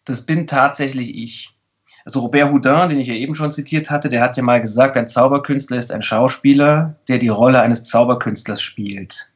Das 0.04 0.26
bin 0.26 0.48
tatsächlich 0.48 1.14
ich. 1.14 1.56
Also 2.04 2.18
Robert 2.18 2.50
Houdin, 2.50 2.88
den 2.88 2.98
ich 2.98 3.06
ja 3.06 3.14
eben 3.14 3.36
schon 3.36 3.52
zitiert 3.52 3.88
hatte, 3.88 4.08
der 4.08 4.20
hat 4.20 4.36
ja 4.36 4.42
mal 4.42 4.60
gesagt, 4.60 4.96
ein 4.96 5.06
Zauberkünstler 5.06 5.76
ist 5.76 5.92
ein 5.92 6.02
Schauspieler, 6.02 6.96
der 7.06 7.18
die 7.18 7.28
Rolle 7.28 7.60
eines 7.60 7.84
Zauberkünstlers 7.84 8.60
spielt. 8.60 9.30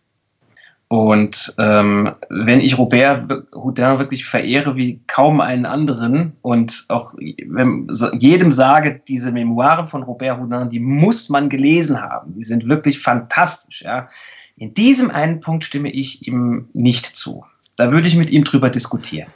Und 0.92 1.54
ähm, 1.58 2.16
wenn 2.30 2.58
ich 2.58 2.76
Robert 2.76 3.46
Houdin 3.54 4.00
wirklich 4.00 4.24
verehre 4.24 4.74
wie 4.74 5.00
kaum 5.06 5.40
einen 5.40 5.64
anderen 5.64 6.32
und 6.42 6.86
auch 6.88 7.14
jedem 7.16 8.50
sage, 8.50 9.00
diese 9.06 9.30
Memoiren 9.30 9.86
von 9.86 10.02
Robert 10.02 10.40
Houdin, 10.40 10.68
die 10.68 10.80
muss 10.80 11.28
man 11.28 11.48
gelesen 11.48 12.02
haben. 12.02 12.34
Die 12.34 12.42
sind 12.42 12.68
wirklich 12.68 12.98
fantastisch. 12.98 13.82
Ja. 13.82 14.08
In 14.56 14.74
diesem 14.74 15.12
einen 15.12 15.38
Punkt 15.38 15.62
stimme 15.62 15.92
ich 15.92 16.26
ihm 16.26 16.68
nicht 16.72 17.06
zu. 17.06 17.44
Da 17.76 17.92
würde 17.92 18.08
ich 18.08 18.16
mit 18.16 18.30
ihm 18.30 18.42
drüber 18.42 18.68
diskutieren. 18.68 19.30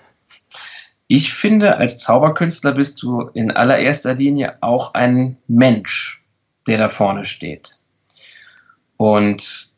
Ich 1.06 1.32
finde, 1.32 1.76
als 1.76 1.98
Zauberkünstler 1.98 2.72
bist 2.72 3.00
du 3.00 3.28
in 3.32 3.52
allererster 3.52 4.14
Linie 4.14 4.58
auch 4.60 4.94
ein 4.94 5.36
Mensch, 5.46 6.20
der 6.66 6.78
da 6.78 6.88
vorne 6.88 7.24
steht. 7.24 7.78
Und 8.96 9.73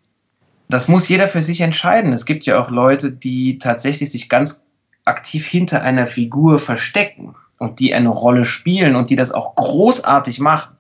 das 0.69 0.89
muss 0.89 1.09
jeder 1.09 1.29
für 1.29 1.43
sich 1.43 1.61
entscheiden. 1.61 2.13
Es 2.13 2.25
gibt 2.27 2.47
ja 2.47 2.59
auch 2.59 2.71
Leute, 2.71 3.13
die 3.13 3.59
tatsächlich 3.59 4.11
sich 4.11 4.29
ganz 4.29 4.63
aktiv 5.05 5.47
hinter 5.47 5.83
einer 5.83 6.07
Figur 6.07 6.59
verstecken. 6.59 7.35
und 7.59 7.81
die 7.81 7.95
eine 7.95 8.11
Rolle 8.11 8.45
spielen 8.45 8.97
und 8.97 9.11
die 9.11 9.17
das 9.17 9.33
auch 9.33 9.55
großartig 9.55 10.41
machen. 10.41 10.77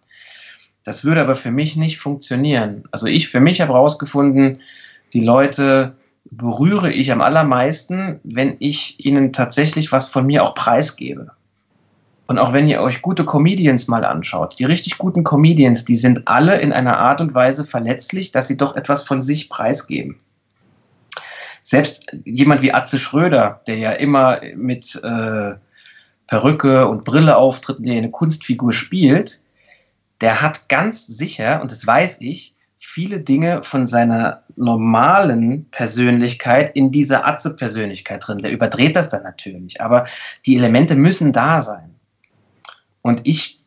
Das 0.84 1.04
würde 1.04 1.20
aber 1.20 1.34
für 1.34 1.50
mich 1.50 1.76
nicht 1.76 1.98
funktionieren. 1.98 2.84
Also 2.90 3.06
ich 3.06 3.28
für 3.28 3.40
mich 3.40 3.60
habe 3.60 3.72
herausgefunden, 3.72 4.60
die 5.12 5.20
Leute 5.20 5.96
berühre 6.30 6.92
ich 6.92 7.12
am 7.12 7.20
allermeisten, 7.20 8.20
wenn 8.24 8.56
ich 8.58 9.04
ihnen 9.04 9.32
tatsächlich 9.32 9.92
was 9.92 10.08
von 10.08 10.26
mir 10.26 10.42
auch 10.42 10.54
preisgebe. 10.54 11.30
Und 12.26 12.38
auch 12.38 12.52
wenn 12.52 12.68
ihr 12.68 12.80
euch 12.80 13.02
gute 13.02 13.24
Comedians 13.24 13.86
mal 13.88 14.04
anschaut, 14.04 14.58
die 14.58 14.64
richtig 14.64 14.98
guten 14.98 15.22
Comedians, 15.22 15.84
die 15.84 15.96
sind 15.96 16.26
alle 16.26 16.58
in 16.60 16.72
einer 16.72 16.98
Art 16.98 17.20
und 17.20 17.34
Weise 17.34 17.64
verletzlich, 17.64 18.32
dass 18.32 18.48
sie 18.48 18.56
doch 18.56 18.74
etwas 18.74 19.04
von 19.04 19.22
sich 19.22 19.48
preisgeben. 19.48 20.16
Selbst 21.62 22.06
jemand 22.24 22.62
wie 22.62 22.72
Atze 22.72 22.98
Schröder, 22.98 23.60
der 23.66 23.78
ja 23.78 23.90
immer 23.92 24.40
mit 24.54 25.00
äh, 25.02 25.54
Perücke 26.26 26.88
und 26.88 27.04
Brille 27.04 27.36
auftritt, 27.36 27.78
der 27.80 27.96
eine 27.96 28.10
Kunstfigur 28.10 28.72
spielt, 28.72 29.40
der 30.20 30.42
hat 30.42 30.68
ganz 30.68 31.06
sicher, 31.06 31.60
und 31.60 31.72
das 31.72 31.86
weiß 31.86 32.18
ich, 32.20 32.54
viele 32.76 33.20
Dinge 33.20 33.62
von 33.62 33.86
seiner 33.86 34.42
normalen 34.54 35.66
Persönlichkeit 35.70 36.74
in 36.76 36.92
dieser 36.92 37.26
Atze-Persönlichkeit 37.26 38.26
drin. 38.26 38.38
Der 38.38 38.52
überdreht 38.52 38.96
das 38.96 39.08
dann 39.08 39.22
natürlich, 39.22 39.80
aber 39.80 40.06
die 40.46 40.56
Elemente 40.56 40.94
müssen 40.94 41.32
da 41.32 41.62
sein. 41.62 41.95
Und 43.06 43.20
ich 43.22 43.60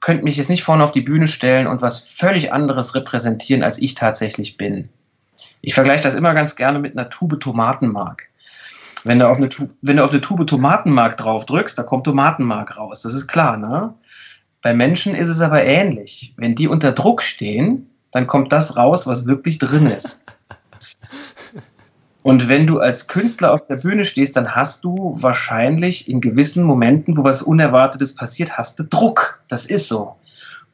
könnte 0.00 0.24
mich 0.24 0.36
jetzt 0.36 0.50
nicht 0.50 0.64
vorne 0.64 0.82
auf 0.82 0.90
die 0.90 1.02
Bühne 1.02 1.28
stellen 1.28 1.68
und 1.68 1.82
was 1.82 2.00
völlig 2.00 2.52
anderes 2.52 2.96
repräsentieren, 2.96 3.62
als 3.62 3.78
ich 3.78 3.94
tatsächlich 3.94 4.56
bin. 4.56 4.88
Ich 5.60 5.74
vergleiche 5.74 6.02
das 6.02 6.14
immer 6.14 6.34
ganz 6.34 6.56
gerne 6.56 6.80
mit 6.80 6.98
einer 6.98 7.10
Tube 7.10 7.38
Tomatenmark. 7.38 8.26
Wenn 9.04 9.20
du 9.20 9.28
auf 9.28 9.36
eine, 9.36 9.50
wenn 9.82 9.98
du 9.98 10.04
auf 10.04 10.10
eine 10.10 10.20
Tube 10.20 10.48
Tomatenmark 10.48 11.16
drauf 11.16 11.46
drückst, 11.46 11.78
da 11.78 11.84
kommt 11.84 12.02
Tomatenmark 12.02 12.76
raus. 12.76 13.02
Das 13.02 13.14
ist 13.14 13.28
klar, 13.28 13.56
ne? 13.56 13.94
Bei 14.62 14.74
Menschen 14.74 15.14
ist 15.14 15.28
es 15.28 15.40
aber 15.40 15.62
ähnlich. 15.64 16.34
Wenn 16.36 16.56
die 16.56 16.66
unter 16.66 16.90
Druck 16.90 17.22
stehen, 17.22 17.88
dann 18.10 18.26
kommt 18.26 18.52
das 18.52 18.76
raus, 18.76 19.06
was 19.06 19.26
wirklich 19.26 19.58
drin 19.58 19.86
ist. 19.86 20.24
Und 22.22 22.48
wenn 22.48 22.66
du 22.66 22.78
als 22.78 23.08
Künstler 23.08 23.52
auf 23.52 23.66
der 23.66 23.76
Bühne 23.76 24.04
stehst, 24.04 24.36
dann 24.36 24.54
hast 24.54 24.84
du 24.84 25.14
wahrscheinlich 25.18 26.08
in 26.08 26.20
gewissen 26.20 26.64
Momenten, 26.64 27.16
wo 27.16 27.24
was 27.24 27.42
Unerwartetes 27.42 28.14
passiert, 28.14 28.56
hast 28.56 28.78
du 28.78 28.84
Druck. 28.84 29.40
Das 29.48 29.66
ist 29.66 29.88
so. 29.88 30.14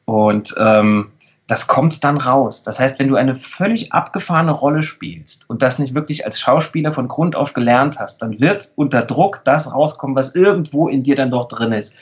Und 0.05 0.53
ähm, 0.59 1.11
das 1.47 1.65
kommt 1.65 2.03
dann 2.03 2.17
raus. 2.17 2.61
Das 2.61 2.79
heißt, 2.79 2.99
wenn 2.99 3.07
du 3.07 3.15
eine 3.15 3.33
völlig 3.33 3.91
abgefahrene 3.91 4.51
Rolle 4.51 4.83
spielst 4.83 5.49
und 5.49 5.63
das 5.63 5.79
nicht 5.79 5.95
wirklich 5.95 6.23
als 6.23 6.39
Schauspieler 6.39 6.91
von 6.91 7.07
Grund 7.07 7.35
auf 7.35 7.53
gelernt 7.53 7.99
hast, 7.99 8.21
dann 8.21 8.39
wird 8.39 8.71
unter 8.75 9.01
Druck 9.01 9.41
das 9.45 9.73
rauskommen, 9.73 10.15
was 10.15 10.35
irgendwo 10.35 10.87
in 10.87 11.01
dir 11.01 11.15
dann 11.15 11.31
doch 11.31 11.47
drin 11.47 11.71
ist. 11.71 11.95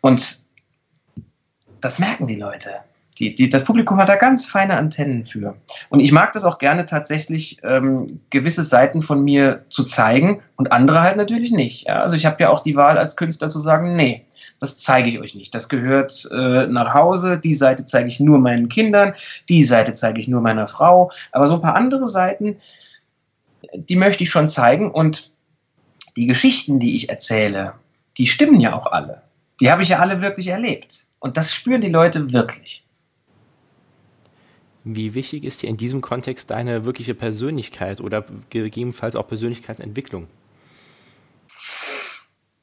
Und 0.00 0.38
das 1.82 1.98
merken 1.98 2.26
die 2.26 2.36
Leute. 2.36 2.70
Die, 3.18 3.34
die, 3.34 3.48
das 3.48 3.64
Publikum 3.64 3.98
hat 3.98 4.08
da 4.08 4.16
ganz 4.16 4.46
feine 4.46 4.76
Antennen 4.76 5.24
für. 5.24 5.56
Und 5.88 6.00
ich 6.00 6.10
mag 6.10 6.32
das 6.32 6.44
auch 6.44 6.58
gerne 6.58 6.84
tatsächlich, 6.86 7.58
ähm, 7.62 8.20
gewisse 8.30 8.64
Seiten 8.64 9.02
von 9.02 9.22
mir 9.22 9.64
zu 9.68 9.84
zeigen 9.84 10.42
und 10.56 10.72
andere 10.72 11.02
halt 11.02 11.16
natürlich 11.16 11.52
nicht. 11.52 11.86
Ja? 11.86 12.02
Also 12.02 12.16
ich 12.16 12.26
habe 12.26 12.42
ja 12.42 12.50
auch 12.50 12.60
die 12.60 12.74
Wahl 12.74 12.98
als 12.98 13.16
Künstler 13.16 13.48
zu 13.48 13.60
sagen, 13.60 13.94
nee, 13.94 14.24
das 14.58 14.78
zeige 14.78 15.08
ich 15.08 15.20
euch 15.20 15.34
nicht. 15.34 15.54
Das 15.54 15.68
gehört 15.68 16.28
äh, 16.32 16.66
nach 16.66 16.94
Hause. 16.94 17.38
Die 17.38 17.54
Seite 17.54 17.86
zeige 17.86 18.08
ich 18.08 18.18
nur 18.18 18.38
meinen 18.38 18.68
Kindern, 18.68 19.14
die 19.48 19.64
Seite 19.64 19.94
zeige 19.94 20.20
ich 20.20 20.28
nur 20.28 20.40
meiner 20.40 20.68
Frau. 20.68 21.12
Aber 21.32 21.46
so 21.46 21.54
ein 21.54 21.60
paar 21.60 21.76
andere 21.76 22.08
Seiten, 22.08 22.56
die 23.74 23.96
möchte 23.96 24.24
ich 24.24 24.30
schon 24.30 24.48
zeigen. 24.48 24.90
Und 24.90 25.30
die 26.16 26.26
Geschichten, 26.26 26.78
die 26.80 26.94
ich 26.94 27.10
erzähle, 27.10 27.74
die 28.18 28.26
stimmen 28.26 28.60
ja 28.60 28.74
auch 28.74 28.86
alle. 28.86 29.22
Die 29.60 29.70
habe 29.70 29.82
ich 29.82 29.90
ja 29.90 29.98
alle 29.98 30.20
wirklich 30.20 30.48
erlebt. 30.48 31.04
Und 31.20 31.36
das 31.36 31.54
spüren 31.54 31.80
die 31.80 31.88
Leute 31.88 32.32
wirklich. 32.32 32.83
Wie 34.84 35.14
wichtig 35.14 35.44
ist 35.44 35.62
dir 35.62 35.70
in 35.70 35.78
diesem 35.78 36.02
Kontext 36.02 36.50
deine 36.50 36.84
wirkliche 36.84 37.14
Persönlichkeit 37.14 38.02
oder 38.02 38.24
gegebenenfalls 38.50 39.16
auch 39.16 39.26
Persönlichkeitsentwicklung? 39.26 40.26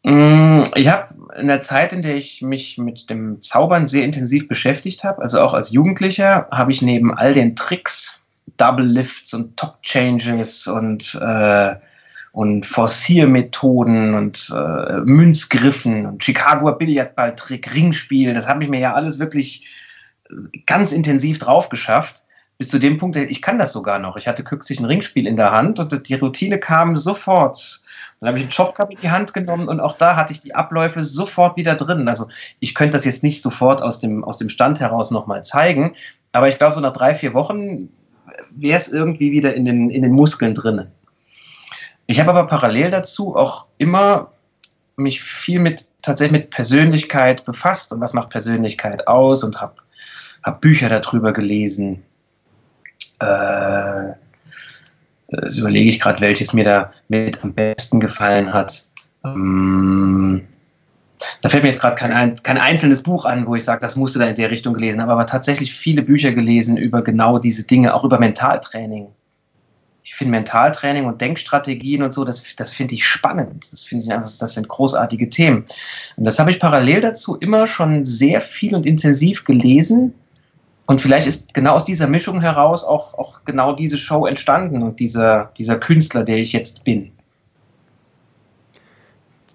Mm, 0.04 0.62
ich 0.76 0.88
habe 0.88 1.16
in 1.40 1.48
der 1.48 1.64
Zeit, 1.64 1.94
in 1.94 2.04
der 2.04 2.16
ich 2.16 2.44
mich 2.44 2.78
mit 2.78 3.10
dem 3.10 3.42
Zaubern 3.42 3.88
sehr 3.88 4.06
intensiv 4.06 4.48
beschäftigt 4.48 5.04
habe, 5.04 5.22
also 5.24 5.42
auch 5.42 5.56
als 5.56 5.72
Jugendlicher, 5.72 6.48
habe 6.52 6.72
ich 6.72 6.84
neben 6.84 7.12
all 7.12 7.34
den 7.34 7.56
Tricks, 7.56 8.24
Double 8.58 8.86
Lifts 8.86 9.34
und 9.34 9.58
Top 9.58 9.82
Changes 9.82 10.68
und 10.68 11.20
äh, 11.20 11.76
und 12.34 12.66
Forciermethoden 12.66 14.14
und 14.14 14.54
äh, 14.56 15.02
Münzgriffen 15.02 16.06
und 16.06 16.24
Chicagoer 16.24 16.78
Billardballtrick, 16.78 17.74
Ringspiel, 17.74 18.34
das 18.34 18.48
habe 18.48 18.64
ich 18.64 18.70
mir 18.70 18.80
ja 18.80 18.94
alles 18.94 19.20
wirklich 19.20 19.68
ganz 20.66 20.92
intensiv 20.92 21.40
drauf 21.40 21.70
geschafft. 21.70 22.24
Bis 22.58 22.70
zu 22.70 22.80
dem 22.80 22.98
Punkt, 22.98 23.16
ich 23.16 23.42
kann 23.42 23.58
das 23.58 23.74
sogar 23.74 23.98
noch. 23.98 24.18
Ich 24.18 24.28
hatte 24.28 24.44
kürzlich 24.44 24.80
ein 24.80 24.86
Ringspiel 24.86 25.26
in 25.26 25.36
der 25.36 25.52
Hand 25.52 25.80
und 25.80 26.08
die 26.08 26.14
Routine 26.14 26.60
kam 26.60 26.96
sofort. 26.96 27.82
Dann 28.20 28.28
habe 28.28 28.38
ich 28.38 28.44
einen 28.44 28.52
Jobcup 28.52 28.92
in 28.92 28.98
die 29.02 29.10
Hand 29.10 29.34
genommen 29.34 29.68
und 29.68 29.80
auch 29.80 29.98
da 29.98 30.16
hatte 30.16 30.32
ich 30.32 30.42
die 30.42 30.54
Abläufe 30.54 31.04
sofort 31.04 31.58
wieder 31.58 31.74
drin. 31.74 32.08
Also 32.08 32.28
ich 32.60 32.76
könnte 32.76 32.98
das 32.98 33.06
jetzt 33.06 33.24
nicht 33.24 33.42
sofort 33.42 33.82
aus 33.82 34.00
dem, 34.00 34.24
aus 34.24 34.38
dem 34.38 34.50
Stand 34.50 34.80
heraus 34.80 35.10
nochmal 35.10 35.44
zeigen, 35.44 35.96
aber 36.32 36.48
ich 36.48 36.60
glaube, 36.60 36.76
so 36.76 36.82
nach 36.82 36.94
drei, 36.94 37.16
vier 37.16 37.34
Wochen 37.34 37.90
wäre 38.52 38.78
es 38.78 38.90
irgendwie 38.90 39.32
wieder 39.32 39.56
in 39.56 39.66
den, 39.66 39.90
in 39.90 40.04
den 40.04 40.12
Muskeln 40.12 40.54
drin. 40.54 40.88
Ich 42.06 42.20
habe 42.20 42.30
aber 42.30 42.46
parallel 42.46 42.92
dazu 42.92 43.36
auch 43.36 43.66
immer 43.80 44.32
mich 44.98 45.24
viel 45.24 45.60
mit 45.60 45.88
tatsächlich 46.04 46.42
mit 46.42 46.50
Persönlichkeit 46.52 47.46
befasst 47.46 47.92
und 47.92 48.02
was 48.02 48.14
macht 48.14 48.30
Persönlichkeit 48.30 49.08
aus 49.08 49.44
und 49.44 49.62
habe 49.62 49.76
hab 50.44 50.62
Bücher 50.62 50.90
darüber 50.90 51.34
gelesen. 51.34 52.04
Äh, 53.20 54.14
das 55.30 55.58
überlege 55.58 55.90
ich 55.90 56.00
gerade, 56.00 56.20
welches 56.22 56.54
mir 56.54 56.66
da 56.66 56.94
mit 57.08 57.44
am 57.44 57.54
besten 57.54 58.00
gefallen 58.00 58.54
hat. 58.54 58.86
Ähm, 59.24 60.48
da 61.42 61.50
fällt 61.50 61.64
mir 61.64 61.70
jetzt 61.70 61.80
gerade 61.80 61.96
kein, 61.96 62.36
kein 62.44 62.58
einzelnes 62.58 63.04
Buch 63.04 63.26
an, 63.26 63.46
wo 63.48 63.56
ich 63.56 63.64
sage, 63.64 63.82
das 63.82 63.96
musst 63.96 64.16
du 64.16 64.20
da 64.20 64.26
in 64.26 64.36
der 64.36 64.52
Richtung 64.52 64.74
gelesen 64.74 65.02
haben, 65.02 65.10
aber 65.10 65.28
tatsächlich 65.28 65.74
viele 65.74 66.02
Bücher 66.02 66.32
gelesen 66.32 66.78
über 66.78 67.04
genau 67.04 67.38
diese 67.38 67.66
Dinge, 67.66 67.94
auch 67.94 68.04
über 68.04 68.20
Mentaltraining 68.20 69.08
ich 70.04 70.16
finde 70.16 70.32
Mentaltraining 70.32 71.06
und 71.06 71.22
Denkstrategien 71.22 72.02
und 72.04 72.14
so, 72.14 72.26
das, 72.26 72.56
das 72.56 72.72
finde 72.72 72.96
ich 72.96 73.06
spannend. 73.06 73.72
Das 73.72 73.84
finde 73.84 74.04
ich 74.04 74.12
einfach, 74.12 74.30
das 74.40 74.54
sind 74.54 74.68
großartige 74.68 75.30
Themen. 75.30 75.66
Und 76.18 76.26
das 76.26 76.40
habe 76.40 76.50
ich 76.50 76.60
parallel 76.60 77.02
dazu 77.02 77.36
immer 77.38 77.68
schon 77.68 78.06
sehr 78.06 78.42
viel 78.42 78.76
und 78.76 78.86
intensiv 78.86 79.44
gelesen. 79.44 80.14
Und 80.86 81.02
vielleicht 81.02 81.28
ist 81.28 81.54
genau 81.54 81.76
aus 81.76 81.86
dieser 81.86 82.08
Mischung 82.08 82.42
heraus 82.42 82.84
auch, 82.84 83.18
auch 83.18 83.46
genau 83.46 83.74
diese 83.74 83.98
Show 83.98 84.26
entstanden 84.26 84.84
und 84.84 85.00
dieser, 85.00 85.52
dieser 85.58 85.80
Künstler, 85.80 86.24
der 86.24 86.38
ich 86.38 86.54
jetzt 86.54 86.84
bin. 86.84 87.12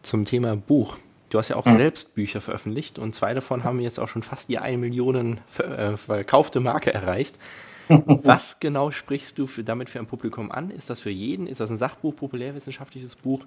Zum 0.03 0.25
Thema 0.25 0.57
Buch. 0.57 0.97
Du 1.31 1.39
hast 1.39 1.49
ja 1.49 1.57
auch 1.57 1.67
mhm. 1.67 1.77
selbst 1.77 2.15
Bücher 2.15 2.41
veröffentlicht 2.41 2.99
und 2.99 3.15
zwei 3.15 3.35
davon 3.35 3.65
haben 3.65 3.81
jetzt 3.81 3.99
auch 3.99 4.09
schon 4.09 4.23
fast 4.23 4.49
die 4.49 4.59
eine 4.59 4.79
Million 4.79 5.41
äh, 5.59 5.97
verkaufte 5.97 6.61
Marke 6.61 6.95
erreicht. 6.95 7.37
Was 7.89 8.59
genau 8.61 8.91
sprichst 8.91 9.39
du 9.39 9.47
für, 9.47 9.65
damit 9.65 9.91
für 9.91 9.99
ein 9.99 10.07
Publikum 10.07 10.51
an? 10.51 10.71
Ist 10.71 10.91
das 10.91 11.01
für 11.01 11.11
jeden? 11.11 11.47
Ist 11.47 11.61
das 11.61 11.71
ein 11.71 11.77
Sachbuch, 11.77 12.15
populärwissenschaftliches 12.17 13.17
Buch? 13.17 13.45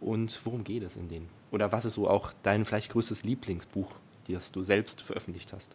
Und 0.00 0.38
worum 0.44 0.64
geht 0.64 0.82
es 0.82 0.96
in 0.96 1.08
denen? 1.08 1.28
Oder 1.50 1.72
was 1.72 1.84
ist 1.84 1.94
so 1.94 2.08
auch 2.08 2.32
dein 2.42 2.64
vielleicht 2.64 2.92
größtes 2.92 3.22
Lieblingsbuch, 3.22 3.92
das 4.28 4.50
du 4.50 4.62
selbst 4.62 5.02
veröffentlicht 5.02 5.52
hast? 5.52 5.74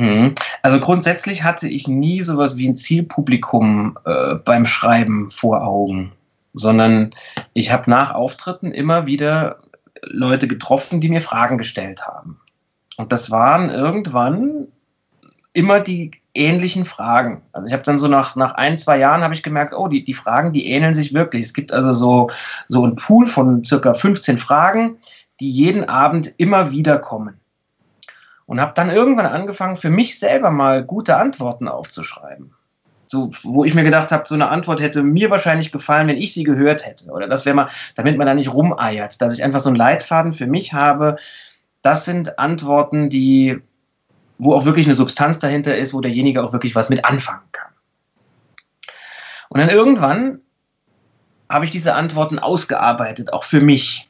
Mhm. 0.00 0.34
Also 0.62 0.80
grundsätzlich 0.80 1.44
hatte 1.44 1.68
ich 1.68 1.86
nie 1.86 2.22
sowas 2.22 2.56
wie 2.56 2.66
ein 2.66 2.76
Zielpublikum 2.76 3.98
äh, 4.06 4.36
beim 4.36 4.64
Schreiben 4.64 5.30
vor 5.30 5.62
Augen, 5.66 6.12
sondern 6.54 7.10
ich 7.52 7.70
habe 7.70 7.90
nach 7.90 8.12
Auftritten 8.12 8.72
immer 8.72 9.04
wieder 9.04 9.58
Leute 10.02 10.48
getroffen, 10.48 11.02
die 11.02 11.10
mir 11.10 11.20
Fragen 11.20 11.58
gestellt 11.58 12.06
haben. 12.06 12.40
Und 12.96 13.12
das 13.12 13.30
waren 13.30 13.68
irgendwann 13.68 14.68
immer 15.52 15.80
die 15.80 16.12
ähnlichen 16.32 16.86
Fragen. 16.86 17.42
Also 17.52 17.66
ich 17.66 17.72
habe 17.74 17.82
dann 17.82 17.98
so 17.98 18.08
nach, 18.08 18.36
nach 18.36 18.54
ein, 18.54 18.78
zwei 18.78 18.98
Jahren 18.98 19.22
habe 19.22 19.34
ich 19.34 19.42
gemerkt, 19.42 19.74
oh, 19.74 19.88
die, 19.88 20.04
die 20.04 20.14
Fragen, 20.14 20.52
die 20.52 20.66
ähneln 20.66 20.94
sich 20.94 21.12
wirklich. 21.12 21.44
Es 21.44 21.52
gibt 21.52 21.72
also 21.72 21.92
so, 21.92 22.30
so 22.68 22.86
ein 22.86 22.96
Pool 22.96 23.26
von 23.26 23.64
circa 23.64 23.92
15 23.92 24.38
Fragen, 24.38 24.96
die 25.40 25.50
jeden 25.50 25.88
Abend 25.88 26.32
immer 26.38 26.70
wieder 26.70 26.98
kommen. 26.98 27.39
Und 28.50 28.60
habe 28.60 28.72
dann 28.74 28.90
irgendwann 28.90 29.26
angefangen, 29.26 29.76
für 29.76 29.90
mich 29.90 30.18
selber 30.18 30.50
mal 30.50 30.82
gute 30.82 31.16
Antworten 31.16 31.68
aufzuschreiben. 31.68 32.52
So, 33.06 33.30
wo 33.44 33.64
ich 33.64 33.76
mir 33.76 33.84
gedacht 33.84 34.10
habe, 34.10 34.24
so 34.26 34.34
eine 34.34 34.48
Antwort 34.48 34.80
hätte 34.80 35.04
mir 35.04 35.30
wahrscheinlich 35.30 35.70
gefallen, 35.70 36.08
wenn 36.08 36.16
ich 36.16 36.34
sie 36.34 36.42
gehört 36.42 36.84
hätte. 36.84 37.12
Oder 37.12 37.28
das 37.28 37.46
wäre 37.46 37.54
mal, 37.54 37.68
damit 37.94 38.18
man 38.18 38.26
da 38.26 38.34
nicht 38.34 38.52
rumeiert, 38.52 39.22
dass 39.22 39.38
ich 39.38 39.44
einfach 39.44 39.60
so 39.60 39.68
einen 39.68 39.76
Leitfaden 39.76 40.32
für 40.32 40.48
mich 40.48 40.72
habe. 40.72 41.14
Das 41.82 42.04
sind 42.04 42.40
Antworten, 42.40 43.08
die 43.08 43.62
wo 44.38 44.52
auch 44.52 44.64
wirklich 44.64 44.86
eine 44.86 44.96
Substanz 44.96 45.38
dahinter 45.38 45.76
ist, 45.76 45.94
wo 45.94 46.00
derjenige 46.00 46.42
auch 46.42 46.52
wirklich 46.52 46.74
was 46.74 46.90
mit 46.90 47.04
anfangen 47.04 47.46
kann. 47.52 47.70
Und 49.48 49.60
dann 49.60 49.68
irgendwann 49.68 50.40
habe 51.48 51.66
ich 51.66 51.70
diese 51.70 51.94
Antworten 51.94 52.40
ausgearbeitet, 52.40 53.32
auch 53.32 53.44
für 53.44 53.60
mich. 53.60 54.09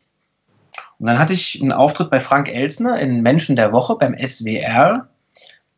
Und 1.01 1.07
dann 1.07 1.19
hatte 1.19 1.33
ich 1.33 1.61
einen 1.61 1.73
Auftritt 1.73 2.11
bei 2.11 2.21
Frank 2.21 2.49
Elsner 2.49 3.01
in 3.01 3.23
Menschen 3.23 3.57
der 3.57 3.73
Woche 3.73 3.97
beim 3.97 4.15
SWR. 4.19 5.09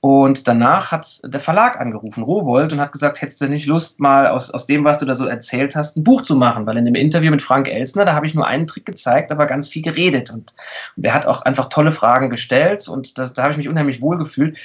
Und 0.01 0.49
danach 0.49 0.91
hat 0.91 1.21
der 1.23 1.39
Verlag 1.39 1.79
angerufen, 1.79 2.25
Rowold, 2.25 2.73
und 2.73 2.81
hat 2.81 2.91
gesagt, 2.91 3.23
hättest 3.23 3.41
du 3.41 3.49
nicht 3.49 3.67
Lust, 3.67 4.01
mal 4.01 4.27
aus, 4.27 4.51
aus 4.51 4.67
dem, 4.67 4.83
was 4.83 4.99
du 4.99 5.07
da 5.07 5.15
so 5.15 5.27
erzählt 5.27 5.77
hast, 5.77 5.97
ein 5.97 6.03
Buch 6.03 6.23
zu 6.23 6.35
machen? 6.35 6.67
Weil 6.67 6.77
in 6.77 6.87
dem 6.87 6.97
Interview 6.97 7.31
mit 7.31 7.41
Frank 7.41 7.69
Elsner, 7.69 8.05
da 8.05 8.15
habe 8.15 8.27
ich 8.27 8.35
nur 8.35 8.49
einen 8.49 8.67
Trick 8.67 8.85
gezeigt, 8.85 9.31
aber 9.31 9.47
ganz 9.47 9.69
viel 9.69 9.83
geredet. 9.83 10.33
Und, 10.33 10.55
und 10.97 11.05
der 11.05 11.15
hat 11.15 11.25
auch 11.25 11.43
einfach 11.43 11.69
tolle 11.69 11.93
Fragen 11.93 12.29
gestellt 12.29 12.89
und 12.89 13.17
das, 13.17 13.33
da 13.33 13.43
habe 13.43 13.53
ich 13.53 13.59
mich 13.59 13.69
unheimlich 13.69 14.03
wohl 14.03 14.19
gefühlt. 14.19 14.59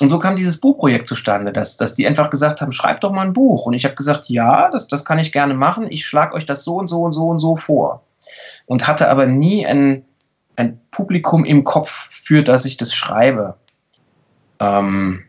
Und 0.00 0.08
so 0.08 0.18
kam 0.18 0.34
dieses 0.34 0.60
Buchprojekt 0.60 1.06
zustande, 1.06 1.52
dass, 1.52 1.76
dass 1.76 1.94
die 1.94 2.06
einfach 2.08 2.28
gesagt 2.28 2.60
haben, 2.60 2.72
schreib 2.72 3.00
doch 3.02 3.12
mal 3.12 3.24
ein 3.24 3.32
Buch. 3.32 3.66
Und 3.66 3.74
ich 3.74 3.84
habe 3.84 3.94
gesagt, 3.94 4.28
ja, 4.28 4.68
das, 4.68 4.88
das 4.88 5.04
kann 5.04 5.20
ich 5.20 5.30
gerne 5.30 5.54
machen. 5.54 5.86
Ich 5.88 6.04
schlage 6.04 6.34
euch 6.34 6.44
das 6.44 6.64
so 6.64 6.74
und 6.74 6.88
so 6.88 7.02
und 7.02 7.12
so 7.12 7.28
und 7.28 7.38
so 7.38 7.54
vor. 7.54 8.02
Und 8.66 8.86
hatte 8.86 9.08
aber 9.08 9.26
nie 9.26 9.66
ein, 9.66 10.04
ein 10.56 10.80
Publikum 10.90 11.44
im 11.44 11.64
Kopf, 11.64 12.08
für 12.10 12.42
das 12.42 12.64
ich 12.64 12.76
das 12.76 12.94
schreibe. 12.94 13.56
Ähm, 14.60 15.22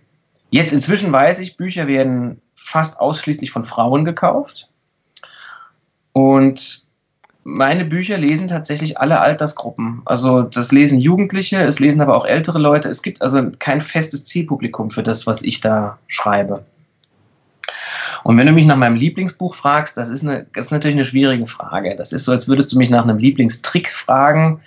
jetzt 0.50 0.74
inzwischen 0.74 1.12
weiß 1.12 1.40
ich, 1.40 1.58
Bücher 1.58 1.88
werden 1.88 2.42
fast 2.56 3.00
ausschließlich 3.00 3.52
von 3.52 3.64
Frauen 3.64 4.06
gekauft. 4.06 4.70
Und 6.14 6.88
meine 7.44 7.86
Bücher 7.86 8.18
lesen 8.18 8.50
tatsächlich 8.50 9.00
alle 9.00 9.22
Altersgruppen. 9.22 10.02
Also 10.04 10.42
das 10.42 10.72
lesen 10.74 11.00
Jugendliche, 11.00 11.60
es 11.60 11.80
lesen 11.80 12.02
aber 12.02 12.18
auch 12.18 12.26
ältere 12.26 12.60
Leute. 12.60 12.90
Es 12.90 13.02
gibt 13.02 13.22
also 13.22 13.52
kein 13.60 13.80
festes 13.80 14.26
Zielpublikum 14.26 14.92
für 14.92 15.04
das, 15.04 15.28
was 15.28 15.42
ich 15.44 15.62
da 15.62 15.98
schreibe. 16.08 16.66
Und 18.28 18.38
wenn 18.38 18.46
du 18.46 18.52
mich 18.52 18.66
nach 18.66 18.76
meinem 18.76 18.98
Lieblingsbuch 18.98 19.56
fragst, 19.56 19.96
das 19.96 20.10
ist, 20.10 20.22
eine, 20.22 20.48
das 20.54 20.66
ist 20.66 20.72
natürlich 20.72 20.98
eine 20.98 21.06
schwierige 21.06 21.48
Frage. 21.48 21.96
Das 21.96 22.12
ist 22.12 22.26
so, 22.26 22.34
als 22.34 22.50
würdest 22.50 22.74
du 22.74 22.78
mich 22.78 22.90
nach 22.90 23.06
einem 23.06 23.20
Lieblingstrick 23.20 23.88
fragen 23.88 24.60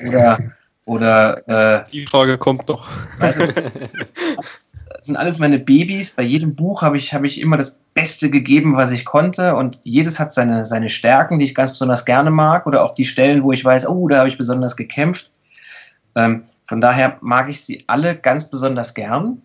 oder 0.00 0.38
oder 0.86 1.82
äh, 1.82 1.84
die 1.92 2.06
Frage 2.06 2.38
kommt 2.38 2.66
noch. 2.66 2.88
Weißt 3.18 3.40
du, 3.42 3.48
das 3.48 5.06
sind 5.06 5.16
alles 5.16 5.38
meine 5.38 5.58
Babys. 5.58 6.12
Bei 6.12 6.22
jedem 6.22 6.54
Buch 6.56 6.80
habe 6.80 6.96
ich, 6.96 7.12
hab 7.12 7.24
ich 7.24 7.42
immer 7.42 7.58
das 7.58 7.78
Beste 7.92 8.30
gegeben, 8.30 8.74
was 8.78 8.90
ich 8.90 9.04
konnte. 9.04 9.54
Und 9.54 9.80
jedes 9.82 10.18
hat 10.18 10.32
seine, 10.32 10.64
seine 10.64 10.88
Stärken, 10.88 11.38
die 11.38 11.44
ich 11.44 11.54
ganz 11.54 11.72
besonders 11.72 12.06
gerne 12.06 12.30
mag. 12.30 12.66
Oder 12.66 12.82
auch 12.82 12.94
die 12.94 13.04
Stellen, 13.04 13.42
wo 13.42 13.52
ich 13.52 13.62
weiß, 13.62 13.86
oh, 13.86 14.08
da 14.08 14.20
habe 14.20 14.28
ich 14.28 14.38
besonders 14.38 14.76
gekämpft. 14.78 15.30
Ähm, 16.16 16.44
von 16.64 16.80
daher 16.80 17.18
mag 17.20 17.50
ich 17.50 17.60
sie 17.60 17.84
alle 17.86 18.16
ganz 18.16 18.50
besonders 18.50 18.94
gern. 18.94 19.42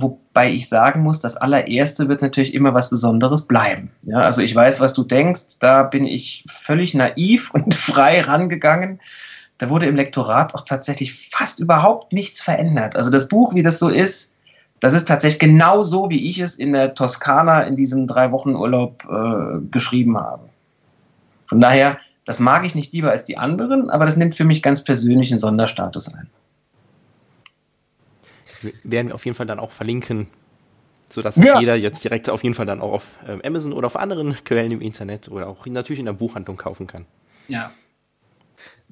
Wobei 0.00 0.52
ich 0.52 0.68
sagen 0.68 1.02
muss, 1.02 1.20
das 1.20 1.36
allererste 1.36 2.08
wird 2.08 2.22
natürlich 2.22 2.54
immer 2.54 2.74
was 2.74 2.90
Besonderes 2.90 3.46
bleiben. 3.46 3.90
Ja, 4.02 4.18
also 4.18 4.42
ich 4.42 4.54
weiß, 4.54 4.80
was 4.80 4.94
du 4.94 5.02
denkst. 5.02 5.58
Da 5.60 5.82
bin 5.82 6.04
ich 6.04 6.44
völlig 6.48 6.94
naiv 6.94 7.50
und 7.54 7.74
frei 7.74 8.20
rangegangen 8.20 9.00
da 9.60 9.68
wurde 9.68 9.84
im 9.84 9.94
Lektorat 9.94 10.54
auch 10.54 10.64
tatsächlich 10.64 11.12
fast 11.12 11.60
überhaupt 11.60 12.14
nichts 12.14 12.40
verändert. 12.40 12.96
Also 12.96 13.10
das 13.10 13.28
Buch, 13.28 13.54
wie 13.54 13.62
das 13.62 13.78
so 13.78 13.90
ist, 13.90 14.32
das 14.80 14.94
ist 14.94 15.06
tatsächlich 15.06 15.38
genau 15.38 15.82
so, 15.82 16.08
wie 16.08 16.26
ich 16.26 16.38
es 16.38 16.54
in 16.54 16.72
der 16.72 16.94
Toskana 16.94 17.64
in 17.64 17.76
diesem 17.76 18.06
drei 18.06 18.32
Wochen 18.32 18.56
Urlaub 18.56 19.04
äh, 19.04 19.60
geschrieben 19.70 20.16
habe. 20.16 20.48
Von 21.46 21.60
daher, 21.60 21.98
das 22.24 22.40
mag 22.40 22.64
ich 22.64 22.74
nicht 22.74 22.94
lieber 22.94 23.10
als 23.10 23.26
die 23.26 23.36
anderen, 23.36 23.90
aber 23.90 24.06
das 24.06 24.16
nimmt 24.16 24.34
für 24.34 24.46
mich 24.46 24.62
ganz 24.62 24.82
persönlich 24.82 25.30
einen 25.30 25.38
Sonderstatus 25.38 26.14
ein. 26.14 26.30
Werden 28.84 29.08
wir 29.08 29.14
auf 29.14 29.24
jeden 29.24 29.36
Fall 29.36 29.46
dann 29.46 29.58
auch 29.58 29.72
verlinken, 29.72 30.28
sodass 31.08 31.36
ja. 31.36 31.60
jeder 31.60 31.74
jetzt 31.76 32.04
direkt 32.04 32.28
auf 32.28 32.42
jeden 32.42 32.54
Fall 32.54 32.66
dann 32.66 32.80
auch 32.80 32.92
auf 32.92 33.18
äh, 33.26 33.46
Amazon 33.46 33.72
oder 33.72 33.86
auf 33.86 33.96
anderen 33.96 34.36
Quellen 34.44 34.72
im 34.72 34.80
Internet 34.80 35.28
oder 35.28 35.48
auch 35.48 35.66
natürlich 35.66 36.00
in 36.00 36.06
der 36.06 36.12
Buchhandlung 36.12 36.56
kaufen 36.56 36.86
kann. 36.86 37.06
Ja, 37.48 37.72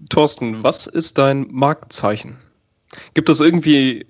Thorsten, 0.09 0.63
was 0.63 0.87
ist 0.87 1.19
dein 1.19 1.47
Marktzeichen? 1.51 2.39
Gibt 3.15 3.29
es 3.29 3.41
irgendwie, 3.41 4.07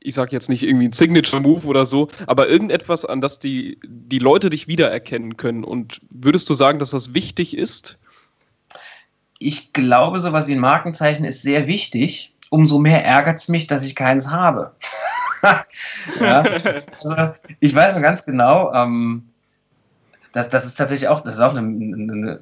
ich 0.00 0.14
sage 0.14 0.32
jetzt 0.32 0.48
nicht 0.48 0.62
irgendwie 0.62 0.88
ein 0.88 0.92
Signature-Move 0.92 1.66
oder 1.66 1.86
so, 1.86 2.08
aber 2.26 2.48
irgendetwas, 2.48 3.04
an 3.04 3.20
das 3.20 3.38
die, 3.38 3.78
die 3.84 4.18
Leute 4.18 4.50
dich 4.50 4.68
wiedererkennen 4.68 5.36
können? 5.36 5.64
Und 5.64 6.00
würdest 6.10 6.48
du 6.48 6.54
sagen, 6.54 6.78
dass 6.78 6.90
das 6.90 7.14
wichtig 7.14 7.56
ist? 7.56 7.98
Ich 9.38 9.72
glaube, 9.72 10.20
sowas 10.20 10.46
wie 10.46 10.52
ein 10.52 10.60
Markenzeichen 10.60 11.24
ist 11.24 11.42
sehr 11.42 11.66
wichtig. 11.66 12.31
Umso 12.52 12.78
mehr 12.78 13.02
ärgert 13.02 13.38
es 13.38 13.48
mich, 13.48 13.66
dass 13.66 13.82
ich 13.82 13.96
keins 13.96 14.30
habe. 14.30 14.72
ja, 16.20 16.44
also 16.92 17.32
ich 17.60 17.74
weiß 17.74 17.94
noch 17.94 18.02
ganz 18.02 18.26
genau, 18.26 18.74
ähm, 18.74 19.30
das, 20.34 20.50
das 20.50 20.66
ist 20.66 20.74
tatsächlich 20.74 21.08
auch, 21.08 21.20
das 21.20 21.34
ist 21.34 21.40
auch 21.40 21.54
eine, 21.54 21.60
eine 21.60 22.40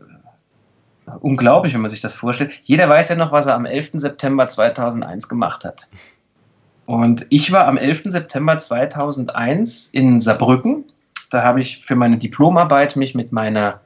unglaublich, 1.21 1.75
wenn 1.75 1.81
man 1.81 1.91
sich 1.91 2.01
das 2.01 2.13
vorstellt. 2.13 2.53
Jeder 2.65 2.89
weiß 2.89 3.09
ja 3.11 3.15
noch, 3.15 3.31
was 3.31 3.47
er 3.47 3.55
am 3.55 3.67
11. 3.67 3.93
September 3.95 4.49
2001 4.49 5.29
gemacht 5.29 5.65
hat. 5.65 5.89
Und 6.87 7.27
ich 7.31 7.53
war 7.53 7.69
am 7.69 7.77
11. 7.77 8.07
September 8.07 8.59
2001 8.59 9.91
in 9.91 10.21
Saarbrücken. 10.21 10.87
Da 11.31 11.45
habe 11.45 11.61
ich 11.61 11.85
für 11.85 11.95
meine 11.95 12.19
Diplomarbeit 12.19 12.97
mich 12.97 13.15
mit 13.15 13.31
meiner, 13.31 13.81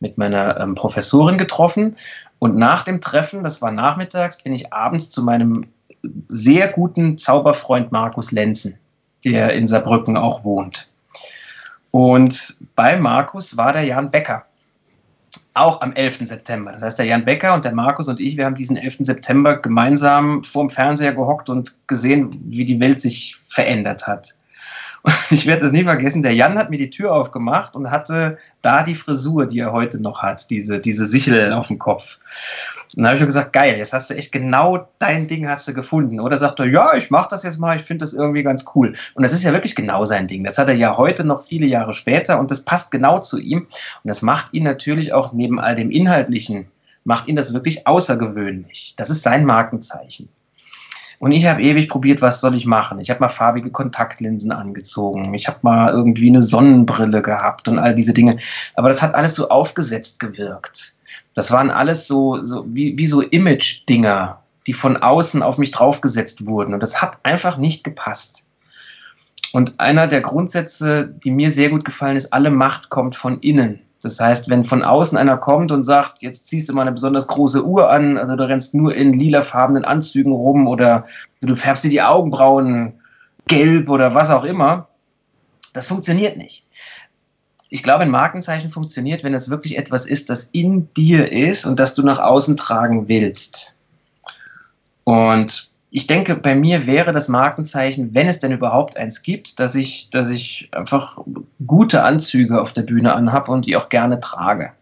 mit 0.00 0.18
meiner 0.18 0.58
ähm, 0.58 0.74
Professorin 0.74 1.38
getroffen. 1.38 1.96
Und 2.40 2.56
nach 2.56 2.84
dem 2.84 3.00
Treffen, 3.00 3.44
das 3.44 3.62
war 3.62 3.70
nachmittags, 3.70 4.42
bin 4.42 4.52
ich 4.52 4.72
abends 4.72 5.10
zu 5.10 5.22
meinem 5.22 5.66
sehr 6.26 6.68
guten 6.68 7.18
Zauberfreund 7.18 7.92
Markus 7.92 8.32
Lenzen, 8.32 8.78
der 9.24 9.52
in 9.52 9.68
Saarbrücken 9.68 10.16
auch 10.16 10.42
wohnt. 10.42 10.88
Und 11.90 12.56
bei 12.74 12.98
Markus 12.98 13.56
war 13.56 13.72
der 13.72 13.84
Jan 13.84 14.10
Becker 14.10 14.44
auch 15.52 15.82
am 15.82 15.92
11. 15.92 16.28
September. 16.28 16.72
Das 16.72 16.82
heißt, 16.82 16.98
der 16.98 17.06
Jan 17.06 17.24
Becker 17.24 17.54
und 17.54 17.64
der 17.64 17.74
Markus 17.74 18.08
und 18.08 18.20
ich, 18.20 18.36
wir 18.36 18.46
haben 18.46 18.54
diesen 18.54 18.76
11. 18.76 18.98
September 19.00 19.56
gemeinsam 19.56 20.42
vorm 20.42 20.70
Fernseher 20.70 21.12
gehockt 21.12 21.50
und 21.50 21.76
gesehen, 21.88 22.30
wie 22.46 22.64
die 22.64 22.80
Welt 22.80 23.00
sich 23.00 23.36
verändert 23.48 24.06
hat. 24.06 24.34
Und 25.02 25.14
ich 25.30 25.46
werde 25.46 25.62
das 25.62 25.72
nie 25.72 25.84
vergessen, 25.84 26.22
der 26.22 26.34
Jan 26.34 26.58
hat 26.58 26.70
mir 26.70 26.78
die 26.78 26.90
Tür 26.90 27.12
aufgemacht 27.12 27.74
und 27.74 27.90
hatte 27.90 28.38
da 28.62 28.82
die 28.82 28.94
Frisur, 28.94 29.46
die 29.46 29.60
er 29.60 29.72
heute 29.72 30.00
noch 30.00 30.22
hat, 30.22 30.50
diese, 30.50 30.78
diese 30.78 31.06
Sichel 31.06 31.52
auf 31.52 31.68
dem 31.68 31.78
Kopf. 31.78 32.18
Und 32.96 33.04
dann 33.04 33.06
habe 33.06 33.16
ich 33.16 33.20
mir 33.20 33.26
gesagt, 33.26 33.52
geil, 33.52 33.78
jetzt 33.78 33.92
hast 33.92 34.10
du 34.10 34.14
echt 34.14 34.32
genau 34.32 34.88
dein 34.98 35.28
Ding 35.28 35.48
hast 35.48 35.68
du 35.68 35.74
gefunden. 35.74 36.18
Oder 36.18 36.38
sagt 36.38 36.58
er, 36.58 36.66
ja, 36.66 36.94
ich 36.94 37.10
mache 37.10 37.28
das 37.30 37.44
jetzt 37.44 37.58
mal, 37.58 37.76
ich 37.76 37.82
finde 37.82 38.04
das 38.04 38.12
irgendwie 38.12 38.42
ganz 38.42 38.64
cool. 38.74 38.94
Und 39.14 39.22
das 39.22 39.32
ist 39.32 39.44
ja 39.44 39.52
wirklich 39.52 39.76
genau 39.76 40.04
sein 40.04 40.26
Ding. 40.26 40.42
Das 40.42 40.58
hat 40.58 40.68
er 40.68 40.74
ja 40.74 40.96
heute 40.96 41.24
noch 41.24 41.42
viele 41.42 41.66
Jahre 41.66 41.92
später 41.92 42.40
und 42.40 42.50
das 42.50 42.64
passt 42.64 42.90
genau 42.90 43.20
zu 43.20 43.38
ihm. 43.38 43.60
Und 43.60 44.08
das 44.08 44.22
macht 44.22 44.52
ihn 44.52 44.64
natürlich 44.64 45.12
auch 45.12 45.32
neben 45.32 45.60
all 45.60 45.76
dem 45.76 45.90
Inhaltlichen, 45.90 46.66
macht 47.04 47.28
ihn 47.28 47.36
das 47.36 47.54
wirklich 47.54 47.86
außergewöhnlich. 47.86 48.94
Das 48.96 49.08
ist 49.08 49.22
sein 49.22 49.44
Markenzeichen. 49.44 50.28
Und 51.20 51.32
ich 51.32 51.44
habe 51.44 51.60
ewig 51.60 51.90
probiert, 51.90 52.22
was 52.22 52.40
soll 52.40 52.54
ich 52.54 52.64
machen. 52.64 52.98
Ich 52.98 53.10
habe 53.10 53.20
mal 53.20 53.28
farbige 53.28 53.70
Kontaktlinsen 53.70 54.52
angezogen. 54.52 55.34
Ich 55.34 55.48
habe 55.48 55.58
mal 55.60 55.92
irgendwie 55.92 56.30
eine 56.30 56.40
Sonnenbrille 56.40 57.20
gehabt 57.20 57.68
und 57.68 57.78
all 57.78 57.94
diese 57.94 58.14
Dinge. 58.14 58.38
Aber 58.74 58.88
das 58.88 59.02
hat 59.02 59.14
alles 59.14 59.34
so 59.34 59.50
aufgesetzt 59.50 60.18
gewirkt. 60.18 60.94
Das 61.34 61.52
waren 61.52 61.70
alles 61.70 62.06
so, 62.06 62.36
so 62.42 62.64
wie, 62.68 62.96
wie 62.96 63.06
so 63.06 63.20
Image-Dinger, 63.20 64.40
die 64.66 64.72
von 64.72 64.96
außen 64.96 65.42
auf 65.42 65.58
mich 65.58 65.72
draufgesetzt 65.72 66.46
wurden. 66.46 66.72
Und 66.72 66.82
das 66.82 67.02
hat 67.02 67.18
einfach 67.22 67.58
nicht 67.58 67.84
gepasst. 67.84 68.46
Und 69.52 69.78
einer 69.78 70.08
der 70.08 70.22
Grundsätze, 70.22 71.06
die 71.06 71.32
mir 71.32 71.50
sehr 71.50 71.68
gut 71.68 71.84
gefallen 71.84 72.16
ist, 72.16 72.32
alle 72.32 72.50
Macht 72.50 72.88
kommt 72.88 73.14
von 73.14 73.40
innen. 73.40 73.80
Das 74.02 74.18
heißt, 74.18 74.48
wenn 74.48 74.64
von 74.64 74.82
außen 74.82 75.18
einer 75.18 75.36
kommt 75.36 75.72
und 75.72 75.82
sagt, 75.82 76.22
jetzt 76.22 76.46
ziehst 76.46 76.68
du 76.68 76.72
mal 76.72 76.82
eine 76.82 76.92
besonders 76.92 77.26
große 77.26 77.64
Uhr 77.64 77.90
an, 77.90 78.16
also 78.16 78.34
du 78.34 78.48
rennst 78.48 78.74
nur 78.74 78.94
in 78.94 79.18
lilafarbenen 79.18 79.84
Anzügen 79.84 80.32
rum 80.32 80.66
oder 80.66 81.06
du 81.42 81.54
färbst 81.54 81.84
dir 81.84 81.90
die 81.90 82.02
Augenbrauen 82.02 82.94
gelb 83.46 83.90
oder 83.90 84.14
was 84.14 84.30
auch 84.30 84.44
immer, 84.44 84.88
das 85.72 85.86
funktioniert 85.86 86.36
nicht. 86.36 86.66
Ich 87.68 87.82
glaube, 87.82 88.02
ein 88.02 88.10
Markenzeichen 88.10 88.70
funktioniert, 88.70 89.22
wenn 89.22 89.34
es 89.34 89.50
wirklich 89.50 89.78
etwas 89.78 90.06
ist, 90.06 90.30
das 90.30 90.44
in 90.52 90.92
dir 90.94 91.30
ist 91.30 91.66
und 91.66 91.78
das 91.78 91.94
du 91.94 92.02
nach 92.02 92.18
außen 92.18 92.56
tragen 92.56 93.08
willst. 93.08 93.76
Und 95.04 95.69
ich 95.90 96.06
denke, 96.06 96.36
bei 96.36 96.54
mir 96.54 96.86
wäre 96.86 97.12
das 97.12 97.28
Markenzeichen, 97.28 98.14
wenn 98.14 98.28
es 98.28 98.38
denn 98.38 98.52
überhaupt 98.52 98.96
eins 98.96 99.22
gibt, 99.22 99.58
dass 99.58 99.74
ich, 99.74 100.08
dass 100.10 100.30
ich 100.30 100.68
einfach 100.72 101.18
gute 101.66 102.04
Anzüge 102.04 102.60
auf 102.60 102.72
der 102.72 102.82
Bühne 102.82 103.12
anhab 103.14 103.48
und 103.48 103.66
die 103.66 103.76
auch 103.76 103.88
gerne 103.88 104.20
trage. 104.20 104.72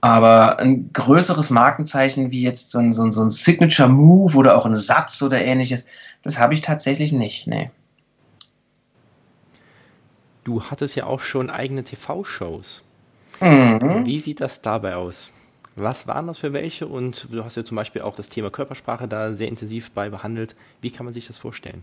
Aber 0.00 0.58
ein 0.58 0.90
größeres 0.92 1.50
Markenzeichen 1.50 2.30
wie 2.30 2.42
jetzt 2.42 2.70
so 2.70 2.78
ein, 2.78 2.92
so 2.92 3.02
ein, 3.04 3.12
so 3.12 3.22
ein 3.22 3.30
Signature 3.30 3.88
Move 3.88 4.36
oder 4.36 4.56
auch 4.56 4.64
ein 4.64 4.76
Satz 4.76 5.22
oder 5.22 5.44
ähnliches, 5.44 5.86
das 6.22 6.38
habe 6.38 6.54
ich 6.54 6.62
tatsächlich 6.62 7.12
nicht. 7.12 7.46
Nee. 7.46 7.70
Du 10.44 10.62
hattest 10.62 10.94
ja 10.94 11.04
auch 11.04 11.20
schon 11.20 11.50
eigene 11.50 11.84
TV-Shows. 11.84 12.82
Mhm. 13.40 14.06
Wie 14.06 14.20
sieht 14.20 14.40
das 14.40 14.62
dabei 14.62 14.96
aus? 14.96 15.32
Was 15.76 16.06
waren 16.06 16.26
das 16.26 16.38
für 16.38 16.52
welche? 16.52 16.86
Und 16.86 17.28
du 17.30 17.44
hast 17.44 17.56
ja 17.56 17.64
zum 17.64 17.76
Beispiel 17.76 18.02
auch 18.02 18.16
das 18.16 18.28
Thema 18.28 18.50
Körpersprache 18.50 19.06
da 19.06 19.34
sehr 19.34 19.48
intensiv 19.48 19.90
bei 19.90 20.10
behandelt. 20.10 20.56
Wie 20.80 20.90
kann 20.90 21.04
man 21.04 21.12
sich 21.12 21.26
das 21.26 21.38
vorstellen? 21.38 21.82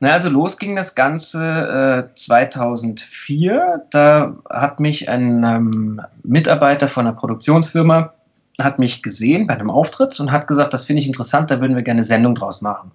Na, 0.00 0.12
also 0.12 0.30
los 0.30 0.58
ging 0.58 0.76
das 0.76 0.94
Ganze 0.94 2.08
äh, 2.10 2.14
2004. 2.14 3.86
Da 3.90 4.36
hat 4.48 4.80
mich 4.80 5.08
ein 5.08 5.44
ähm, 5.44 6.00
Mitarbeiter 6.22 6.88
von 6.88 7.06
einer 7.06 7.16
Produktionsfirma 7.16 8.14
hat 8.58 8.78
mich 8.78 9.02
gesehen 9.02 9.46
bei 9.46 9.54
einem 9.54 9.70
Auftritt 9.70 10.18
und 10.20 10.32
hat 10.32 10.46
gesagt, 10.46 10.74
das 10.74 10.84
finde 10.84 11.00
ich 11.00 11.06
interessant, 11.06 11.50
da 11.50 11.60
würden 11.60 11.76
wir 11.76 11.82
gerne 11.82 11.98
eine 11.98 12.06
Sendung 12.06 12.34
draus 12.34 12.60
machen. 12.60 12.90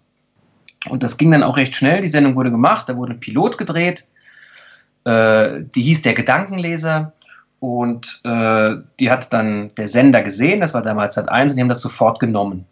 Und 0.89 1.03
das 1.03 1.17
ging 1.17 1.31
dann 1.31 1.43
auch 1.43 1.57
recht 1.57 1.73
schnell. 1.73 2.01
Die 2.01 2.07
Sendung 2.07 2.35
wurde 2.35 2.51
gemacht, 2.51 2.87
da 2.87 2.95
wurde 2.95 3.13
ein 3.13 3.19
Pilot 3.19 3.57
gedreht. 3.57 4.07
Äh, 5.05 5.63
die 5.63 5.81
hieß 5.81 6.03
Der 6.03 6.13
Gedankenleser. 6.13 7.13
Und 7.65 8.21
äh, 8.25 8.75
die 8.99 9.09
hat 9.09 9.33
dann 9.33 9.71
der 9.75 9.87
Sender 9.87 10.21
gesehen, 10.21 10.61
das 10.61 10.75
war 10.75 10.83
damals 10.83 11.15
Sat 11.15 11.29
1, 11.29 11.51
und 11.51 11.55
die 11.55 11.61
haben 11.63 11.69
das 11.69 11.81
sofort 11.81 12.19
genommen. 12.19 12.65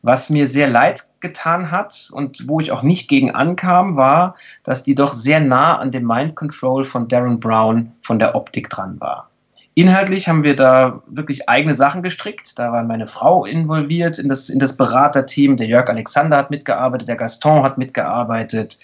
Was 0.00 0.30
mir 0.30 0.46
sehr 0.46 0.66
leid 0.66 1.02
getan 1.20 1.70
hat 1.70 2.08
und 2.10 2.48
wo 2.48 2.58
ich 2.58 2.72
auch 2.72 2.82
nicht 2.82 3.10
gegen 3.10 3.32
ankam, 3.32 3.96
war, 3.96 4.36
dass 4.62 4.82
die 4.82 4.94
doch 4.94 5.12
sehr 5.12 5.40
nah 5.40 5.76
an 5.76 5.90
dem 5.90 6.06
Mind 6.06 6.36
Control 6.36 6.84
von 6.84 7.06
Darren 7.06 7.38
Brown 7.38 7.92
von 8.00 8.18
der 8.18 8.34
Optik 8.34 8.70
dran 8.70 8.98
war. 8.98 9.28
Inhaltlich 9.74 10.26
haben 10.26 10.42
wir 10.42 10.56
da 10.56 11.02
wirklich 11.06 11.50
eigene 11.50 11.74
Sachen 11.74 12.02
gestrickt. 12.02 12.58
Da 12.58 12.72
war 12.72 12.82
meine 12.82 13.06
Frau 13.06 13.44
involviert 13.44 14.18
in 14.18 14.30
das, 14.30 14.48
in 14.48 14.58
das 14.58 14.74
Beraterteam. 14.74 15.58
Der 15.58 15.66
Jörg 15.66 15.90
Alexander 15.90 16.38
hat 16.38 16.50
mitgearbeitet, 16.50 17.08
der 17.08 17.16
Gaston 17.16 17.62
hat 17.62 17.76
mitgearbeitet. 17.76 18.78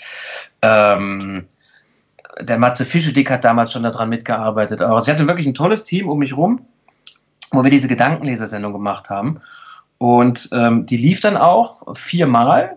Ähm, 0.60 1.46
der 2.40 2.58
Matze 2.58 2.84
Fischedick 2.84 3.30
hat 3.30 3.44
damals 3.44 3.72
schon 3.72 3.82
daran 3.82 4.08
mitgearbeitet. 4.08 4.82
Also 4.82 5.08
ich 5.08 5.14
hatte 5.14 5.26
wirklich 5.26 5.46
ein 5.46 5.54
tolles 5.54 5.84
Team 5.84 6.08
um 6.08 6.18
mich 6.18 6.36
rum, 6.36 6.60
wo 7.50 7.64
wir 7.64 7.70
diese 7.70 7.88
Gedankenlesersendung 7.88 8.72
gemacht 8.72 9.10
haben. 9.10 9.40
Und 9.98 10.50
ähm, 10.52 10.86
die 10.86 10.98
lief 10.98 11.20
dann 11.20 11.36
auch 11.36 11.96
viermal 11.96 12.76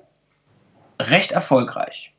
recht 1.02 1.32
erfolgreich. 1.32 2.14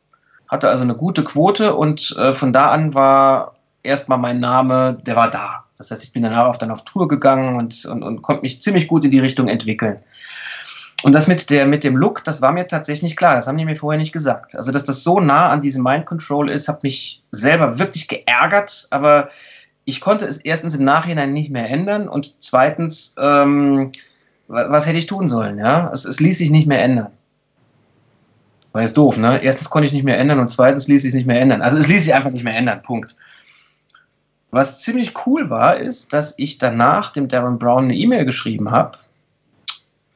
Hatte 0.49 0.69
also 0.69 0.83
eine 0.83 0.95
gute 0.95 1.25
Quote 1.25 1.75
und 1.75 2.15
äh, 2.19 2.33
von 2.33 2.53
da 2.53 2.71
an 2.71 2.93
war 2.93 3.57
erstmal 3.83 4.19
mein 4.19 4.41
Name, 4.41 4.99
der 5.07 5.17
war 5.17 5.31
da. 5.31 5.65
Das 5.79 5.91
heißt, 5.91 6.05
ich 6.05 6.13
bin 6.13 6.23
danach 6.23 6.47
auf, 6.47 6.59
dann 6.59 6.71
auf 6.71 6.85
Tour 6.85 7.09
gegangen 7.09 7.57
und, 7.57 7.87
und, 7.87 8.03
und 8.03 8.21
konnte 8.21 8.43
mich 8.43 8.61
ziemlich 8.61 8.89
gut 8.89 9.05
in 9.05 9.11
die 9.11 9.21
Richtung 9.21 9.49
entwickeln. 9.49 9.97
Und 11.03 11.13
das 11.13 11.29
mit, 11.29 11.51
der, 11.51 11.67
mit 11.67 11.85
dem 11.85 11.97
Look, 11.97 12.25
das 12.25 12.43
war 12.43 12.53
mir 12.53 12.67
tatsächlich 12.67 13.17
klar. 13.17 13.37
Das 13.37 13.47
haben 13.47 13.57
die 13.57 13.65
mir 13.65 13.77
vorher 13.77 13.99
nicht 13.99 14.13
gesagt. 14.13 14.55
Also, 14.55 14.71
dass 14.73 14.85
das 14.85 15.03
so 15.03 15.21
nah 15.21 15.49
an 15.49 15.63
diesem 15.63 15.83
Mind 15.83 16.07
Control 16.07 16.51
ist, 16.51 16.69
hat 16.69 16.83
mich 16.83 17.23
selber 17.31 17.79
wirklich 17.79 18.09
geärgert. 18.09 18.87
Aber 18.91 19.29
ich 19.85 20.01
konnte 20.01 20.27
es 20.27 20.39
erstens 20.39 20.75
im 20.75 20.85
Nachhinein 20.85 21.33
nicht 21.33 21.51
mehr 21.51 21.69
ändern 21.69 22.09
und 22.09 22.35
zweitens, 22.39 23.15
ähm, 23.19 23.93
was 24.47 24.87
hätte 24.87 24.99
ich 24.99 25.07
tun 25.07 25.29
sollen? 25.29 25.59
Ja? 25.59 25.91
Es, 25.93 26.05
es 26.05 26.21
ließ 26.21 26.39
sich 26.39 26.51
nicht 26.51 26.67
mehr 26.67 26.83
ändern. 26.83 27.09
War 28.73 28.83
jetzt 28.83 28.97
doof, 28.97 29.17
ne? 29.17 29.43
Erstens 29.43 29.71
konnte 29.71 29.87
ich 29.87 29.93
nicht 29.93 30.05
mehr 30.05 30.19
ändern 30.19 30.39
und 30.39 30.49
zweitens 30.49 30.87
ließ 30.87 31.03
sich 31.03 31.15
nicht 31.15 31.27
mehr 31.27 31.41
ändern. 31.41 31.63
Also 31.63 31.77
es 31.77 31.89
ließ 31.89 32.05
sich 32.05 32.15
einfach 32.15 32.31
nicht 32.31 32.45
mehr 32.45 32.57
ändern, 32.57 32.83
Punkt. 32.83 33.17
Was 34.53 34.81
ziemlich 34.81 35.27
cool 35.27 35.51
war, 35.51 35.77
ist, 35.77 36.13
dass 36.13 36.35
ich 36.37 36.59
danach 36.59 37.13
dem 37.13 37.29
Darren 37.29 37.59
Brown 37.59 37.85
eine 37.85 37.95
E-Mail 37.95 38.25
geschrieben 38.25 38.71
habe 38.71 38.99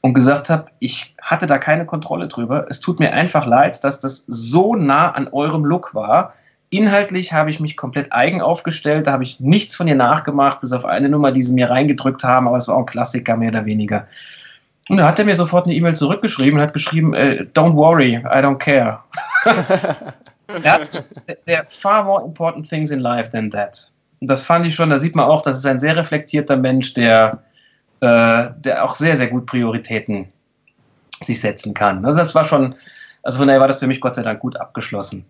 und 0.05 0.13
gesagt 0.13 0.51
habe, 0.51 0.67
ich 0.81 1.15
hatte 1.19 1.47
da 1.47 1.57
keine 1.57 1.87
Kontrolle 1.87 2.29
drüber. 2.29 2.67
Es 2.69 2.81
tut 2.81 3.01
mir 3.01 3.15
einfach 3.15 3.47
leid, 3.47 3.83
dass 3.85 4.01
das 4.01 4.27
so 4.27 4.75
nah 4.75 5.11
an 5.13 5.29
eurem 5.29 5.65
Look 5.65 5.95
war. 5.95 6.35
Inhaltlich 6.69 7.33
habe 7.33 7.49
ich 7.49 7.59
mich 7.59 7.75
komplett 7.79 8.13
eigen 8.13 8.43
aufgestellt, 8.43 9.07
da 9.07 9.13
habe 9.13 9.23
ich 9.23 9.41
nichts 9.41 9.75
von 9.75 9.89
ihr 9.89 9.95
nachgemacht, 9.95 10.61
bis 10.61 10.75
auf 10.75 10.85
eine 10.85 11.09
Nummer, 11.09 11.33
die 11.33 11.43
sie 11.43 11.55
mir 11.55 11.71
reingedrückt 11.71 12.23
haben, 12.23 12.47
aber 12.47 12.59
es 12.59 12.69
war 12.69 12.75
auch 12.75 12.81
ein 12.81 12.87
Klassiker 12.87 13.39
mehr 13.39 13.49
oder 13.49 13.65
weniger. 13.65 14.07
Und 14.91 14.99
da 14.99 15.09
hat 15.09 15.19
er 15.19 15.25
mir 15.25 15.37
sofort 15.37 15.65
eine 15.65 15.75
E-Mail 15.75 15.95
zurückgeschrieben 15.95 16.59
und 16.59 16.67
hat 16.67 16.75
geschrieben, 16.75 17.15
äh, 17.15 17.47
don't 17.55 17.75
worry, 17.75 18.17
I 18.17 18.41
don't 18.43 18.59
care. 18.59 19.01
ja, 20.63 20.81
there 21.47 21.61
are 21.61 21.67
far 21.71 22.05
more 22.05 22.23
important 22.23 22.69
things 22.69 22.91
in 22.91 23.01
life 23.01 23.31
than 23.31 23.51
that. 23.53 23.91
Und 24.21 24.29
das 24.29 24.45
fand 24.45 24.67
ich 24.67 24.75
schon, 24.75 24.91
da 24.91 24.99
sieht 24.99 25.17
man 25.17 25.25
auch, 25.31 25.41
das 25.41 25.57
ist 25.57 25.65
ein 25.65 25.81
sehr 25.81 25.97
reflektierter 25.97 26.59
Mensch, 26.59 26.93
der, 26.93 27.43
äh, 28.05 28.53
der 28.59 28.85
auch 28.85 28.95
sehr, 28.95 29.17
sehr 29.17 29.29
gut 29.29 29.47
Prioritäten 29.47 30.27
sich 31.25 31.41
setzen 31.41 31.73
kann. 31.73 32.05
Also 32.05 32.19
das 32.19 32.35
war 32.35 32.45
schon, 32.45 32.75
also 33.23 33.39
von 33.39 33.47
daher 33.47 33.61
war 33.61 33.69
das 33.69 33.79
für 33.79 33.87
mich 33.87 34.03
Gott 34.03 34.15
sei 34.15 34.23
Dank 34.23 34.41
gut 34.41 34.61
abgeschlossen. 34.61 35.25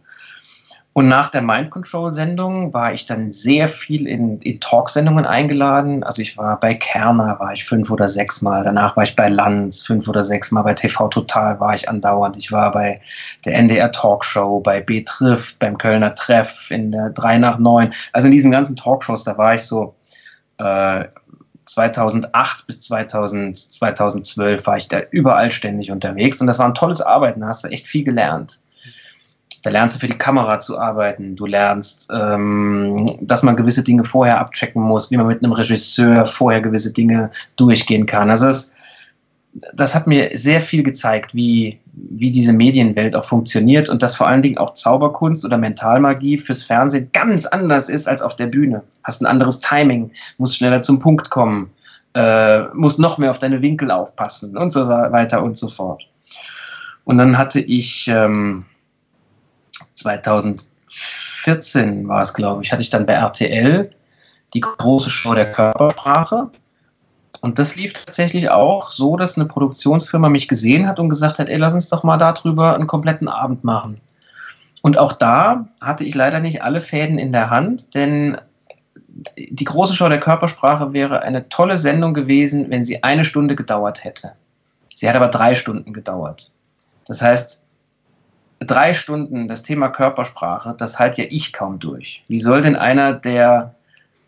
Und 0.93 1.09
nach 1.09 1.31
der 1.31 1.43
Mind 1.43 1.71
Control 1.71 2.13
Sendung 2.15 2.73
war 2.73 2.93
ich 2.93 3.07
dann 3.07 3.33
sehr 3.33 3.69
viel 3.69 4.07
in, 4.07 4.41
in 4.41 4.61
Talksendungen 4.61 5.25
eingeladen. 5.25 6.03
Also 6.03 6.23
ich 6.23 6.37
war 6.37 6.59
bei 6.59 6.73
Kerner, 6.73 7.39
war 7.39 7.53
ich 7.53 7.65
fünf 7.65 7.91
oder 7.91 8.09
sechs 8.09 8.43
Mal. 8.43 8.65
Danach 8.65 8.97
war 8.97 9.05
ich 9.05 9.15
bei 9.15 9.29
Lanz 9.29 9.83
fünf 9.83 10.09
oder 10.09 10.25
sechs 10.25 10.51
Mal. 10.51 10.63
Bei 10.63 10.75
TV 10.75 11.09
Total 11.09 11.59
war 11.61 11.75
ich 11.75 11.89
andauernd. 11.89 12.37
Ich 12.37 12.51
war 12.51 12.73
bei 12.73 13.01
der 13.45 13.55
NDR 13.55 13.91
Talkshow, 13.93 14.61
bei 14.61 14.81
B 14.81 15.03
Triff, 15.03 15.57
beim 15.59 15.79
Kölner 15.79 16.15
Treff, 16.15 16.71
in 16.71 16.91
der 16.91 17.11
3 17.11 17.39
nach 17.39 17.59
9. 17.59 17.93
Also 18.13 18.27
in 18.27 18.33
diesen 18.33 18.51
ganzen 18.51 18.77
Talkshows, 18.77 19.25
da 19.25 19.37
war 19.37 19.55
ich 19.55 19.63
so 19.63 19.95
äh, 20.59 21.05
2008 21.65 22.67
bis 22.67 22.81
2000, 22.83 23.57
2012 23.57 24.67
war 24.67 24.77
ich 24.77 24.89
da 24.89 25.01
überall 25.11 25.51
ständig 25.51 25.91
unterwegs. 25.91 26.41
Und 26.41 26.47
das 26.47 26.59
war 26.59 26.67
ein 26.67 26.75
tolles 26.75 27.01
Arbeiten. 27.01 27.41
Da 27.41 27.49
hast 27.49 27.65
du 27.65 27.69
echt 27.69 27.87
viel 27.87 28.05
gelernt. 28.05 28.59
Da 29.63 29.71
lernst 29.71 29.97
du 29.97 30.01
für 30.01 30.09
die 30.09 30.19
Kamera 30.19 30.61
zu 30.61 30.79
arbeiten. 30.79 31.37
Du 31.37 31.47
lernst, 31.47 32.11
ähm, 32.13 33.07
dass 33.23 33.43
man 33.43 33.57
gewisse 33.57 33.83
Dinge 33.83 34.05
vorher 34.05 34.39
abchecken 34.39 34.83
muss, 34.83 35.11
wie 35.11 35.17
man 35.17 35.27
mit 35.27 35.43
einem 35.43 35.53
Regisseur 35.53 36.27
vorher 36.27 36.61
gewisse 36.61 36.93
Dinge 36.93 37.31
durchgehen 37.57 38.05
kann. 38.05 38.29
Also 38.29 38.47
das, 38.47 38.74
das 39.73 39.95
hat 39.95 40.07
mir 40.07 40.37
sehr 40.37 40.61
viel 40.61 40.83
gezeigt, 40.83 41.35
wie, 41.35 41.79
wie 41.93 42.33
diese 42.33 42.53
Medienwelt 42.53 43.15
auch 43.15 43.25
funktioniert 43.25 43.89
und 43.89 44.03
dass 44.03 44.17
vor 44.17 44.27
allen 44.27 44.43
Dingen 44.43 44.59
auch 44.59 44.75
Zauberkunst 44.75 45.45
oder 45.45 45.57
Mentalmagie 45.57 46.39
fürs 46.39 46.65
Fernsehen 46.65 47.11
ganz 47.13 47.47
anders 47.47 47.89
ist 47.89 48.09
als 48.09 48.21
auf 48.21 48.35
der 48.35 48.47
Bühne. 48.47 48.83
Hast 49.05 49.23
ein 49.23 49.27
anderes 49.27 49.61
Timing, 49.61 50.11
musst 50.39 50.57
schneller 50.57 50.83
zum 50.83 50.99
Punkt 50.99 51.31
kommen, 51.31 51.71
äh, 52.15 52.63
musst 52.75 52.99
noch 52.99 53.19
mehr 53.19 53.31
auf 53.31 53.39
deine 53.39 53.63
Winkel 53.63 53.93
aufpassen 53.93 54.57
und 54.57 54.73
so 54.73 54.89
weiter 54.89 55.43
und 55.43 55.57
so 55.57 55.69
fort. 55.69 56.03
Und 57.05 57.19
dann 57.19 57.39
hatte 57.39 57.61
ich 57.61 58.09
ähm, 58.09 58.65
2014 59.95 62.09
war 62.09 62.23
es, 62.23 62.35
glaube 62.35 62.65
ich, 62.65 62.73
hatte 62.73 62.83
ich 62.83 62.91
dann 62.91 63.07
bei 63.07 63.13
RTL 63.13 63.89
die 64.55 64.61
große 64.61 65.11
Show 65.11 65.35
der 65.35 65.53
Körpersprache. 65.53 66.51
Und 67.45 67.59
das 67.59 67.77
lief 67.77 67.93
tatsächlich 67.93 68.49
auch 68.49 68.89
so, 68.89 69.19
dass 69.19 69.37
eine 69.37 69.47
Produktionsfirma 69.47 70.31
mich 70.31 70.49
gesehen 70.49 70.89
hat 70.89 70.99
und 70.99 71.11
gesagt 71.11 71.39
hat, 71.39 71.51
ey, 71.51 71.59
lass 71.59 71.75
uns 71.75 71.91
doch 71.91 72.03
mal 72.03 72.17
darüber 72.17 72.75
einen 72.75 72.87
kompletten 72.87 73.29
Abend 73.29 73.65
machen. 73.65 74.01
Und 74.81 74.97
auch 74.97 75.13
da 75.13 75.69
hatte 75.79 76.05
ich 76.05 76.15
leider 76.15 76.41
nicht 76.41 76.63
alle 76.63 76.81
Fäden 76.81 77.19
in 77.19 77.33
der 77.33 77.51
Hand, 77.51 77.95
denn 77.95 78.39
die 79.37 79.65
große 79.65 79.93
Show 79.93 80.09
der 80.09 80.21
Körpersprache 80.21 80.95
wäre 80.95 81.21
eine 81.21 81.51
tolle 81.51 81.77
Sendung 81.77 82.15
gewesen, 82.15 82.71
wenn 82.71 82.87
sie 82.87 83.05
eine 83.05 83.27
Stunde 83.27 83.57
gedauert 83.57 84.05
hätte. 84.05 84.33
Sie 84.95 85.07
hat 85.07 85.15
aber 85.15 85.29
drei 85.29 85.55
Stunden 85.55 85.93
gedauert. 85.93 86.51
Das 87.07 87.21
heißt, 87.21 87.63
drei 88.61 88.95
Stunden 88.95 89.49
das 89.49 89.63
Thema 89.63 89.91
Körpersprache, 89.91 90.75
das 90.79 90.99
halt 90.99 91.19
ja 91.19 91.27
ich 91.29 91.53
kaum 91.53 91.79
durch. 91.79 92.23
Wie 92.27 92.39
soll 92.39 92.63
denn 92.63 92.77
einer, 92.77 93.13
der, 93.13 93.75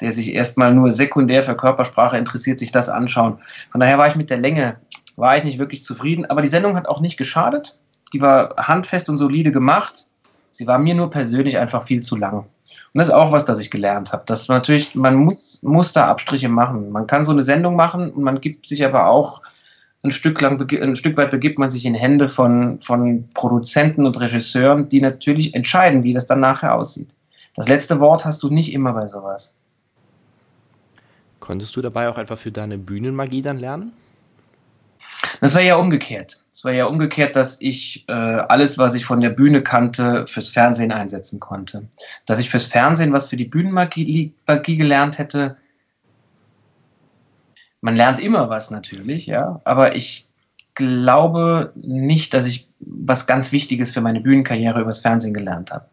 der 0.00 0.12
sich 0.12 0.34
erstmal 0.34 0.74
nur 0.74 0.92
sekundär 0.92 1.42
für 1.42 1.56
Körpersprache 1.56 2.18
interessiert, 2.18 2.58
sich 2.58 2.72
das 2.72 2.88
anschauen? 2.88 3.38
Von 3.70 3.80
daher 3.80 3.98
war 3.98 4.08
ich 4.08 4.16
mit 4.16 4.30
der 4.30 4.38
Länge, 4.38 4.76
war 5.16 5.36
ich 5.36 5.44
nicht 5.44 5.58
wirklich 5.58 5.82
zufrieden. 5.82 6.26
Aber 6.26 6.42
die 6.42 6.48
Sendung 6.48 6.76
hat 6.76 6.88
auch 6.88 7.00
nicht 7.00 7.16
geschadet. 7.16 7.78
Die 8.12 8.20
war 8.20 8.54
handfest 8.56 9.08
und 9.08 9.16
solide 9.16 9.52
gemacht. 9.52 10.06
Sie 10.50 10.66
war 10.66 10.78
mir 10.78 10.94
nur 10.94 11.10
persönlich 11.10 11.58
einfach 11.58 11.82
viel 11.82 12.02
zu 12.02 12.16
lang. 12.16 12.38
Und 12.38 12.98
das 12.98 13.08
ist 13.08 13.14
auch 13.14 13.32
was, 13.32 13.44
das 13.44 13.60
ich 13.60 13.70
gelernt 13.70 14.12
habe. 14.12 14.22
Dass 14.26 14.48
man 14.48 14.58
natürlich, 14.58 14.94
man 14.94 15.16
muss, 15.16 15.62
muss 15.62 15.92
da 15.92 16.06
Abstriche 16.06 16.48
machen. 16.48 16.90
Man 16.92 17.06
kann 17.06 17.24
so 17.24 17.32
eine 17.32 17.42
Sendung 17.42 17.76
machen 17.76 18.10
und 18.10 18.22
man 18.22 18.40
gibt 18.40 18.66
sich 18.66 18.84
aber 18.84 19.08
auch 19.08 19.42
ein 20.02 20.12
Stück, 20.12 20.40
lang, 20.40 20.60
ein 20.70 20.96
Stück 20.96 21.16
weit 21.16 21.30
begibt 21.30 21.58
man 21.58 21.70
sich 21.70 21.84
in 21.84 21.94
Hände 21.94 22.28
von, 22.28 22.80
von 22.80 23.28
Produzenten 23.34 24.06
und 24.06 24.20
Regisseuren, 24.20 24.88
die 24.88 25.00
natürlich 25.00 25.54
entscheiden, 25.54 26.04
wie 26.04 26.14
das 26.14 26.26
dann 26.26 26.40
nachher 26.40 26.74
aussieht. 26.74 27.14
Das 27.54 27.68
letzte 27.68 28.00
Wort 28.00 28.24
hast 28.24 28.42
du 28.42 28.50
nicht 28.50 28.72
immer 28.72 28.92
bei 28.92 29.08
sowas. 29.08 29.56
Konntest 31.40 31.76
du 31.76 31.82
dabei 31.82 32.08
auch 32.08 32.16
einfach 32.16 32.38
für 32.38 32.52
deine 32.52 32.78
Bühnenmagie 32.78 33.42
dann 33.42 33.58
lernen? 33.58 33.92
Das 35.40 35.54
war 35.54 35.62
ja 35.62 35.76
umgekehrt. 35.76 36.42
Es 36.52 36.64
war 36.64 36.72
ja 36.72 36.86
umgekehrt, 36.86 37.36
dass 37.36 37.60
ich 37.60 38.08
äh, 38.08 38.12
alles, 38.12 38.78
was 38.78 38.94
ich 38.94 39.04
von 39.04 39.20
der 39.20 39.30
Bühne 39.30 39.62
kannte, 39.62 40.26
fürs 40.26 40.48
Fernsehen 40.48 40.90
einsetzen 40.90 41.38
konnte. 41.38 41.86
Dass 42.24 42.38
ich 42.38 42.48
fürs 42.48 42.64
Fernsehen 42.64 43.12
was 43.12 43.28
für 43.28 43.36
die 43.36 43.44
Bühnenmagie 43.44 44.32
Magie 44.46 44.76
gelernt 44.76 45.18
hätte, 45.18 45.56
man 47.82 47.94
lernt 47.94 48.20
immer 48.20 48.48
was 48.48 48.70
natürlich, 48.70 49.26
ja, 49.26 49.60
aber 49.64 49.94
ich 49.94 50.28
glaube 50.74 51.72
nicht, 51.76 52.34
dass 52.34 52.46
ich 52.46 52.68
was 52.80 53.26
ganz 53.26 53.52
Wichtiges 53.52 53.92
für 53.92 54.00
meine 54.00 54.20
Bühnenkarriere 54.20 54.80
übers 54.80 55.00
Fernsehen 55.00 55.34
gelernt 55.34 55.70
habe. 55.70 55.86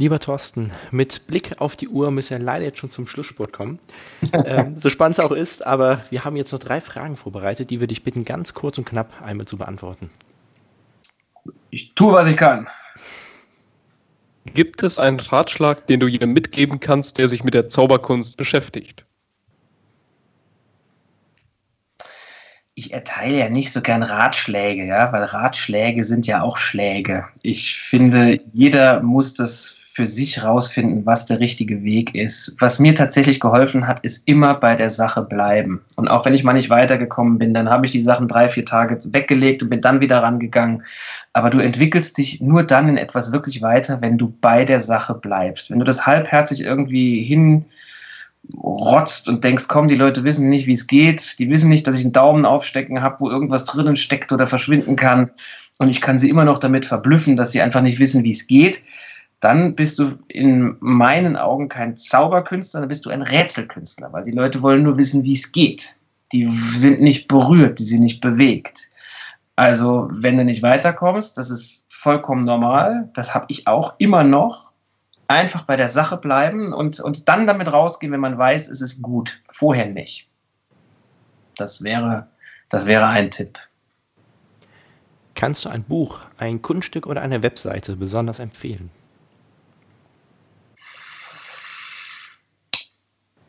Lieber 0.00 0.20
Thorsten, 0.20 0.70
mit 0.92 1.26
Blick 1.26 1.60
auf 1.60 1.74
die 1.74 1.88
Uhr 1.88 2.12
müssen 2.12 2.30
wir 2.30 2.38
leider 2.38 2.64
jetzt 2.64 2.78
schon 2.78 2.88
zum 2.88 3.08
Schlusssport 3.08 3.52
kommen. 3.52 3.80
ähm, 4.32 4.76
so 4.76 4.90
spannend 4.90 5.18
es 5.18 5.24
auch 5.24 5.32
ist, 5.32 5.66
aber 5.66 6.04
wir 6.10 6.24
haben 6.24 6.36
jetzt 6.36 6.52
noch 6.52 6.60
drei 6.60 6.80
Fragen 6.80 7.16
vorbereitet, 7.16 7.70
die 7.70 7.80
wir 7.80 7.88
dich 7.88 8.04
bitten, 8.04 8.24
ganz 8.24 8.54
kurz 8.54 8.78
und 8.78 8.84
knapp 8.84 9.20
einmal 9.20 9.46
zu 9.46 9.56
beantworten. 9.56 10.10
Ich 11.70 11.96
tue, 11.96 12.12
was 12.12 12.28
ich 12.28 12.36
kann. 12.36 12.68
Gibt 14.44 14.84
es 14.84 15.00
einen 15.00 15.18
Ratschlag, 15.18 15.88
den 15.88 15.98
du 15.98 16.06
jedem 16.06 16.32
mitgeben 16.32 16.78
kannst, 16.78 17.18
der 17.18 17.26
sich 17.26 17.42
mit 17.42 17.54
der 17.54 17.68
Zauberkunst 17.68 18.36
beschäftigt? 18.36 19.04
Ich 22.76 22.92
erteile 22.92 23.36
ja 23.36 23.48
nicht 23.50 23.72
so 23.72 23.80
gern 23.80 24.04
Ratschläge, 24.04 24.86
ja, 24.86 25.12
weil 25.12 25.24
Ratschläge 25.24 26.04
sind 26.04 26.28
ja 26.28 26.42
auch 26.42 26.56
Schläge. 26.56 27.24
Ich 27.42 27.76
finde, 27.76 28.40
jeder 28.52 29.02
muss 29.02 29.34
das 29.34 29.77
für 29.98 30.06
sich 30.06 30.44
rausfinden, 30.44 31.04
was 31.06 31.26
der 31.26 31.40
richtige 31.40 31.82
Weg 31.82 32.14
ist. 32.14 32.54
Was 32.60 32.78
mir 32.78 32.94
tatsächlich 32.94 33.40
geholfen 33.40 33.88
hat, 33.88 33.98
ist 34.04 34.28
immer 34.28 34.54
bei 34.54 34.76
der 34.76 34.90
Sache 34.90 35.22
bleiben. 35.22 35.80
Und 35.96 36.06
auch 36.06 36.24
wenn 36.24 36.34
ich 36.34 36.44
mal 36.44 36.52
nicht 36.52 36.70
weitergekommen 36.70 37.36
bin, 37.38 37.52
dann 37.52 37.68
habe 37.68 37.84
ich 37.84 37.90
die 37.90 38.00
Sachen 38.00 38.28
drei, 38.28 38.48
vier 38.48 38.64
Tage 38.64 38.96
weggelegt 39.12 39.60
und 39.60 39.70
bin 39.70 39.80
dann 39.80 40.00
wieder 40.00 40.22
rangegangen. 40.22 40.84
Aber 41.32 41.50
du 41.50 41.58
entwickelst 41.58 42.16
dich 42.16 42.40
nur 42.40 42.62
dann 42.62 42.88
in 42.88 42.96
etwas 42.96 43.32
wirklich 43.32 43.60
weiter, 43.60 44.00
wenn 44.00 44.18
du 44.18 44.32
bei 44.40 44.64
der 44.64 44.80
Sache 44.80 45.14
bleibst. 45.14 45.68
Wenn 45.72 45.80
du 45.80 45.84
das 45.84 46.06
halbherzig 46.06 46.60
irgendwie 46.60 47.24
hinrotzt 48.54 49.28
und 49.28 49.42
denkst, 49.42 49.64
komm, 49.66 49.88
die 49.88 49.96
Leute 49.96 50.22
wissen 50.22 50.48
nicht, 50.48 50.68
wie 50.68 50.74
es 50.74 50.86
geht, 50.86 51.40
die 51.40 51.50
wissen 51.50 51.70
nicht, 51.70 51.88
dass 51.88 51.98
ich 51.98 52.04
einen 52.04 52.12
Daumen 52.12 52.46
aufstecken 52.46 53.02
habe, 53.02 53.16
wo 53.18 53.28
irgendwas 53.28 53.64
drinnen 53.64 53.96
steckt 53.96 54.30
oder 54.30 54.46
verschwinden 54.46 54.94
kann. 54.94 55.30
Und 55.80 55.88
ich 55.88 56.00
kann 56.00 56.20
sie 56.20 56.30
immer 56.30 56.44
noch 56.44 56.58
damit 56.58 56.86
verblüffen, 56.86 57.36
dass 57.36 57.50
sie 57.50 57.62
einfach 57.62 57.82
nicht 57.82 57.98
wissen, 57.98 58.22
wie 58.22 58.30
es 58.30 58.46
geht 58.46 58.80
dann 59.40 59.74
bist 59.76 59.98
du 59.98 60.18
in 60.26 60.76
meinen 60.80 61.36
Augen 61.36 61.68
kein 61.68 61.96
Zauberkünstler, 61.96 62.80
dann 62.80 62.88
bist 62.88 63.06
du 63.06 63.10
ein 63.10 63.22
Rätselkünstler, 63.22 64.12
weil 64.12 64.24
die 64.24 64.32
Leute 64.32 64.62
wollen 64.62 64.82
nur 64.82 64.98
wissen, 64.98 65.24
wie 65.24 65.34
es 65.34 65.52
geht. 65.52 65.96
Die 66.32 66.46
sind 66.46 67.00
nicht 67.00 67.28
berührt, 67.28 67.78
die 67.78 67.84
sind 67.84 68.02
nicht 68.02 68.20
bewegt. 68.20 68.88
Also, 69.56 70.08
wenn 70.10 70.36
du 70.36 70.44
nicht 70.44 70.62
weiterkommst, 70.62 71.38
das 71.38 71.50
ist 71.50 71.86
vollkommen 71.88 72.44
normal, 72.44 73.10
das 73.14 73.34
habe 73.34 73.46
ich 73.48 73.66
auch 73.66 73.94
immer 73.98 74.24
noch. 74.24 74.72
Einfach 75.28 75.62
bei 75.62 75.76
der 75.76 75.88
Sache 75.88 76.16
bleiben 76.16 76.72
und, 76.72 77.00
und 77.00 77.28
dann 77.28 77.46
damit 77.46 77.72
rausgehen, 77.72 78.12
wenn 78.12 78.20
man 78.20 78.38
weiß, 78.38 78.68
es 78.68 78.80
ist 78.80 79.02
gut. 79.02 79.42
Vorher 79.50 79.86
nicht. 79.86 80.28
Das 81.56 81.82
wäre, 81.82 82.28
das 82.68 82.86
wäre 82.86 83.06
ein 83.08 83.30
Tipp. 83.30 83.58
Kannst 85.34 85.64
du 85.64 85.68
ein 85.68 85.84
Buch, 85.84 86.20
ein 86.38 86.62
Kunststück 86.62 87.06
oder 87.06 87.20
eine 87.20 87.42
Webseite 87.42 87.96
besonders 87.96 88.38
empfehlen? 88.38 88.90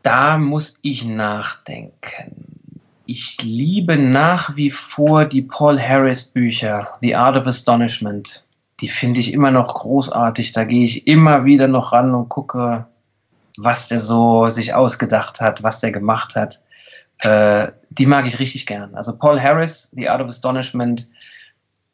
Da 0.09 0.39
muss 0.39 0.79
ich 0.81 1.05
nachdenken. 1.05 2.71
Ich 3.05 3.43
liebe 3.43 3.95
nach 3.95 4.55
wie 4.55 4.71
vor 4.71 5.25
die 5.25 5.43
Paul 5.43 5.79
Harris 5.79 6.23
Bücher, 6.23 6.97
The 7.03 7.15
Art 7.15 7.37
of 7.37 7.45
Astonishment. 7.45 8.43
Die 8.79 8.87
finde 8.87 9.19
ich 9.19 9.31
immer 9.31 9.51
noch 9.51 9.71
großartig. 9.71 10.51
Da 10.53 10.63
gehe 10.63 10.83
ich 10.83 11.05
immer 11.05 11.45
wieder 11.45 11.67
noch 11.67 11.93
ran 11.93 12.15
und 12.15 12.27
gucke, 12.27 12.87
was 13.57 13.87
der 13.87 13.99
so 13.99 14.49
sich 14.49 14.73
ausgedacht 14.73 15.41
hat, 15.41 15.61
was 15.61 15.79
der 15.79 15.91
gemacht 15.91 16.35
hat. 16.35 16.59
Äh, 17.19 17.67
die 17.91 18.07
mag 18.07 18.25
ich 18.25 18.39
richtig 18.39 18.65
gern. 18.65 18.95
Also 18.95 19.15
Paul 19.15 19.39
Harris, 19.39 19.91
The 19.91 20.09
Art 20.09 20.21
of 20.21 20.29
Astonishment, 20.29 21.07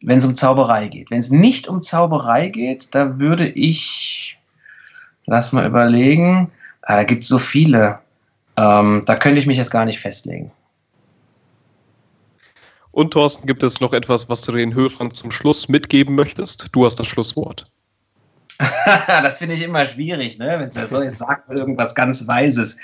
wenn 0.03 0.19
es 0.19 0.25
um 0.25 0.35
Zauberei 0.35 0.87
geht. 0.87 1.11
Wenn 1.11 1.19
es 1.19 1.31
nicht 1.31 1.67
um 1.67 1.81
Zauberei 1.81 2.47
geht, 2.47 2.95
da 2.95 3.19
würde 3.19 3.45
ich, 3.45 4.37
lass 5.25 5.51
mal 5.51 5.65
überlegen, 5.65 6.49
Ah, 6.85 6.97
da 6.97 7.03
gibt 7.03 7.23
es 7.23 7.29
so 7.29 7.39
viele. 7.39 7.99
Ähm, 8.57 9.03
da 9.05 9.15
könnte 9.15 9.39
ich 9.39 9.47
mich 9.47 9.57
jetzt 9.57 9.71
gar 9.71 9.85
nicht 9.85 9.99
festlegen. 9.99 10.51
Und 12.91 13.11
Thorsten, 13.11 13.45
gibt 13.45 13.61
es 13.61 13.81
noch 13.81 13.91
etwas, 13.91 14.29
was 14.29 14.41
du 14.43 14.53
den 14.53 14.73
Hörern 14.73 15.11
zum 15.11 15.29
Schluss 15.29 15.67
mitgeben 15.67 16.15
möchtest? 16.15 16.69
Du 16.71 16.85
hast 16.85 16.97
das 16.97 17.07
Schlusswort. 17.07 17.67
das 19.07 19.37
finde 19.37 19.55
ich 19.55 19.63
immer 19.63 19.85
schwierig, 19.85 20.37
ne? 20.37 20.57
wenn 20.59 20.69
der 20.69 20.87
so 20.87 21.01
jetzt 21.01 21.17
sagt 21.17 21.49
irgendwas 21.49 21.93
ganz 21.93 22.25
Weises. 22.25 22.77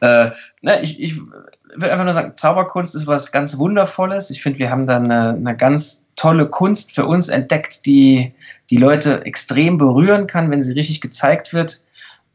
Äh, 0.00 0.30
ne, 0.60 0.82
ich, 0.82 1.00
ich 1.00 1.16
würde 1.16 1.90
einfach 1.90 2.04
nur 2.04 2.12
sagen, 2.12 2.32
Zauberkunst 2.36 2.94
ist 2.94 3.06
was 3.06 3.32
ganz 3.32 3.56
Wundervolles. 3.56 4.30
Ich 4.30 4.42
finde, 4.42 4.58
wir 4.58 4.70
haben 4.70 4.86
da 4.86 4.96
eine, 4.96 5.30
eine, 5.30 5.56
ganz 5.56 6.04
tolle 6.16 6.46
Kunst 6.50 6.92
für 6.92 7.06
uns 7.06 7.28
entdeckt, 7.28 7.86
die 7.86 8.34
die 8.68 8.76
Leute 8.76 9.24
extrem 9.24 9.78
berühren 9.78 10.26
kann, 10.26 10.50
wenn 10.50 10.64
sie 10.64 10.74
richtig 10.74 11.00
gezeigt 11.00 11.54
wird. 11.54 11.82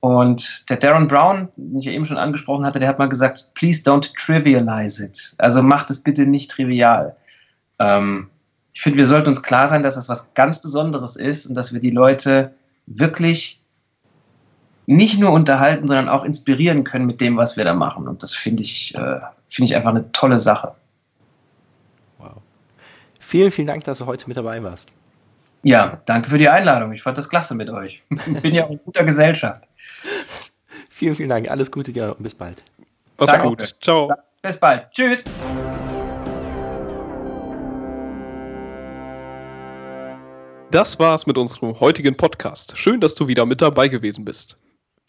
Und 0.02 0.68
der 0.70 0.78
Darren 0.78 1.08
Brown, 1.08 1.50
den 1.56 1.80
ich 1.80 1.86
ja 1.86 1.92
eben 1.92 2.06
schon 2.06 2.18
angesprochen 2.18 2.66
hatte, 2.66 2.80
der 2.80 2.90
hat 2.90 2.98
mal 2.98 3.08
gesagt, 3.08 3.52
please 3.54 3.84
don't 3.84 4.12
trivialize 4.18 5.06
it. 5.06 5.36
Also 5.38 5.62
macht 5.62 5.92
es 5.92 6.02
bitte 6.02 6.26
nicht 6.26 6.50
trivial. 6.50 7.16
Ähm, 7.78 8.28
ich 8.74 8.82
finde, 8.82 8.98
wir 8.98 9.06
sollten 9.06 9.30
uns 9.30 9.44
klar 9.44 9.68
sein, 9.68 9.84
dass 9.84 9.96
das 9.96 10.10
was 10.10 10.34
ganz 10.34 10.62
Besonderes 10.62 11.16
ist 11.16 11.46
und 11.46 11.54
dass 11.54 11.72
wir 11.72 11.80
die 11.80 11.92
Leute 11.92 12.52
wirklich 12.88 13.62
nicht 14.88 15.20
nur 15.20 15.32
unterhalten, 15.32 15.88
sondern 15.88 16.10
auch 16.10 16.24
inspirieren 16.24 16.84
können 16.84 17.06
mit 17.06 17.22
dem, 17.22 17.38
was 17.38 17.56
wir 17.56 17.64
da 17.64 17.76
machen. 17.76 18.08
Und 18.08 18.24
das 18.24 18.34
finde 18.34 18.64
ich, 18.64 18.96
äh, 18.96 19.20
finde 19.50 19.72
ich 19.72 19.76
einfach 19.76 19.92
eine 19.92 20.12
tolle 20.14 20.40
Sache. 20.40 20.74
Wow. 22.18 22.42
Vielen, 23.20 23.52
vielen 23.52 23.68
Dank, 23.68 23.84
dass 23.84 24.00
du 24.00 24.08
heute 24.08 24.28
mit 24.28 24.36
dabei 24.36 24.64
warst. 24.64 24.90
Ja, 25.64 26.02
danke 26.06 26.30
für 26.30 26.40
die 26.40 26.50
Einladung. 26.50 26.92
Ich 26.92 27.04
fand 27.04 27.20
das 27.20 27.30
klasse 27.30 27.54
mit 27.54 27.70
euch. 27.70 28.02
Ich 28.10 28.42
bin 28.42 28.56
ja 28.56 28.66
auch 28.66 28.72
in 28.72 28.80
guter 28.84 29.04
Gesellschaft. 29.04 29.68
Vielen, 31.02 31.16
vielen 31.16 31.30
Dank. 31.30 31.50
Alles 31.50 31.72
Gute 31.72 31.92
dir 31.92 32.16
und 32.16 32.22
bis 32.22 32.36
bald. 32.36 32.62
Mach's 33.18 33.42
gut. 33.42 33.76
Ciao. 33.82 34.14
Bis 34.44 34.58
bald. 34.58 34.92
Tschüss. 34.92 35.24
Das 40.70 41.00
war's 41.00 41.26
mit 41.26 41.40
unserem 41.40 41.80
heutigen 41.80 42.16
Podcast. 42.16 42.78
Schön, 42.78 43.02
dass 43.02 43.16
du 43.16 43.28
wieder 43.28 43.48
mit 43.48 43.64
dabei 43.64 43.88
gewesen 43.88 44.26
bist. 44.26 44.58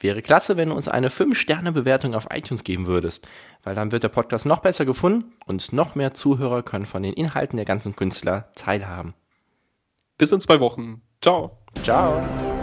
Wäre 0.00 0.22
klasse, 0.22 0.56
wenn 0.56 0.70
du 0.70 0.74
uns 0.74 0.88
eine 0.88 1.10
5-Sterne-Bewertung 1.10 2.14
auf 2.14 2.26
iTunes 2.30 2.64
geben 2.64 2.86
würdest, 2.86 3.28
weil 3.62 3.74
dann 3.74 3.92
wird 3.92 4.02
der 4.02 4.08
Podcast 4.08 4.46
noch 4.46 4.60
besser 4.60 4.86
gefunden 4.86 5.34
und 5.44 5.74
noch 5.74 5.94
mehr 5.94 6.14
Zuhörer 6.14 6.62
können 6.62 6.86
von 6.86 7.02
den 7.02 7.12
Inhalten 7.12 7.58
der 7.58 7.66
ganzen 7.66 7.94
Künstler 7.94 8.48
teilhaben. 8.54 9.12
Bis 10.16 10.32
in 10.32 10.40
zwei 10.40 10.58
Wochen. 10.58 11.02
Ciao. 11.20 11.58
Ciao. 11.82 12.61